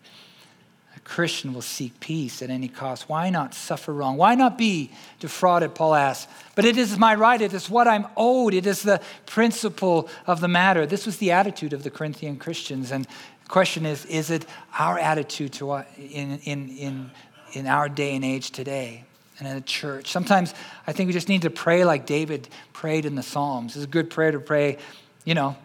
A 1.05 1.09
Christian 1.09 1.53
will 1.53 1.63
seek 1.63 1.99
peace 2.01 2.43
at 2.43 2.51
any 2.51 2.69
cost. 2.69 3.09
Why 3.09 3.31
not 3.31 3.55
suffer 3.55 3.93
wrong? 3.93 4.17
Why 4.17 4.35
not 4.35 4.59
be 4.59 4.91
defrauded? 5.19 5.75
Paul 5.75 5.95
asks. 5.95 6.31
But 6.55 6.65
it 6.65 6.77
is 6.77 6.99
my 6.99 7.15
right. 7.15 7.41
It 7.41 7.53
is 7.53 7.71
what 7.71 7.89
I'm 7.89 8.07
owed. 8.17 8.55
It 8.55 8.67
is 8.67 8.83
the 8.83 9.01
principle 9.27 10.09
of 10.27 10.41
the 10.41 10.49
matter. 10.49 10.87
This 10.87 11.07
was 11.07 11.19
the 11.19 11.33
attitude 11.33 11.73
of 11.73 11.83
the 11.83 11.91
Corinthian 11.91 12.37
Christians. 12.37 12.91
And 12.91 13.07
the 13.07 13.49
question 13.49 13.87
is 13.87 14.05
is 14.07 14.31
it 14.31 14.47
our 14.79 14.99
attitude 14.99 15.53
to 15.55 15.85
in, 15.97 16.39
in, 16.45 16.69
in, 16.69 17.11
in 17.53 17.67
our 17.67 17.89
day 17.89 18.15
and 18.15 18.25
age 18.25 18.51
today 18.51 19.05
and 19.39 19.49
in 19.49 19.55
the 19.55 19.63
church? 19.63 20.11
Sometimes 20.11 20.55
I 20.87 20.93
think 20.93 21.07
we 21.09 21.13
just 21.13 21.29
need 21.29 21.43
to 21.43 21.51
pray 21.51 21.85
like 21.85 22.07
David 22.07 22.49
prayed 22.73 23.07
in 23.07 23.15
the 23.15 23.23
Psalms. 23.23 23.75
It's 23.75 23.85
a 23.85 23.89
good 23.89 24.11
prayer 24.11 24.33
to 24.33 24.41
pray, 24.41 24.79
you 25.25 25.35
know, 25.35 25.57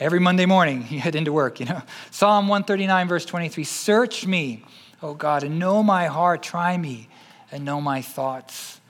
every 0.00 0.18
Monday 0.18 0.46
morning 0.46 0.86
you 0.90 0.98
head 0.98 1.14
into 1.14 1.32
work, 1.32 1.60
you 1.60 1.66
know. 1.66 1.82
Psalm 2.10 2.48
139, 2.48 3.06
verse 3.06 3.24
23 3.24 3.62
Search 3.62 4.26
me, 4.26 4.64
O 5.02 5.14
God, 5.14 5.44
and 5.44 5.58
know 5.58 5.82
my 5.82 6.06
heart. 6.06 6.42
Try 6.42 6.76
me 6.76 7.08
and 7.52 7.64
know 7.64 7.80
my 7.80 8.02
thoughts. 8.02 8.80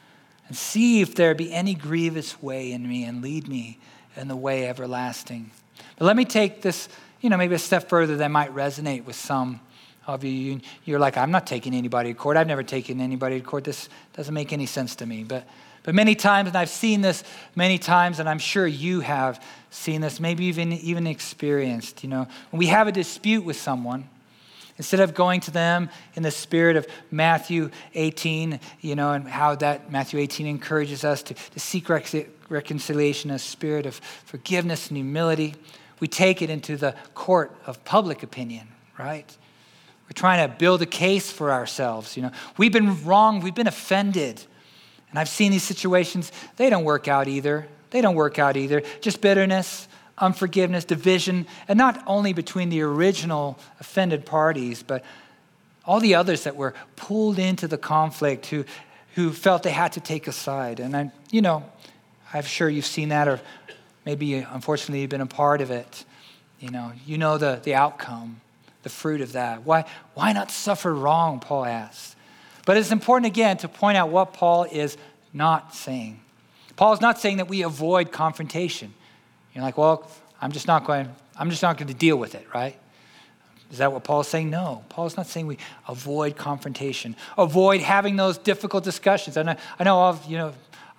And 0.48 0.56
see 0.56 1.00
if 1.00 1.14
there 1.14 1.34
be 1.34 1.52
any 1.52 1.74
grievous 1.74 2.42
way 2.42 2.72
in 2.72 2.88
me 2.88 3.04
and 3.04 3.22
lead 3.22 3.46
me 3.46 3.78
in 4.16 4.28
the 4.28 4.36
way 4.36 4.66
everlasting. 4.66 5.50
But 5.96 6.06
let 6.06 6.16
me 6.16 6.24
take 6.24 6.62
this 6.62 6.88
you 7.20 7.28
know, 7.28 7.36
maybe 7.36 7.54
a 7.54 7.58
step 7.58 7.88
further 7.88 8.16
that 8.16 8.30
might 8.30 8.54
resonate 8.54 9.04
with 9.04 9.16
some 9.16 9.60
of 10.06 10.24
you. 10.24 10.60
You're 10.84 10.98
like, 10.98 11.16
I'm 11.16 11.30
not 11.30 11.46
taking 11.46 11.74
anybody 11.74 12.12
to 12.12 12.18
court. 12.18 12.36
I've 12.36 12.46
never 12.46 12.62
taken 12.62 13.00
anybody 13.00 13.40
to 13.40 13.46
court. 13.46 13.64
This 13.64 13.88
doesn't 14.14 14.32
make 14.32 14.52
any 14.52 14.66
sense 14.66 14.96
to 14.96 15.06
me. 15.06 15.24
But, 15.24 15.46
but 15.82 15.94
many 15.94 16.14
times, 16.14 16.48
and 16.48 16.56
I've 16.56 16.70
seen 16.70 17.00
this 17.00 17.24
many 17.54 17.78
times, 17.78 18.20
and 18.20 18.28
I'm 18.28 18.38
sure 18.38 18.66
you 18.66 19.00
have 19.00 19.42
seen 19.70 20.00
this, 20.00 20.20
maybe 20.20 20.44
even, 20.46 20.72
even 20.72 21.06
experienced, 21.06 22.02
you 22.02 22.10
know, 22.10 22.26
when 22.50 22.58
we 22.58 22.66
have 22.66 22.88
a 22.88 22.92
dispute 22.92 23.44
with 23.44 23.56
someone, 23.56 24.08
instead 24.76 25.00
of 25.00 25.14
going 25.14 25.40
to 25.40 25.50
them 25.50 25.90
in 26.14 26.22
the 26.22 26.30
spirit 26.30 26.76
of 26.76 26.86
Matthew 27.10 27.70
18, 27.94 28.60
you 28.80 28.94
know, 28.94 29.12
and 29.12 29.28
how 29.28 29.54
that 29.56 29.92
Matthew 29.92 30.18
18 30.18 30.46
encourages 30.46 31.04
us 31.04 31.22
to, 31.24 31.34
to 31.34 31.60
seek 31.60 31.88
reconciliation, 31.88 33.30
a 33.30 33.38
spirit 33.38 33.86
of 33.86 33.96
forgiveness 34.24 34.88
and 34.88 34.96
humility, 34.96 35.54
we 36.00 36.08
take 36.08 36.42
it 36.42 36.50
into 36.50 36.76
the 36.76 36.94
court 37.14 37.54
of 37.66 37.84
public 37.84 38.22
opinion, 38.22 38.68
right? 38.98 39.36
We're 40.06 40.14
trying 40.14 40.48
to 40.48 40.56
build 40.56 40.82
a 40.82 40.86
case 40.86 41.30
for 41.30 41.52
ourselves. 41.52 42.16
You 42.16 42.24
know, 42.24 42.32
we've 42.56 42.72
been 42.72 43.04
wrong, 43.04 43.40
we've 43.40 43.54
been 43.54 43.68
offended. 43.68 44.42
And 45.10 45.18
I've 45.18 45.28
seen 45.28 45.52
these 45.52 45.62
situations, 45.62 46.30
they 46.56 46.70
don't 46.70 46.84
work 46.84 47.08
out 47.08 47.28
either. 47.28 47.66
They 47.90 48.00
don't 48.00 48.14
work 48.14 48.38
out 48.38 48.56
either. 48.56 48.82
Just 49.00 49.20
bitterness, 49.20 49.88
unforgiveness, 50.18 50.84
division, 50.84 51.46
and 51.66 51.76
not 51.76 52.02
only 52.06 52.32
between 52.32 52.68
the 52.68 52.82
original 52.82 53.58
offended 53.80 54.24
parties, 54.24 54.82
but 54.82 55.04
all 55.84 55.98
the 55.98 56.14
others 56.14 56.44
that 56.44 56.56
were 56.56 56.74
pulled 56.96 57.38
into 57.38 57.66
the 57.66 57.78
conflict 57.78 58.46
who, 58.46 58.64
who 59.14 59.32
felt 59.32 59.62
they 59.62 59.70
had 59.70 59.92
to 59.92 60.00
take 60.00 60.28
a 60.28 60.32
side. 60.32 60.78
And 60.78 60.96
I, 60.96 61.10
you 61.30 61.42
know, 61.42 61.64
I'm 62.32 62.44
sure 62.44 62.68
you've 62.68 62.86
seen 62.86 63.08
that, 63.08 63.26
or 63.26 63.40
maybe 64.04 64.34
unfortunately 64.34 65.00
you've 65.00 65.10
been 65.10 65.20
a 65.20 65.26
part 65.26 65.60
of 65.60 65.70
it. 65.70 66.04
You 66.60 66.70
know, 66.70 66.92
you 67.06 67.18
know 67.18 67.38
the, 67.38 67.60
the 67.62 67.74
outcome, 67.74 68.40
the 68.82 68.90
fruit 68.90 69.22
of 69.22 69.32
that. 69.32 69.64
Why, 69.64 69.86
why 70.14 70.32
not 70.32 70.50
suffer 70.50 70.94
wrong, 70.94 71.40
Paul 71.40 71.64
asks. 71.64 72.14
But 72.70 72.76
it's 72.76 72.92
important 72.92 73.26
again 73.26 73.56
to 73.56 73.68
point 73.68 73.96
out 73.96 74.10
what 74.10 74.32
Paul 74.32 74.62
is 74.62 74.96
not 75.32 75.74
saying. 75.74 76.20
Paul 76.76 76.92
is 76.92 77.00
not 77.00 77.18
saying 77.18 77.38
that 77.38 77.48
we 77.48 77.62
avoid 77.62 78.12
confrontation. 78.12 78.94
You're 79.52 79.64
like, 79.64 79.76
well, 79.76 80.08
I'm 80.40 80.52
just 80.52 80.68
not 80.68 80.84
going, 80.84 81.12
I'm 81.36 81.50
just 81.50 81.62
not 81.62 81.78
going 81.78 81.88
to 81.88 81.94
deal 81.94 82.16
with 82.16 82.36
it, 82.36 82.46
right? 82.54 82.78
Is 83.72 83.78
that 83.78 83.92
what 83.92 84.04
Paul 84.04 84.20
is 84.20 84.28
saying? 84.28 84.50
No. 84.50 84.84
Paul 84.88 85.06
is 85.06 85.16
not 85.16 85.26
saying 85.26 85.48
we 85.48 85.58
avoid 85.88 86.36
confrontation, 86.36 87.16
avoid 87.36 87.80
having 87.80 88.14
those 88.14 88.38
difficult 88.38 88.84
discussions. 88.84 89.36
I 89.36 89.42
know, 89.42 89.56
I 89.80 89.82
know 89.82 90.20
you 90.28 90.38
know, 90.38 90.52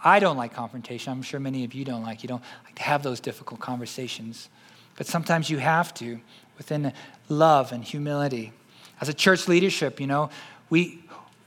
I 0.04 0.20
don't 0.20 0.36
like 0.36 0.54
confrontation. 0.54 1.14
I'm 1.14 1.22
sure 1.22 1.40
many 1.40 1.64
of 1.64 1.74
you 1.74 1.86
don't 1.86 2.04
like. 2.04 2.22
You 2.22 2.28
don't 2.28 2.44
like 2.66 2.76
to 2.76 2.84
have 2.84 3.02
those 3.02 3.22
difficult 3.22 3.62
conversations. 3.62 4.50
But 4.98 5.08
sometimes 5.08 5.50
you 5.50 5.60
have 5.60 5.94
to 5.94 6.20
within 6.58 6.92
love 7.30 7.72
and 7.72 7.82
humility. 7.82 8.52
As 9.00 9.08
a 9.08 9.14
church 9.14 9.48
leadership, 9.48 10.02
you 10.02 10.08
know, 10.08 10.30
we, 10.72 11.01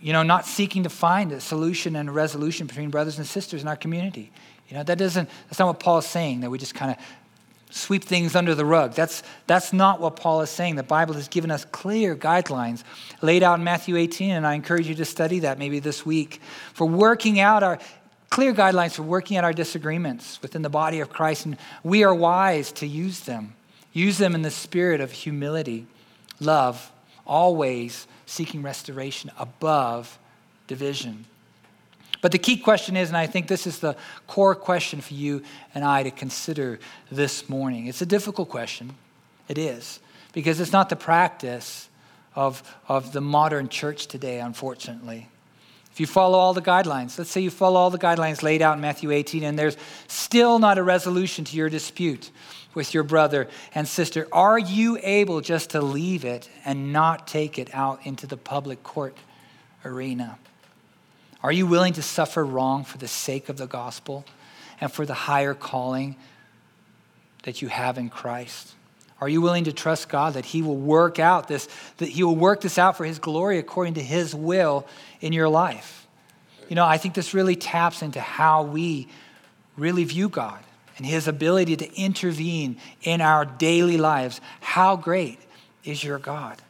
you 0.04 0.12
know, 0.12 0.22
not 0.22 0.44
seeking 0.44 0.82
to 0.82 0.90
find 0.90 1.32
a 1.32 1.40
solution 1.40 1.96
and 1.96 2.10
a 2.10 2.12
resolution 2.12 2.66
between 2.66 2.90
brothers 2.90 3.16
and 3.16 3.26
sisters 3.26 3.62
in 3.62 3.68
our 3.68 3.74
community. 3.74 4.30
You 4.68 4.76
know, 4.76 4.82
that 4.82 4.98
doesn't, 4.98 5.30
that's 5.48 5.58
not 5.58 5.66
what 5.66 5.80
Paul 5.80 5.96
is 5.96 6.06
saying, 6.06 6.40
that 6.40 6.50
we 6.50 6.58
just 6.58 6.74
kind 6.74 6.90
of 6.90 6.98
sweep 7.70 8.04
things 8.04 8.36
under 8.36 8.54
the 8.54 8.66
rug. 8.66 8.92
That's, 8.92 9.22
that's 9.46 9.72
not 9.72 10.02
what 10.02 10.16
Paul 10.16 10.42
is 10.42 10.50
saying. 10.50 10.76
The 10.76 10.82
Bible 10.82 11.14
has 11.14 11.28
given 11.28 11.50
us 11.50 11.64
clear 11.64 12.14
guidelines 12.14 12.84
laid 13.22 13.42
out 13.42 13.58
in 13.58 13.64
Matthew 13.64 13.96
18, 13.96 14.32
and 14.32 14.46
I 14.46 14.52
encourage 14.52 14.86
you 14.86 14.94
to 14.96 15.06
study 15.06 15.38
that 15.38 15.58
maybe 15.58 15.78
this 15.78 16.04
week 16.04 16.42
for 16.74 16.86
working 16.86 17.40
out 17.40 17.62
our 17.62 17.78
clear 18.28 18.52
guidelines 18.52 18.92
for 18.92 19.04
working 19.04 19.38
out 19.38 19.44
our 19.44 19.54
disagreements 19.54 20.38
within 20.42 20.60
the 20.60 20.68
body 20.68 21.00
of 21.00 21.08
Christ, 21.08 21.46
and 21.46 21.56
we 21.82 22.04
are 22.04 22.14
wise 22.14 22.72
to 22.72 22.86
use 22.86 23.20
them. 23.20 23.54
Use 23.94 24.18
them 24.18 24.34
in 24.34 24.42
the 24.42 24.50
spirit 24.50 25.00
of 25.00 25.12
humility, 25.12 25.86
love, 26.40 26.92
always 27.26 28.06
seeking 28.26 28.62
restoration 28.62 29.30
above 29.38 30.18
division. 30.66 31.26
But 32.20 32.32
the 32.32 32.38
key 32.38 32.56
question 32.56 32.96
is, 32.96 33.08
and 33.08 33.16
I 33.18 33.26
think 33.26 33.48
this 33.48 33.66
is 33.66 33.80
the 33.80 33.96
core 34.26 34.54
question 34.54 35.00
for 35.02 35.12
you 35.12 35.42
and 35.74 35.84
I 35.84 36.04
to 36.04 36.10
consider 36.10 36.78
this 37.10 37.48
morning. 37.50 37.86
It's 37.86 38.00
a 38.00 38.06
difficult 38.06 38.48
question. 38.48 38.94
It 39.46 39.58
is, 39.58 40.00
because 40.32 40.58
it's 40.58 40.72
not 40.72 40.88
the 40.88 40.96
practice 40.96 41.88
of, 42.34 42.62
of 42.88 43.12
the 43.12 43.20
modern 43.20 43.68
church 43.68 44.06
today, 44.06 44.40
unfortunately. 44.40 45.28
If 45.92 46.00
you 46.00 46.06
follow 46.06 46.38
all 46.38 46.54
the 46.54 46.62
guidelines, 46.62 47.18
let's 47.18 47.30
say 47.30 47.40
you 47.42 47.50
follow 47.50 47.78
all 47.78 47.90
the 47.90 47.98
guidelines 47.98 48.42
laid 48.42 48.62
out 48.62 48.74
in 48.74 48.80
Matthew 48.80 49.10
18, 49.10 49.44
and 49.44 49.58
there's 49.58 49.76
still 50.08 50.58
not 50.58 50.78
a 50.78 50.82
resolution 50.82 51.44
to 51.44 51.56
your 51.56 51.68
dispute 51.68 52.30
with 52.74 52.94
your 52.94 53.02
brother 53.02 53.48
and 53.74 53.86
sister, 53.86 54.26
are 54.32 54.58
you 54.58 54.98
able 55.02 55.40
just 55.40 55.70
to 55.70 55.80
leave 55.80 56.24
it 56.24 56.48
and 56.64 56.92
not 56.92 57.26
take 57.26 57.58
it 57.58 57.70
out 57.72 58.00
into 58.04 58.26
the 58.26 58.36
public 58.36 58.82
court 58.82 59.16
arena? 59.84 60.38
Are 61.42 61.52
you 61.52 61.66
willing 61.66 61.92
to 61.94 62.02
suffer 62.02 62.44
wrong 62.44 62.84
for 62.84 62.98
the 62.98 63.08
sake 63.08 63.48
of 63.48 63.56
the 63.56 63.66
gospel 63.66 64.24
and 64.80 64.90
for 64.90 65.04
the 65.04 65.14
higher 65.14 65.54
calling 65.54 66.16
that 67.42 67.60
you 67.62 67.68
have 67.68 67.98
in 67.98 68.08
Christ? 68.08 68.74
Are 69.20 69.28
you 69.28 69.40
willing 69.40 69.64
to 69.64 69.72
trust 69.72 70.08
God 70.08 70.34
that 70.34 70.44
He 70.44 70.62
will 70.62 70.76
work 70.76 71.18
out 71.18 71.48
this, 71.48 71.68
that 71.98 72.08
He 72.08 72.22
will 72.22 72.36
work 72.36 72.60
this 72.60 72.78
out 72.78 72.96
for 72.96 73.04
His 73.04 73.18
glory 73.18 73.58
according 73.58 73.94
to 73.94 74.02
His 74.02 74.34
will 74.34 74.86
in 75.20 75.32
your 75.32 75.48
life? 75.48 76.06
You 76.68 76.76
know, 76.76 76.84
I 76.84 76.98
think 76.98 77.14
this 77.14 77.34
really 77.34 77.56
taps 77.56 78.02
into 78.02 78.20
how 78.20 78.64
we 78.64 79.08
really 79.76 80.04
view 80.04 80.28
God 80.28 80.60
and 80.96 81.06
His 81.06 81.28
ability 81.28 81.76
to 81.76 81.94
intervene 82.00 82.76
in 83.02 83.20
our 83.20 83.44
daily 83.44 83.96
lives. 83.96 84.40
How 84.60 84.96
great 84.96 85.38
is 85.84 86.02
your 86.02 86.18
God? 86.18 86.60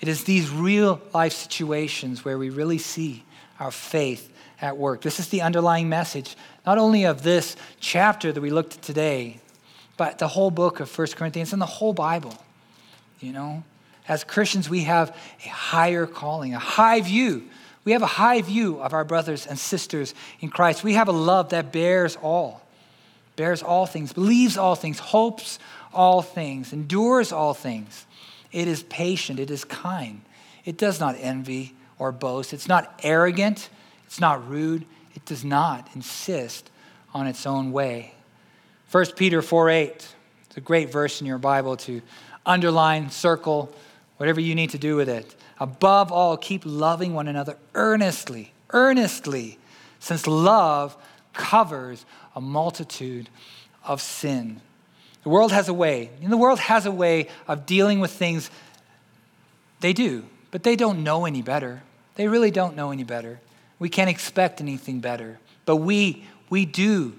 It 0.00 0.08
is 0.08 0.24
these 0.24 0.50
real 0.50 1.00
life 1.14 1.32
situations 1.32 2.24
where 2.24 2.38
we 2.38 2.50
really 2.50 2.78
see 2.78 3.24
our 3.58 3.70
faith 3.70 4.32
at 4.60 4.76
work. 4.76 5.02
This 5.02 5.18
is 5.18 5.28
the 5.28 5.42
underlying 5.42 5.88
message, 5.88 6.36
not 6.64 6.78
only 6.78 7.04
of 7.04 7.22
this 7.22 7.56
chapter 7.80 8.32
that 8.32 8.40
we 8.40 8.50
looked 8.50 8.74
at 8.74 8.82
today, 8.82 9.40
but 9.96 10.18
the 10.18 10.28
whole 10.28 10.50
book 10.50 10.80
of 10.80 10.98
1 10.98 11.08
Corinthians 11.08 11.52
and 11.52 11.60
the 11.60 11.66
whole 11.66 11.92
Bible. 11.92 12.36
You 13.20 13.32
know, 13.32 13.64
as 14.08 14.24
Christians, 14.24 14.68
we 14.68 14.82
have 14.82 15.16
a 15.44 15.48
higher 15.48 16.06
calling, 16.06 16.54
a 16.54 16.58
high 16.58 17.00
view. 17.00 17.48
We 17.84 17.92
have 17.92 18.02
a 18.02 18.06
high 18.06 18.42
view 18.42 18.80
of 18.80 18.92
our 18.92 19.04
brothers 19.04 19.46
and 19.46 19.58
sisters 19.58 20.14
in 20.40 20.50
Christ. 20.50 20.84
We 20.84 20.94
have 20.94 21.08
a 21.08 21.12
love 21.12 21.50
that 21.50 21.72
bears 21.72 22.16
all, 22.16 22.60
bears 23.36 23.62
all 23.62 23.86
things, 23.86 24.12
believes 24.12 24.56
all 24.56 24.74
things, 24.74 24.98
hopes 24.98 25.58
all 25.92 26.22
things, 26.22 26.72
endures 26.72 27.32
all 27.32 27.54
things. 27.54 28.06
It 28.52 28.66
is 28.66 28.82
patient, 28.84 29.38
it 29.38 29.50
is 29.50 29.64
kind, 29.64 30.22
it 30.64 30.78
does 30.78 30.98
not 30.98 31.16
envy 31.20 31.74
or 31.98 32.12
boast. 32.12 32.52
It's 32.52 32.68
not 32.68 32.98
arrogant, 33.02 33.68
it's 34.06 34.20
not 34.20 34.48
rude, 34.48 34.84
it 35.14 35.24
does 35.24 35.44
not 35.44 35.88
insist 35.94 36.70
on 37.14 37.26
its 37.26 37.46
own 37.46 37.72
way. 37.72 38.14
1 38.90 39.06
Peter 39.16 39.42
4 39.42 39.70
8, 39.70 40.14
it's 40.46 40.56
a 40.56 40.60
great 40.60 40.90
verse 40.90 41.20
in 41.20 41.26
your 41.26 41.38
Bible 41.38 41.76
to 41.78 42.02
underline, 42.44 43.10
circle, 43.10 43.72
whatever 44.16 44.40
you 44.40 44.54
need 44.54 44.70
to 44.70 44.78
do 44.78 44.96
with 44.96 45.08
it. 45.08 45.34
Above 45.58 46.12
all, 46.12 46.36
keep 46.36 46.62
loving 46.64 47.14
one 47.14 47.28
another 47.28 47.56
earnestly, 47.74 48.52
earnestly, 48.70 49.58
since 49.98 50.26
love 50.26 50.96
covers 51.32 52.04
a 52.36 52.40
multitude 52.40 53.28
of 53.84 54.00
sin. 54.00 54.60
The 55.22 55.30
world 55.30 55.50
has 55.50 55.68
a 55.68 55.74
way, 55.74 56.10
and 56.22 56.30
the 56.30 56.36
world 56.36 56.60
has 56.60 56.86
a 56.86 56.92
way 56.92 57.26
of 57.48 57.66
dealing 57.66 57.98
with 57.98 58.12
things. 58.12 58.50
They 59.80 59.92
do, 59.92 60.24
but 60.52 60.62
they 60.62 60.76
don't 60.76 61.02
know 61.02 61.24
any 61.24 61.42
better. 61.42 61.82
They 62.14 62.28
really 62.28 62.52
don't 62.52 62.76
know 62.76 62.92
any 62.92 63.02
better. 63.02 63.40
We 63.78 63.88
can't 63.88 64.10
expect 64.10 64.60
anything 64.60 65.00
better. 65.00 65.40
But 65.64 65.76
we, 65.76 66.24
we 66.48 66.64
do. 66.64 67.14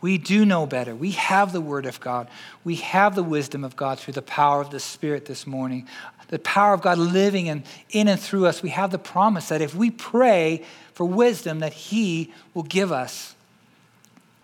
We 0.00 0.16
do 0.16 0.46
know 0.46 0.66
better. 0.66 0.94
We 0.94 1.10
have 1.12 1.52
the 1.52 1.60
Word 1.60 1.84
of 1.84 2.00
God. 2.00 2.28
We 2.64 2.76
have 2.76 3.14
the 3.14 3.22
wisdom 3.22 3.64
of 3.64 3.76
God 3.76 3.98
through 3.98 4.14
the 4.14 4.22
power 4.22 4.60
of 4.60 4.70
the 4.70 4.80
Spirit 4.80 5.26
this 5.26 5.46
morning. 5.46 5.86
The 6.28 6.38
power 6.38 6.72
of 6.72 6.80
God 6.80 6.96
living 6.96 7.46
in, 7.46 7.64
in 7.90 8.08
and 8.08 8.18
through 8.18 8.46
us. 8.46 8.62
We 8.62 8.70
have 8.70 8.90
the 8.90 8.98
promise 8.98 9.48
that 9.48 9.60
if 9.60 9.74
we 9.74 9.90
pray 9.90 10.64
for 10.94 11.04
wisdom, 11.04 11.58
that 11.58 11.74
He 11.74 12.32
will 12.54 12.62
give 12.62 12.92
us. 12.92 13.34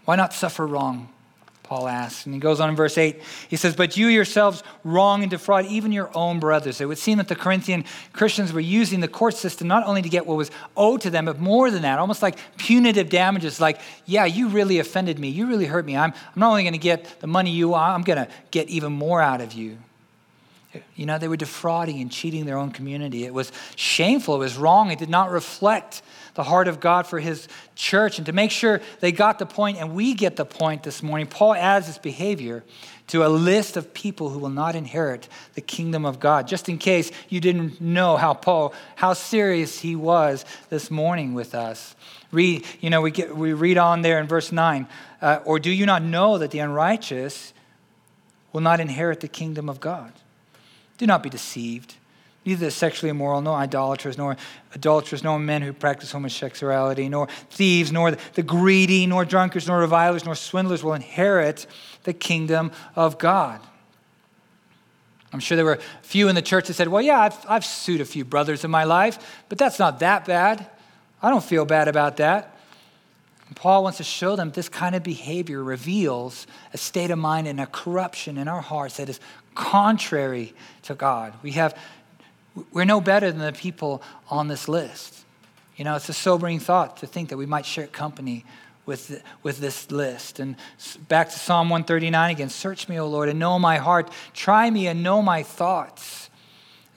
Why 0.07 0.17
not 0.17 0.33
suffer 0.33 0.67
wrong? 0.67 1.09
Paul 1.67 1.89
asks. 1.89 2.27
And 2.27 2.35
he 2.35 2.41
goes 2.41 2.61
on 2.61 2.71
in 2.71 2.77
verse 2.77 2.97
8. 2.97 3.21
He 3.49 3.57
says, 3.57 3.75
But 3.75 3.97
you 3.97 4.07
yourselves 4.07 4.63
wrong 4.85 5.23
and 5.23 5.31
defraud 5.31 5.67
even 5.67 5.91
your 5.91 6.17
own 6.17 6.39
brothers. 6.39 6.81
It 6.81 6.87
would 6.87 6.99
seem 6.99 7.19
that 7.19 7.27
the 7.27 7.35
Corinthian 7.35 7.85
Christians 8.13 8.53
were 8.53 8.61
using 8.61 9.01
the 9.01 9.09
court 9.09 9.35
system 9.35 9.67
not 9.67 9.85
only 9.85 10.01
to 10.01 10.09
get 10.09 10.27
what 10.27 10.37
was 10.37 10.53
owed 10.77 11.01
to 11.01 11.11
them, 11.11 11.25
but 11.25 11.41
more 11.41 11.73
than 11.73 11.83
that, 11.83 11.99
almost 11.99 12.23
like 12.23 12.39
punitive 12.57 13.09
damages. 13.09 13.61
Like, 13.61 13.81
yeah, 14.07 14.25
you 14.27 14.49
really 14.49 14.79
offended 14.79 15.19
me. 15.19 15.29
You 15.29 15.47
really 15.47 15.67
hurt 15.67 15.85
me. 15.85 15.97
I'm, 15.97 16.13
I'm 16.13 16.41
not 16.41 16.51
only 16.51 16.63
going 16.63 16.73
to 16.75 16.79
get 16.79 17.21
the 17.21 17.27
money 17.27 17.51
you 17.51 17.71
want, 17.71 17.93
I'm 17.95 18.03
going 18.03 18.25
to 18.25 18.33
get 18.53 18.69
even 18.69 18.93
more 18.93 19.21
out 19.21 19.41
of 19.41 19.53
you. 19.53 19.79
You 20.95 21.07
know, 21.07 21.19
they 21.19 21.29
were 21.29 21.37
defrauding 21.37 22.01
and 22.01 22.13
cheating 22.13 22.45
their 22.45 22.59
own 22.59 22.71
community. 22.71 23.25
It 23.25 23.35
was 23.35 23.51
shameful. 23.75 24.37
It 24.37 24.39
was 24.39 24.57
wrong. 24.57 24.91
It 24.91 24.99
did 24.99 25.09
not 25.09 25.31
reflect 25.31 26.03
the 26.37 26.45
heart 26.45 26.69
of 26.69 26.79
God 26.79 27.07
for 27.07 27.19
his 27.19 27.49
church. 27.75 28.19
And 28.19 28.27
to 28.27 28.33
make 28.33 28.51
sure 28.51 28.81
they 29.01 29.11
got 29.11 29.39
the 29.39 29.47
point 29.47 29.79
and 29.79 29.95
we 29.95 30.15
get 30.15 30.37
the 30.37 30.45
point 30.45 30.85
this 30.85 31.03
morning, 31.03 31.27
Paul 31.27 31.55
adds 31.55 31.87
this 31.89 31.99
behavior 31.99 32.63
to 33.09 33.25
a 33.25 33.29
list 33.29 33.77
of 33.77 33.95
people 33.95 34.31
who 34.31 34.39
will 34.39 34.51
not 34.51 34.77
inherit 34.77 35.29
the 35.55 35.61
kingdom 35.61 36.05
of 36.05 36.21
God. 36.21 36.47
Just 36.47 36.69
in 36.69 36.77
case 36.77 37.11
you 37.29 37.41
didn't 37.41 37.81
know 37.81 38.17
how 38.17 38.35
Paul, 38.35 38.75
how 38.97 39.15
serious 39.15 39.81
he 39.81 39.97
was 39.97 40.45
this 40.69 40.91
morning 40.91 41.33
with 41.33 41.55
us. 41.55 41.97
Read, 42.33 42.65
you 42.81 42.91
know, 42.91 43.01
we, 43.01 43.11
get, 43.11 43.35
we 43.35 43.53
read 43.53 43.79
on 43.79 44.03
there 44.03 44.21
in 44.21 44.27
verse 44.27 44.53
9, 44.53 44.87
uh, 45.23 45.39
or 45.45 45.59
do 45.59 45.71
you 45.71 45.87
not 45.87 46.03
know 46.03 46.39
that 46.39 46.51
the 46.51 46.59
unrighteous 46.59 47.55
will 48.53 48.61
not 48.61 48.81
inherit 48.81 49.21
the 49.21 49.29
kingdom 49.29 49.69
of 49.69 49.81
God? 49.81 50.13
Do 50.99 51.07
not 51.07 51.23
be 51.23 51.31
deceived. 51.31 51.95
Neither 52.47 52.67
the 52.67 52.71
sexually 52.71 53.11
immoral, 53.11 53.41
nor 53.43 53.57
idolaters, 53.57 54.17
nor 54.17 54.37
adulterers, 54.73 55.25
nor 55.25 55.39
men 55.39 55.63
who 55.63 55.73
practice 55.73 56.13
homosexuality, 56.13 57.09
nor 57.09 57.27
thieves, 57.51 57.91
nor 57.91 58.13
the 58.13 58.43
greedy, 58.43 59.05
nor 59.07 59.25
drunkards, 59.25 59.67
nor 59.67 59.81
revilers, 59.81 60.25
nor 60.25 60.37
swindlers 60.37 60.85
will 60.85 60.95
inherit 60.95 61.67
the 62.05 62.13
kingdom 62.13 62.71
of 62.95 63.19
God. 63.19 63.61
I'm 65.33 65.41
sure 65.41 65.57
there 65.57 65.65
were 65.65 65.75
a 65.75 66.03
few 66.03 66.29
in 66.29 66.35
the 66.37 66.43
church 66.43 66.69
that 66.69 66.75
said, 66.75 66.89
Well, 66.89 67.03
yeah, 67.03 67.19
I've, 67.19 67.37
I've 67.49 67.65
sued 67.65 68.01
a 68.01 68.05
few 68.05 68.25
brothers 68.25 68.65
in 68.65 68.71
my 68.71 68.85
life, 68.85 69.43
but 69.49 69.59
that's 69.59 69.79
not 69.79 69.99
that 69.99 70.25
bad. 70.25 70.67
I 71.21 71.31
don't 71.31 71.45
feel 71.45 71.65
bad 71.65 71.89
about 71.89 72.19
that. 72.19 72.57
Paul 73.55 73.83
wants 73.83 73.99
to 73.99 74.05
show 74.05 74.37
them 74.37 74.51
this 74.51 74.69
kind 74.69 74.95
of 74.95 75.03
behavior 75.03 75.63
reveals 75.63 76.47
a 76.73 76.79
state 76.79 77.11
of 77.11 77.19
mind 77.19 77.47
and 77.49 77.61
a 77.61 77.67
corruption 77.67 78.39
in 78.39 78.49
our 78.49 78.61
hearts 78.61 78.97
that 78.97 79.09
is 79.09 79.21
contrary 79.55 80.53
to 80.83 80.95
God. 80.95 81.35
We 81.43 81.53
have, 81.53 81.79
we're 82.73 82.85
no 82.85 83.01
better 83.01 83.31
than 83.31 83.41
the 83.41 83.53
people 83.53 84.03
on 84.31 84.49
this 84.49 84.69
list. 84.69 85.25
You 85.77 85.85
know, 85.85 85.97
it's 85.97 86.09
a 86.09 86.15
sobering 86.15 86.59
thought 86.59 86.99
to 86.99 87.07
think 87.07 87.29
that 87.29 87.37
we 87.37 87.47
might 87.47 87.67
share 87.67 87.87
company 87.87 88.45
with, 88.87 89.23
with 89.43 89.59
this 89.59 89.91
list. 89.91 90.41
And 90.41 90.57
back 91.09 91.29
to 91.31 91.39
Psalm 91.39 91.69
139 91.69 92.31
again 92.31 92.49
Search 92.49 92.89
me, 92.89 92.99
O 92.99 93.07
Lord, 93.07 93.29
and 93.29 93.39
know 93.39 93.59
my 93.59 93.77
heart. 93.77 94.11
Try 94.33 94.71
me 94.71 94.87
and 94.87 95.03
know 95.03 95.21
my 95.21 95.43
thoughts. 95.43 96.31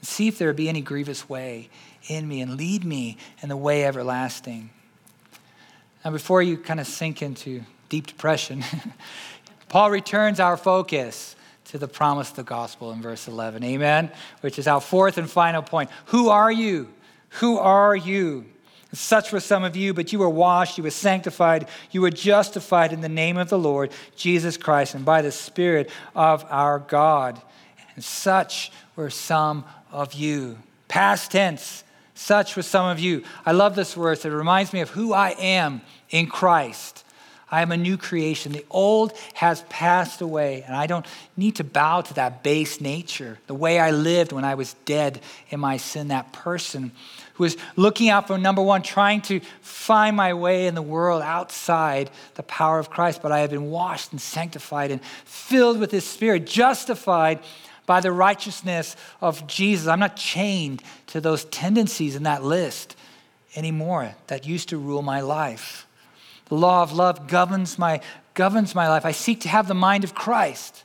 See 0.02 0.28
if 0.28 0.38
there 0.38 0.52
be 0.54 0.68
any 0.68 0.80
grievous 0.80 1.28
way 1.28 1.68
in 2.08 2.26
me, 2.26 2.40
and 2.40 2.56
lead 2.56 2.84
me 2.84 3.18
in 3.42 3.50
the 3.50 3.56
way 3.56 3.84
everlasting. 3.84 4.70
Now, 6.04 6.10
before 6.10 6.40
you 6.40 6.56
kind 6.56 6.80
of 6.80 6.86
sink 6.86 7.20
into 7.20 7.62
deep 7.90 8.06
depression, 8.06 8.64
Paul 9.68 9.90
returns 9.90 10.40
our 10.40 10.56
focus 10.56 11.36
to 11.70 11.78
the 11.78 11.88
promise 11.88 12.30
of 12.30 12.36
the 12.36 12.42
gospel 12.42 12.90
in 12.90 13.00
verse 13.00 13.28
11. 13.28 13.62
Amen? 13.62 14.10
Which 14.40 14.58
is 14.58 14.66
our 14.66 14.80
fourth 14.80 15.18
and 15.18 15.30
final 15.30 15.62
point. 15.62 15.88
Who 16.06 16.28
are 16.28 16.50
you? 16.50 16.88
Who 17.40 17.58
are 17.58 17.94
you? 17.94 18.44
Such 18.92 19.30
were 19.30 19.38
some 19.38 19.62
of 19.62 19.76
you, 19.76 19.94
but 19.94 20.12
you 20.12 20.18
were 20.18 20.28
washed, 20.28 20.76
you 20.76 20.82
were 20.82 20.90
sanctified, 20.90 21.68
you 21.92 22.00
were 22.00 22.10
justified 22.10 22.92
in 22.92 23.02
the 23.02 23.08
name 23.08 23.36
of 23.36 23.48
the 23.48 23.58
Lord 23.58 23.92
Jesus 24.16 24.56
Christ 24.56 24.96
and 24.96 25.04
by 25.04 25.22
the 25.22 25.30
Spirit 25.30 25.90
of 26.16 26.44
our 26.50 26.80
God. 26.80 27.40
And 27.94 28.02
such 28.02 28.72
were 28.96 29.10
some 29.10 29.64
of 29.92 30.14
you. 30.14 30.58
Past 30.88 31.30
tense, 31.30 31.84
such 32.14 32.56
were 32.56 32.62
some 32.62 32.86
of 32.86 32.98
you. 32.98 33.22
I 33.46 33.52
love 33.52 33.76
this 33.76 33.94
verse. 33.94 34.24
It 34.24 34.30
reminds 34.30 34.72
me 34.72 34.80
of 34.80 34.90
who 34.90 35.12
I 35.12 35.36
am 35.38 35.82
in 36.10 36.26
Christ. 36.26 37.04
I 37.50 37.62
am 37.62 37.72
a 37.72 37.76
new 37.76 37.96
creation. 37.96 38.52
The 38.52 38.64
old 38.70 39.12
has 39.34 39.62
passed 39.68 40.20
away, 40.20 40.62
and 40.62 40.76
I 40.76 40.86
don't 40.86 41.04
need 41.36 41.56
to 41.56 41.64
bow 41.64 42.02
to 42.02 42.14
that 42.14 42.42
base 42.42 42.80
nature, 42.80 43.38
the 43.48 43.54
way 43.54 43.80
I 43.80 43.90
lived 43.90 44.32
when 44.32 44.44
I 44.44 44.54
was 44.54 44.74
dead 44.84 45.20
in 45.48 45.58
my 45.58 45.76
sin, 45.76 46.08
that 46.08 46.32
person 46.32 46.92
who 47.34 47.44
was 47.44 47.56
looking 47.74 48.08
out 48.08 48.28
for 48.28 48.38
number 48.38 48.62
one, 48.62 48.82
trying 48.82 49.22
to 49.22 49.40
find 49.62 50.16
my 50.16 50.34
way 50.34 50.66
in 50.66 50.74
the 50.74 50.82
world 50.82 51.22
outside 51.22 52.10
the 52.34 52.42
power 52.44 52.78
of 52.78 52.90
Christ. 52.90 53.20
But 53.20 53.32
I 53.32 53.40
have 53.40 53.50
been 53.50 53.70
washed 53.70 54.12
and 54.12 54.20
sanctified 54.20 54.90
and 54.90 55.02
filled 55.24 55.80
with 55.80 55.90
His 55.90 56.04
Spirit, 56.04 56.46
justified 56.46 57.40
by 57.86 58.00
the 58.00 58.12
righteousness 58.12 58.94
of 59.20 59.46
Jesus. 59.48 59.88
I'm 59.88 59.98
not 59.98 60.14
chained 60.14 60.82
to 61.08 61.20
those 61.20 61.44
tendencies 61.46 62.14
in 62.14 62.22
that 62.22 62.44
list 62.44 62.94
anymore 63.56 64.14
that 64.28 64.46
used 64.46 64.68
to 64.68 64.78
rule 64.78 65.02
my 65.02 65.20
life. 65.20 65.88
The 66.50 66.56
law 66.56 66.82
of 66.82 66.92
love 66.92 67.26
governs 67.28 67.78
my, 67.78 68.00
governs 68.34 68.74
my 68.74 68.88
life. 68.88 69.06
I 69.06 69.12
seek 69.12 69.40
to 69.40 69.48
have 69.48 69.66
the 69.66 69.74
mind 69.74 70.04
of 70.04 70.14
Christ, 70.14 70.84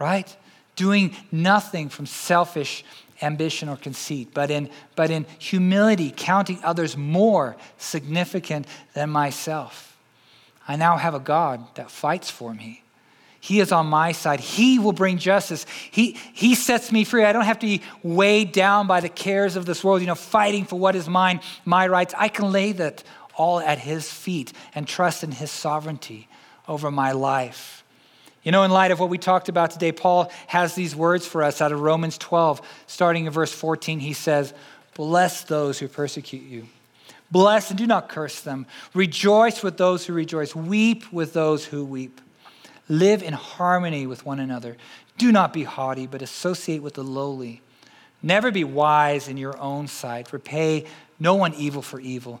right? 0.00 0.34
Doing 0.74 1.14
nothing 1.30 1.90
from 1.90 2.06
selfish 2.06 2.84
ambition 3.22 3.68
or 3.68 3.76
conceit, 3.76 4.30
but 4.32 4.50
in, 4.50 4.70
but 4.96 5.10
in 5.10 5.26
humility, 5.38 6.12
counting 6.16 6.58
others 6.64 6.96
more 6.96 7.56
significant 7.76 8.66
than 8.94 9.10
myself. 9.10 9.96
I 10.66 10.76
now 10.76 10.96
have 10.96 11.14
a 11.14 11.20
God 11.20 11.74
that 11.74 11.90
fights 11.90 12.30
for 12.30 12.54
me. 12.54 12.82
He 13.40 13.60
is 13.60 13.72
on 13.72 13.86
my 13.86 14.12
side. 14.12 14.40
He 14.40 14.78
will 14.78 14.92
bring 14.92 15.18
justice. 15.18 15.64
He, 15.90 16.18
he 16.32 16.54
sets 16.54 16.90
me 16.90 17.04
free. 17.04 17.24
I 17.24 17.32
don't 17.32 17.44
have 17.44 17.58
to 17.60 17.66
be 17.66 17.82
weighed 18.02 18.52
down 18.52 18.86
by 18.86 19.00
the 19.00 19.08
cares 19.08 19.54
of 19.56 19.64
this 19.64 19.84
world, 19.84 20.00
you 20.00 20.06
know, 20.06 20.14
fighting 20.14 20.64
for 20.64 20.78
what 20.78 20.96
is 20.96 21.08
mine, 21.08 21.40
my 21.64 21.86
rights. 21.86 22.14
I 22.16 22.28
can 22.28 22.50
lay 22.50 22.72
that 22.72 23.04
all 23.38 23.60
at 23.60 23.78
His 23.78 24.12
feet 24.12 24.52
and 24.74 24.86
trust 24.86 25.24
in 25.24 25.32
His 25.32 25.50
sovereignty 25.50 26.28
over 26.68 26.90
my 26.90 27.12
life. 27.12 27.82
You 28.42 28.52
know, 28.52 28.62
in 28.64 28.70
light 28.70 28.90
of 28.90 29.00
what 29.00 29.08
we 29.08 29.18
talked 29.18 29.48
about 29.48 29.70
today, 29.70 29.92
Paul 29.92 30.30
has 30.46 30.74
these 30.74 30.94
words 30.94 31.26
for 31.26 31.42
us 31.42 31.60
out 31.60 31.72
of 31.72 31.80
Romans 31.80 32.18
12, 32.18 32.60
starting 32.86 33.26
in 33.26 33.32
verse 33.32 33.52
14. 33.52 34.00
He 34.00 34.12
says, 34.12 34.52
Bless 34.94 35.44
those 35.44 35.78
who 35.78 35.88
persecute 35.88 36.42
you. 36.42 36.66
Bless 37.30 37.70
and 37.70 37.78
do 37.78 37.86
not 37.86 38.08
curse 38.08 38.40
them. 38.40 38.66
Rejoice 38.94 39.62
with 39.62 39.76
those 39.76 40.06
who 40.06 40.12
rejoice. 40.12 40.54
Weep 40.54 41.12
with 41.12 41.32
those 41.32 41.64
who 41.64 41.84
weep. 41.84 42.20
Live 42.88 43.22
in 43.22 43.34
harmony 43.34 44.06
with 44.06 44.24
one 44.24 44.40
another. 44.40 44.76
Do 45.18 45.30
not 45.30 45.52
be 45.52 45.64
haughty, 45.64 46.06
but 46.06 46.22
associate 46.22 46.82
with 46.82 46.94
the 46.94 47.04
lowly. 47.04 47.60
Never 48.22 48.50
be 48.50 48.64
wise 48.64 49.28
in 49.28 49.36
your 49.36 49.58
own 49.58 49.88
sight. 49.88 50.32
Repay 50.32 50.86
no 51.20 51.34
one 51.34 51.54
evil 51.54 51.82
for 51.82 52.00
evil, 52.00 52.40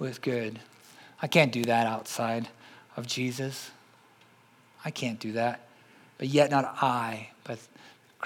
with 0.00 0.20
good. 0.22 0.58
I 1.22 1.28
can't 1.28 1.52
do 1.52 1.62
that 1.64 1.86
outside 1.86 2.48
of 2.96 3.06
Jesus. 3.06 3.70
I 4.84 4.90
can't 4.90 5.20
do 5.20 5.32
that. 5.32 5.68
But 6.18 6.28
yet 6.28 6.50
not 6.50 6.64
I, 6.82 7.28
but 7.44 7.58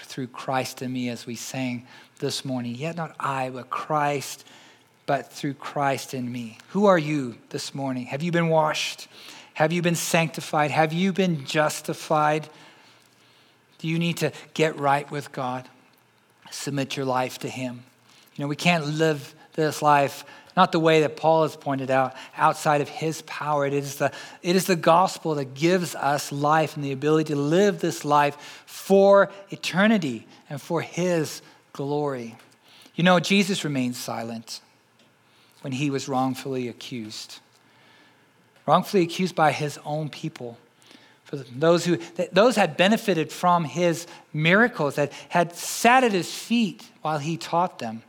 through 0.00 0.28
Christ 0.28 0.80
in 0.80 0.92
me, 0.92 1.08
as 1.08 1.26
we 1.26 1.36
sang 1.36 1.86
this 2.18 2.44
morning. 2.44 2.74
Yet 2.74 2.96
not 2.96 3.14
I, 3.20 3.50
but 3.50 3.70
Christ, 3.70 4.46
but 5.06 5.32
through 5.32 5.54
Christ 5.54 6.14
in 6.14 6.30
me. 6.30 6.58
Who 6.68 6.86
are 6.86 6.98
you 6.98 7.36
this 7.50 7.74
morning? 7.74 8.06
Have 8.06 8.22
you 8.22 8.32
been 8.32 8.48
washed? 8.48 9.08
Have 9.54 9.72
you 9.72 9.82
been 9.82 9.94
sanctified? 9.94 10.70
Have 10.70 10.92
you 10.92 11.12
been 11.12 11.44
justified? 11.44 12.48
Do 13.78 13.88
you 13.88 13.98
need 13.98 14.16
to 14.18 14.32
get 14.54 14.78
right 14.78 15.08
with 15.10 15.30
God? 15.32 15.68
Submit 16.50 16.96
your 16.96 17.06
life 17.06 17.38
to 17.40 17.48
Him. 17.48 17.82
You 18.36 18.44
know, 18.44 18.48
we 18.48 18.56
can't 18.56 18.86
live 18.86 19.34
this 19.54 19.82
life 19.82 20.24
not 20.56 20.72
the 20.72 20.80
way 20.80 21.00
that 21.00 21.16
Paul 21.16 21.42
has 21.42 21.56
pointed 21.56 21.90
out, 21.90 22.14
outside 22.36 22.80
of 22.80 22.88
his 22.88 23.22
power. 23.22 23.66
It 23.66 23.72
is, 23.72 23.96
the, 23.96 24.12
it 24.42 24.54
is 24.54 24.66
the 24.66 24.76
gospel 24.76 25.34
that 25.36 25.54
gives 25.54 25.94
us 25.94 26.30
life 26.30 26.76
and 26.76 26.84
the 26.84 26.92
ability 26.92 27.32
to 27.32 27.38
live 27.38 27.80
this 27.80 28.04
life 28.04 28.36
for 28.66 29.30
eternity 29.50 30.26
and 30.48 30.60
for 30.60 30.80
his 30.80 31.42
glory. 31.72 32.36
You 32.94 33.04
know, 33.04 33.18
Jesus 33.18 33.64
remained 33.64 33.96
silent 33.96 34.60
when 35.62 35.72
he 35.72 35.90
was 35.90 36.08
wrongfully 36.08 36.68
accused, 36.68 37.40
wrongfully 38.66 39.02
accused 39.02 39.34
by 39.34 39.50
his 39.50 39.78
own 39.84 40.08
people. 40.08 40.58
For 41.24 41.36
those 41.36 41.86
who 41.86 41.98
those 42.32 42.54
had 42.54 42.76
benefited 42.76 43.32
from 43.32 43.64
his 43.64 44.06
miracles, 44.32 44.96
that 44.96 45.10
had 45.30 45.56
sat 45.56 46.04
at 46.04 46.12
his 46.12 46.32
feet 46.32 46.88
while 47.02 47.18
he 47.18 47.36
taught 47.36 47.78
them. 47.78 48.02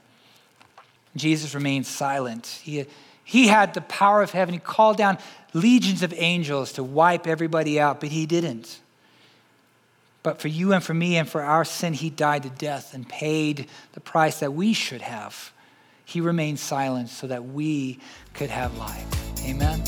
Jesus 1.15 1.55
remained 1.55 1.85
silent. 1.85 2.47
He, 2.63 2.85
he 3.23 3.47
had 3.47 3.73
the 3.73 3.81
power 3.81 4.21
of 4.21 4.31
heaven. 4.31 4.53
He 4.53 4.59
called 4.59 4.97
down 4.97 5.17
legions 5.53 6.03
of 6.03 6.13
angels 6.15 6.73
to 6.73 6.83
wipe 6.83 7.25
everybody 7.27 7.79
out, 7.79 7.99
but 7.99 8.09
he 8.09 8.25
didn't. 8.25 8.79
But 10.23 10.41
for 10.41 10.47
you 10.47 10.73
and 10.73 10.83
for 10.83 10.93
me 10.93 11.17
and 11.17 11.29
for 11.29 11.41
our 11.41 11.63
sin, 11.63 11.93
he 11.93 12.09
died 12.09 12.43
to 12.43 12.49
death 12.49 12.93
and 12.93 13.07
paid 13.07 13.67
the 13.93 13.99
price 13.99 14.39
that 14.39 14.53
we 14.53 14.73
should 14.73 15.01
have. 15.01 15.51
He 16.03 16.21
remained 16.21 16.59
silent 16.59 17.09
so 17.09 17.27
that 17.27 17.45
we 17.45 17.99
could 18.33 18.49
have 18.49 18.77
life. 18.77 19.05
Amen. 19.45 19.83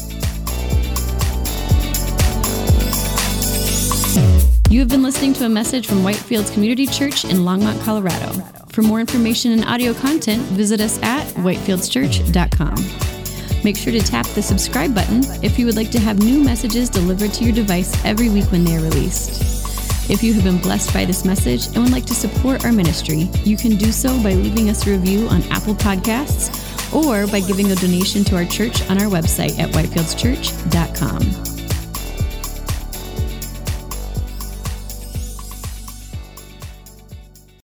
You 4.70 4.82
have 4.82 4.90
been 4.90 5.02
listening 5.02 5.32
to 5.36 5.46
a 5.46 5.50
message 5.50 5.88
from 5.88 6.00
Whitefields 6.00 6.54
Community 6.54 6.86
Church 6.86 7.24
in 7.24 7.38
Longmont, 7.38 7.82
Colorado. 7.86 8.34
For 8.68 8.82
more 8.82 9.00
information 9.00 9.54
and 9.54 9.64
audio 9.64 9.94
content, 9.94 10.42
visit 10.44 10.82
us 10.82 11.02
at 11.02 11.26
whitefieldschurch.com. 11.36 13.64
Make 13.64 13.78
sure 13.78 13.94
to 13.94 14.02
tap 14.02 14.26
the 14.28 14.42
subscribe 14.42 14.94
button 14.94 15.22
if 15.42 15.58
you 15.58 15.66
would 15.68 15.78
like 15.78 15.90
to 15.92 16.00
have 16.00 16.20
new 16.20 16.44
messages 16.44 16.90
delivered 16.90 17.32
to 17.36 17.46
your 17.46 17.54
device 17.54 17.96
every 18.04 18.30
week 18.30 18.52
when 18.52 18.66
they 18.66 18.76
are 18.76 18.82
released. 18.82 20.12
If 20.12 20.22
you 20.22 20.34
have 20.34 20.44
been 20.44 20.60
blessed 20.60 20.94
by 20.94 21.06
this 21.06 21.24
message 21.24 21.68
and 21.68 21.78
would 21.78 21.94
like 21.94 22.06
to 22.08 22.14
support 22.14 22.66
our 22.66 22.74
ministry, 22.74 23.30
you 23.46 23.56
can 23.56 23.78
do 23.78 23.94
so 23.94 24.22
by 24.22 24.34
leaving 24.34 24.70
us 24.70 24.86
a 24.86 24.92
review 24.92 25.30
on 25.30 25.44
Apple 25.44 25.76
Podcasts 25.76 26.94
or 26.94 27.26
by 27.32 27.40
giving 27.40 27.72
a 27.72 27.76
donation 27.76 28.26
to 28.26 28.36
our 28.36 28.46
church 28.46 28.82
on 28.90 29.02
our 29.02 29.10
website 29.10 29.58
at 29.60 29.72
whitefieldschurch.com. 29.72 31.57